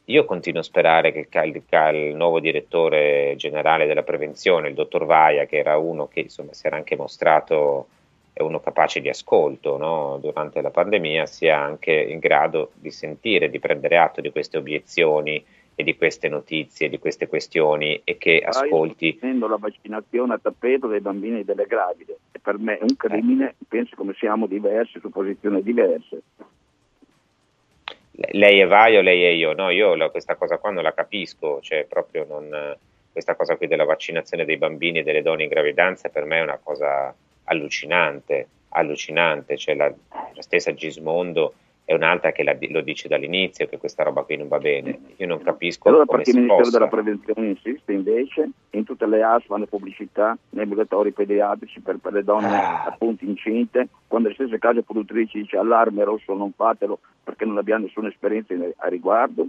io 0.05 0.25
continuo 0.25 0.61
a 0.61 0.65
sperare 0.65 1.13
che 1.13 1.29
il, 1.45 1.63
il, 1.95 2.15
nuovo 2.15 2.41
direttore 2.41 3.35
generale 3.37 3.87
della 3.87 4.03
prevenzione, 4.03 4.69
il 4.69 4.75
dottor 4.75 5.05
Vaia, 5.05 5.45
che 5.45 5.59
era 5.59 5.77
uno 5.77 6.09
che 6.09 6.21
insomma 6.21 6.53
si 6.55 6.67
era 6.67 6.77
anche 6.77 6.97
mostrato 6.97 7.89
uno 8.39 8.61
capace 8.61 9.01
di 9.01 9.09
ascolto 9.09 9.77
no? 9.77 10.19
durante 10.21 10.61
la 10.61 10.71
pandemia, 10.71 11.27
sia 11.27 11.59
anche 11.59 11.93
in 11.93 12.19
grado 12.19 12.71
di 12.75 12.91
sentire, 12.91 13.51
di 13.51 13.59
prendere 13.59 13.99
atto 13.99 14.21
di 14.21 14.31
queste 14.31 14.57
obiezioni 14.57 15.45
e 15.81 15.85
di 15.85 15.97
queste 15.97 16.29
notizie, 16.29 16.89
di 16.89 16.99
queste 16.99 17.29
questioni 17.29 18.01
e 18.03 18.19
che 18.19 18.43
ah, 18.45 18.49
ascolti. 18.49 19.13
Facendo 19.13 19.47
la 19.47 19.59
vaccinazione 19.59 20.35
a 20.35 20.39
tappeto 20.43 20.89
dei 20.89 20.99
bambini 20.99 21.39
e 21.39 21.45
delle 21.45 21.67
gravide 21.67 22.19
e 22.33 22.41
per 22.41 22.59
me 22.59 22.79
è 22.79 22.83
un 22.83 22.97
crimine, 22.97 23.51
eh. 23.51 23.55
penso 23.69 23.95
come 23.95 24.13
siamo 24.19 24.49
diversi 24.49 24.99
su 24.99 25.09
posizioni 25.09 25.63
diverse. 25.63 26.23
Lei 28.11 28.59
è 28.59 28.67
vai 28.67 28.97
o 28.97 29.03
lei 29.03 29.23
è 29.23 29.29
io? 29.29 29.53
No, 29.53 29.71
io 29.71 29.95
la, 29.95 30.11
questa 30.11 30.35
cosa 30.35 30.59
qua 30.59 30.73
non 30.73 30.83
la 30.83 30.93
capisco, 30.93 31.61
cioè 31.61 31.85
proprio 31.85 32.27
non, 32.29 32.77
questa 33.13 33.37
cosa 33.37 33.55
qui 33.55 33.69
della 33.69 33.85
vaccinazione 33.85 34.45
dei 34.45 34.57
bambini 34.57 34.99
e 34.99 35.03
delle 35.05 35.23
donne 35.23 35.45
in 35.45 35.49
gravidanza 35.49 36.09
per 36.09 36.25
me 36.25 36.39
è 36.39 36.43
una 36.43 36.59
cosa 36.61 37.15
allucinante, 37.45 38.49
allucinante, 38.71 39.57
cioè 39.57 39.77
la, 39.77 39.87
la 39.87 40.43
stessa 40.43 40.75
Gismondo 40.75 41.55
e 41.91 41.95
un'altra 41.95 42.33
che 42.33 42.43
la, 42.43 42.55
lo 42.69 42.83
dice 42.83 43.09
dall'inizio 43.09 43.67
che 43.67 43.79
questa 43.79 44.03
roba 44.03 44.23
qui 44.23 44.37
non 44.37 44.47
va 44.47 44.59
bene. 44.59 44.99
Io 45.17 45.27
non 45.27 45.41
capisco 45.41 45.89
allora 45.89 46.05
perché 46.05 46.33
il 46.33 46.37
Ministero 46.37 46.59
possa... 46.59 46.79
della 46.79 46.91
Prevenzione 46.91 47.47
insiste 47.49 47.93
invece 47.93 48.51
in 48.73 48.85
tutte 48.85 49.07
le 49.07 49.23
AS 49.23 49.47
fanno 49.47 49.65
pubblicità 49.65 50.37
nei 50.51 50.65
ambulatori 50.65 51.13
pediatrici 51.13 51.81
per, 51.81 51.97
per 51.97 52.13
le 52.13 52.25
donne 52.25 52.55
ah. 52.55 52.85
appunto 52.85 53.25
incinte, 53.25 53.89
quando 54.07 54.29
le 54.29 54.35
stesse 54.35 54.59
case 54.59 54.83
produttrici 54.83 55.39
dice 55.39 55.57
allarme 55.57 56.05
rosso 56.05 56.35
non 56.35 56.53
fatelo 56.53 56.99
perché 57.25 57.47
non 57.47 57.57
abbiamo 57.57 57.87
nessuna 57.87 58.09
esperienza 58.09 58.53
a 58.77 58.89
riguardo? 58.89 59.47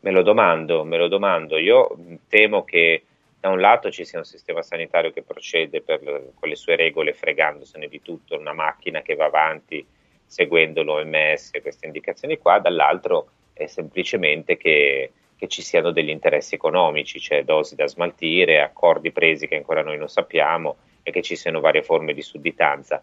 Me 0.00 0.10
lo 0.10 0.22
domando, 0.22 0.82
me 0.82 0.98
lo 0.98 1.06
domando. 1.06 1.56
Io 1.58 1.96
temo 2.26 2.64
che 2.64 3.04
da 3.38 3.50
un 3.50 3.60
lato 3.60 3.88
ci 3.92 4.04
sia 4.04 4.18
un 4.18 4.24
sistema 4.24 4.62
sanitario 4.62 5.12
che 5.12 5.22
procede 5.22 5.80
per, 5.80 6.00
con 6.34 6.48
le 6.48 6.56
sue 6.56 6.74
regole 6.74 7.12
fregandosene 7.12 7.86
di 7.86 8.02
tutto, 8.02 8.36
una 8.36 8.52
macchina 8.52 9.00
che 9.00 9.14
va 9.14 9.26
avanti 9.26 9.86
seguendo 10.34 10.82
l'OMS 10.82 11.52
queste 11.62 11.86
indicazioni 11.86 12.38
qua, 12.38 12.58
dall'altro 12.58 13.28
è 13.52 13.66
semplicemente 13.66 14.56
che, 14.56 15.12
che, 15.36 15.46
ci 15.46 15.62
siano 15.62 15.92
degli 15.92 16.08
interessi 16.08 16.56
economici, 16.56 17.20
cioè 17.20 17.44
dosi 17.44 17.76
da 17.76 17.86
smaltire, 17.86 18.60
accordi 18.60 19.12
presi 19.12 19.46
che 19.46 19.54
ancora 19.54 19.84
noi 19.84 19.96
non 19.96 20.08
sappiamo 20.08 20.74
e 21.04 21.12
che 21.12 21.22
ci 21.22 21.36
siano 21.36 21.60
varie 21.60 21.84
forme 21.84 22.14
di 22.14 22.22
sudditanza. 22.22 23.00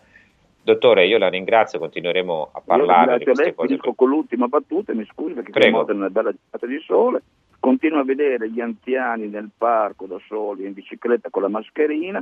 Dottore, 0.61 1.07
io 1.07 1.17
la 1.17 1.29
ringrazio, 1.29 1.79
continueremo 1.79 2.49
a 2.51 2.61
parlare 2.65 3.17
di 3.17 3.23
queste 3.23 3.43
lei, 3.43 3.55
cose. 3.55 3.75
Dico 3.75 3.93
con 3.93 4.09
l'ultima 4.09 4.47
battuta, 4.47 4.93
mi 4.93 5.07
scusi 5.09 5.33
perché 5.33 5.53
siamo 5.53 5.85
una 5.87 6.09
bella 6.09 6.33
giornata 6.33 6.67
di 6.67 6.79
sole, 6.85 7.21
continuo 7.61 8.01
a 8.01 8.03
vedere 8.03 8.51
gli 8.51 8.59
anziani 8.59 9.27
nel 9.29 9.49
parco 9.57 10.05
da 10.05 10.19
soli 10.27 10.65
in 10.65 10.73
bicicletta 10.73 11.29
con 11.29 11.43
la 11.43 11.47
mascherina, 11.47 12.21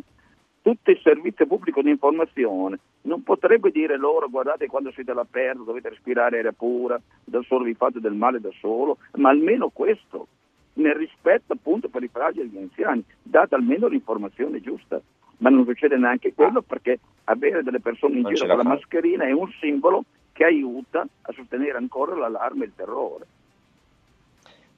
tutto 0.62 0.92
il 0.92 1.00
servizio 1.02 1.48
pubblico 1.48 1.82
di 1.82 1.90
informazione 1.90 2.80
non 3.04 3.24
potrebbe 3.24 3.72
dire 3.72 3.98
loro 3.98 4.30
guardate 4.30 4.68
quando 4.68 4.92
siete 4.92 5.12
all'aperto 5.12 5.64
dovete 5.64 5.90
respirare 5.90 6.40
aria 6.40 6.52
pura, 6.52 7.00
da 7.24 7.42
solo 7.44 7.64
vi 7.64 7.74
fate 7.74 8.00
del 8.00 8.14
male 8.14 8.40
da 8.40 8.50
solo, 8.60 8.98
ma 9.14 9.30
almeno 9.30 9.70
questo, 9.70 10.28
nel 10.74 10.96
rispetto 10.96 11.54
appunto 11.54 11.88
per 11.88 12.04
i 12.04 12.10
fragili 12.10 12.46
e 12.46 12.50
gli 12.50 12.58
anziani, 12.58 13.04
date 13.22 13.56
almeno 13.56 13.88
l'informazione 13.88 14.62
giusta. 14.62 15.02
Ma 15.38 15.50
non 15.50 15.64
succede 15.64 15.96
neanche 15.96 16.34
quello 16.34 16.62
perché 16.62 17.00
avere 17.26 17.64
delle 17.64 17.80
persone 17.80 18.16
in 18.16 18.24
Non 18.24 18.34
giro 18.34 18.46
la 18.46 18.56
con 18.56 18.64
la 18.64 18.70
fa. 18.70 18.76
mascherina 18.76 19.24
è 19.24 19.32
un 19.32 19.50
simbolo 19.62 20.04
che 20.34 20.44
aiuta 20.44 21.08
a 21.22 21.32
sostenere 21.32 21.78
ancora 21.78 22.16
l'allarme 22.16 22.66
e 22.66 22.68
il 22.68 22.74
terrore. 22.76 23.26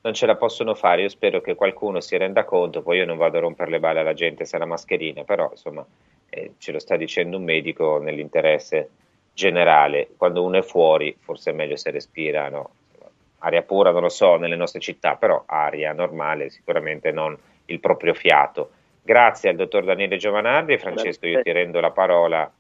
Non 0.02 0.14
ce 0.14 0.26
la 0.26 0.36
possono 0.36 0.76
fare. 0.76 1.04
Io 1.04 1.10
spero 1.10 1.42
che 1.42 1.56
qualcuno 1.56 2.00
si 2.02 2.18
renda 2.18 2.44
conto. 2.44 2.82
Poi 2.82 2.98
io 2.98 3.06
non 3.06 3.18
vado 3.18 3.38
a 3.38 3.42
rompere 3.42 3.72
le 3.72 3.80
balle 3.80 4.00
alla 4.00 4.14
gente 4.14 4.46
se 4.46 4.56
è 4.56 4.60
la 4.60 4.66
mascherina, 4.66 5.24
però 5.24 5.50
insomma 5.52 5.86
eh, 6.30 6.54
ce 6.58 6.72
lo 6.72 6.80
sta 6.80 6.96
dicendo 6.96 7.38
un 7.38 7.44
medico 7.44 8.00
nell'interesse 8.00 8.90
generale. 9.34 10.10
Quando 10.18 10.44
uno 10.44 10.58
è 10.58 10.62
fuori, 10.62 11.16
forse 11.20 11.52
è 11.52 11.54
meglio 11.54 11.76
se 11.76 11.92
respira, 11.92 12.50
no? 12.50 12.72
aria 13.44 13.64
pura, 13.64 13.92
non 13.92 14.02
lo 14.02 14.10
so, 14.10 14.36
nelle 14.36 14.56
nostre 14.56 14.80
città, 14.80 15.16
però 15.16 15.44
aria 15.48 15.94
normale, 15.94 16.50
sicuramente 16.50 17.12
non 17.12 17.36
il 17.66 17.80
proprio 17.80 18.14
fiato. 18.14 18.72
Grazie 19.02 19.50
al 19.50 19.56
dottor 19.56 19.84
Daniele 19.84 20.18
Giovanardi. 20.18 20.78
Francesco, 20.78 21.26
io 21.26 21.42
ti 21.42 21.52
rendo 21.52 21.80
la 21.80 21.92
parola 21.92 22.52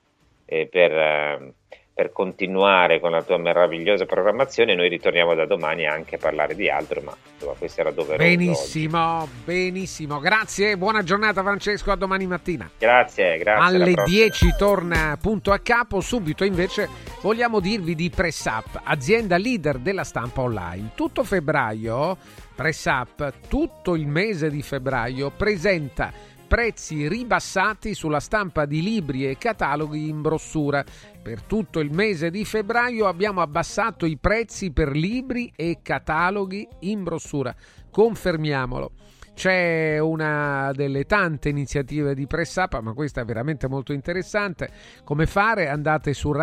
eh, 0.46 0.68
per. 0.68 0.92
eh, 0.92 1.54
per 1.94 2.12
continuare 2.12 3.00
con 3.00 3.12
la 3.12 3.22
tua 3.22 3.38
meravigliosa 3.38 4.06
programmazione. 4.06 4.76
Noi 4.76 4.90
ritorniamo 4.90 5.36
da 5.36 5.46
domani 5.46 5.86
anche 5.86 6.16
a 6.16 6.18
parlare 6.18 6.56
di 6.56 6.70
altro, 6.70 7.02
ma 7.02 7.16
insomma, 7.34 7.54
questo 7.58 7.82
era 7.82 7.92
doveroso. 7.92 8.24
oggi. 8.24 8.38
Benissimo, 8.38 9.28
benissimo. 9.44 10.20
Grazie, 10.20 10.78
buona 10.78 11.04
giornata 11.04 11.42
Francesco, 11.42 11.92
a 11.92 11.96
domani 11.96 12.26
mattina. 12.28 12.70
Grazie, 12.78 13.38
grazie. 13.38 13.66
Alle 13.66 13.94
prossima. 13.94 14.04
10 14.06 14.56
torna 14.58 15.18
punto 15.22 15.52
a 15.52 15.60
capo, 15.60 16.00
subito 16.00 16.44
invece 16.44 16.88
vogliamo 17.22 17.60
dirvi 17.60 17.94
di 17.94 18.10
Press 18.10 18.46
Up, 18.46 18.82
azienda 18.84 19.38
leader 19.38 19.78
della 19.78 20.04
stampa 20.04 20.42
online. 20.42 20.92
Tutto 20.96 21.24
febbraio, 21.24 22.18
Press 22.56 22.86
Up, 22.86 23.34
tutto 23.48 23.96
il 23.96 24.08
mese 24.08 24.50
di 24.50 24.62
febbraio 24.62 25.30
presenta 25.30 26.12
prezzi 26.52 27.08
ribassati 27.08 27.94
sulla 27.94 28.20
stampa 28.20 28.66
di 28.66 28.82
libri 28.82 29.26
e 29.26 29.38
cataloghi 29.38 30.10
in 30.10 30.20
brossura. 30.20 30.84
Per 31.24 31.44
tutto 31.44 31.80
il 31.80 31.94
mese 31.94 32.30
di 32.30 32.44
febbraio 32.44 33.08
abbiamo 33.08 33.40
abbassato 33.40 34.06
i 34.06 34.18
prezzi 34.18 34.72
per 34.72 34.90
libri 34.90 35.54
e 35.56 35.80
cataloghi 35.82 36.68
in 36.80 37.04
brossura. 37.04 37.56
Confermiamolo. 37.90 38.92
C'è 39.34 39.98
una 40.00 40.74
delle 40.74 41.06
tante 41.06 41.48
iniziative 41.48 42.14
di 42.14 42.28
Press 42.28 42.58
Up, 42.58 42.78
ma 42.82 42.92
questa 42.92 43.22
è 43.22 43.26
veramente 43.26 43.70
molto 43.70 43.94
interessante. 43.94 44.70
Come 45.06 45.28
fare? 45.28 45.70
Andate 45.70 46.14
su 46.14 46.34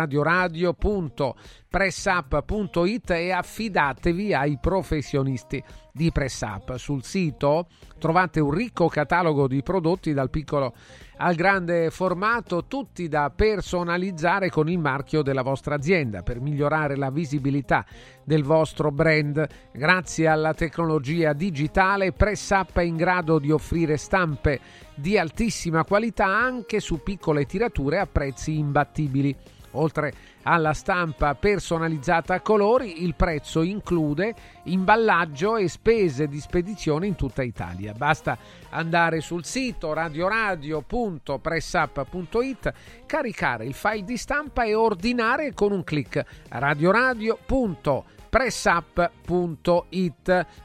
radioradio.pressup.it 1.69 3.11
e 3.11 3.31
affidatevi 3.31 4.33
ai 4.33 4.57
professionisti 4.59 5.63
di 5.91 6.11
Press 6.11 6.41
Up. 6.41 6.75
Sul 6.77 7.03
sito 7.03 7.67
trovate 7.99 8.39
un 8.39 8.51
ricco 8.51 8.87
catalogo 8.87 9.47
di 9.47 9.61
prodotti 9.61 10.13
dal 10.13 10.29
piccolo 10.29 10.73
al 11.17 11.35
grande 11.35 11.91
formato, 11.91 12.65
tutti 12.65 13.07
da 13.07 13.29
personalizzare 13.29 14.49
con 14.49 14.69
il 14.69 14.79
marchio 14.79 15.21
della 15.21 15.41
vostra 15.43 15.75
azienda 15.75 16.23
per 16.23 16.39
migliorare 16.39 16.95
la 16.95 17.11
visibilità 17.11 17.85
del 18.23 18.43
vostro 18.43 18.91
brand. 18.91 19.45
Grazie 19.71 20.27
alla 20.27 20.53
tecnologia 20.53 21.33
digitale, 21.33 22.13
PressUp 22.13 22.79
è 22.79 22.83
in 22.83 22.95
grado 22.95 23.37
di 23.37 23.51
offrire 23.51 23.97
stampe 23.97 24.59
di 24.95 25.17
altissima 25.17 25.83
qualità 25.83 26.25
anche 26.25 26.79
su 26.79 27.03
piccole 27.03 27.45
tirature 27.45 27.99
a 27.99 28.07
prezzi 28.07 28.57
imbattibili. 28.57 29.35
Oltre 29.71 30.13
alla 30.43 30.73
stampa 30.73 31.33
personalizzata 31.35 32.33
a 32.33 32.41
colori, 32.41 33.03
il 33.03 33.15
prezzo 33.15 33.61
include 33.61 34.33
imballaggio 34.63 35.57
e 35.57 35.67
spese 35.67 36.27
di 36.27 36.39
spedizione 36.39 37.05
in 37.07 37.15
tutta 37.15 37.43
Italia. 37.43 37.93
Basta 37.93 38.37
andare 38.69 39.19
sul 39.21 39.45
sito 39.45 39.93
radioradio.pressup.it, 39.93 42.73
caricare 43.05 43.65
il 43.65 43.73
file 43.73 44.03
di 44.03 44.17
stampa 44.17 44.63
e 44.63 44.73
ordinare 44.73 45.53
con 45.53 45.71
un 45.71 45.83
clic 45.83 46.23
radioradio.pressup.it. 46.49 48.18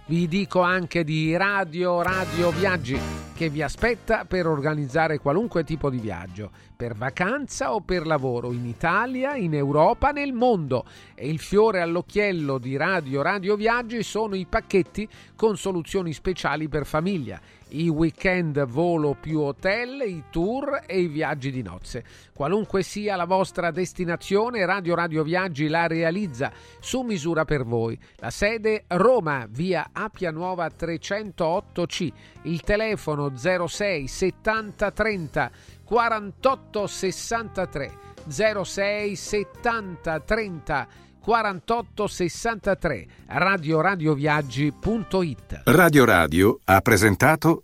Vi 0.07 0.29
dico 0.29 0.61
anche 0.61 1.03
di 1.03 1.35
Radio 1.35 2.03
Radio 2.03 2.51
Viaggi 2.51 2.99
che 3.35 3.49
vi 3.49 3.63
aspetta 3.63 4.27
per 4.27 4.47
organizzare 4.47 5.19
qualunque 5.19 5.65
tipo 5.65 5.89
di 5.91 5.99
viaggio, 5.99 6.51
per 6.77 6.95
vacanza 6.95 7.75
o 7.75 7.81
per 7.81 8.07
lavoro 8.07 8.53
in 8.53 8.67
Italia, 8.67 9.35
in 9.35 9.55
Europa, 9.55 10.11
nel 10.11 10.33
mondo. 10.33 10.85
E 11.15 11.29
il 11.29 11.41
fiore 11.41 11.81
all'occhiello 11.81 12.59
di 12.59 12.77
Radio 12.77 13.23
Radio 13.23 13.57
Viaggi 13.57 14.03
sono 14.03 14.35
i 14.35 14.47
pacchetti 14.47 15.09
con 15.35 15.57
soluzioni 15.57 16.13
speciali 16.13 16.69
per 16.69 16.85
famiglia, 16.87 17.41
i 17.75 17.89
weekend 17.89 18.65
volo 18.67 19.17
più 19.19 19.41
hotel, 19.41 20.03
i 20.07 20.25
tour 20.31 20.83
e 20.87 21.01
i 21.01 21.07
viaggi 21.09 21.51
di 21.51 21.63
nozze. 21.63 22.05
Qualunque 22.33 22.83
sia 22.83 23.17
la 23.17 23.25
vostra 23.25 23.71
destinazione, 23.71 24.65
Radio 24.65 24.95
Radio 24.95 25.23
Viaggi 25.23 25.69
la 25.69 25.87
realizza 25.87 26.53
su 26.79 27.01
misura 27.01 27.45
per 27.45 27.65
voi. 27.65 27.99
La 28.17 28.31
sede 28.31 28.85
Roma, 28.89 29.47
via 29.49 29.91
Appia 29.93 30.31
Nuova 30.31 30.67
308C, 30.67 32.13
il 32.43 32.61
telefono 32.63 33.37
06 33.37 34.07
70 34.07 34.91
30 34.91 35.51
48 35.85 36.87
63 36.87 37.93
06 38.29 39.17
70 39.17 40.21
30 40.21 40.89
48 41.25 42.07
63 42.07 43.07
radioradioviaggi.it 43.29 45.63
Radio 45.65 46.05
Radio 46.05 46.59
ha 46.65 46.83
presentato 46.83 47.63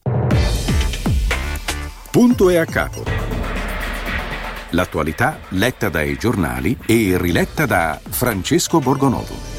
Punto 2.11 2.49
e 2.49 2.57
a 2.57 2.65
capo. 2.65 3.03
L'attualità 4.71 5.41
letta 5.51 5.91
dai 5.91 6.17
giornali 6.17 6.75
e 6.87 7.19
riletta 7.19 7.67
da 7.67 8.01
Francesco 8.03 8.79
Borgonovo. 8.79 9.50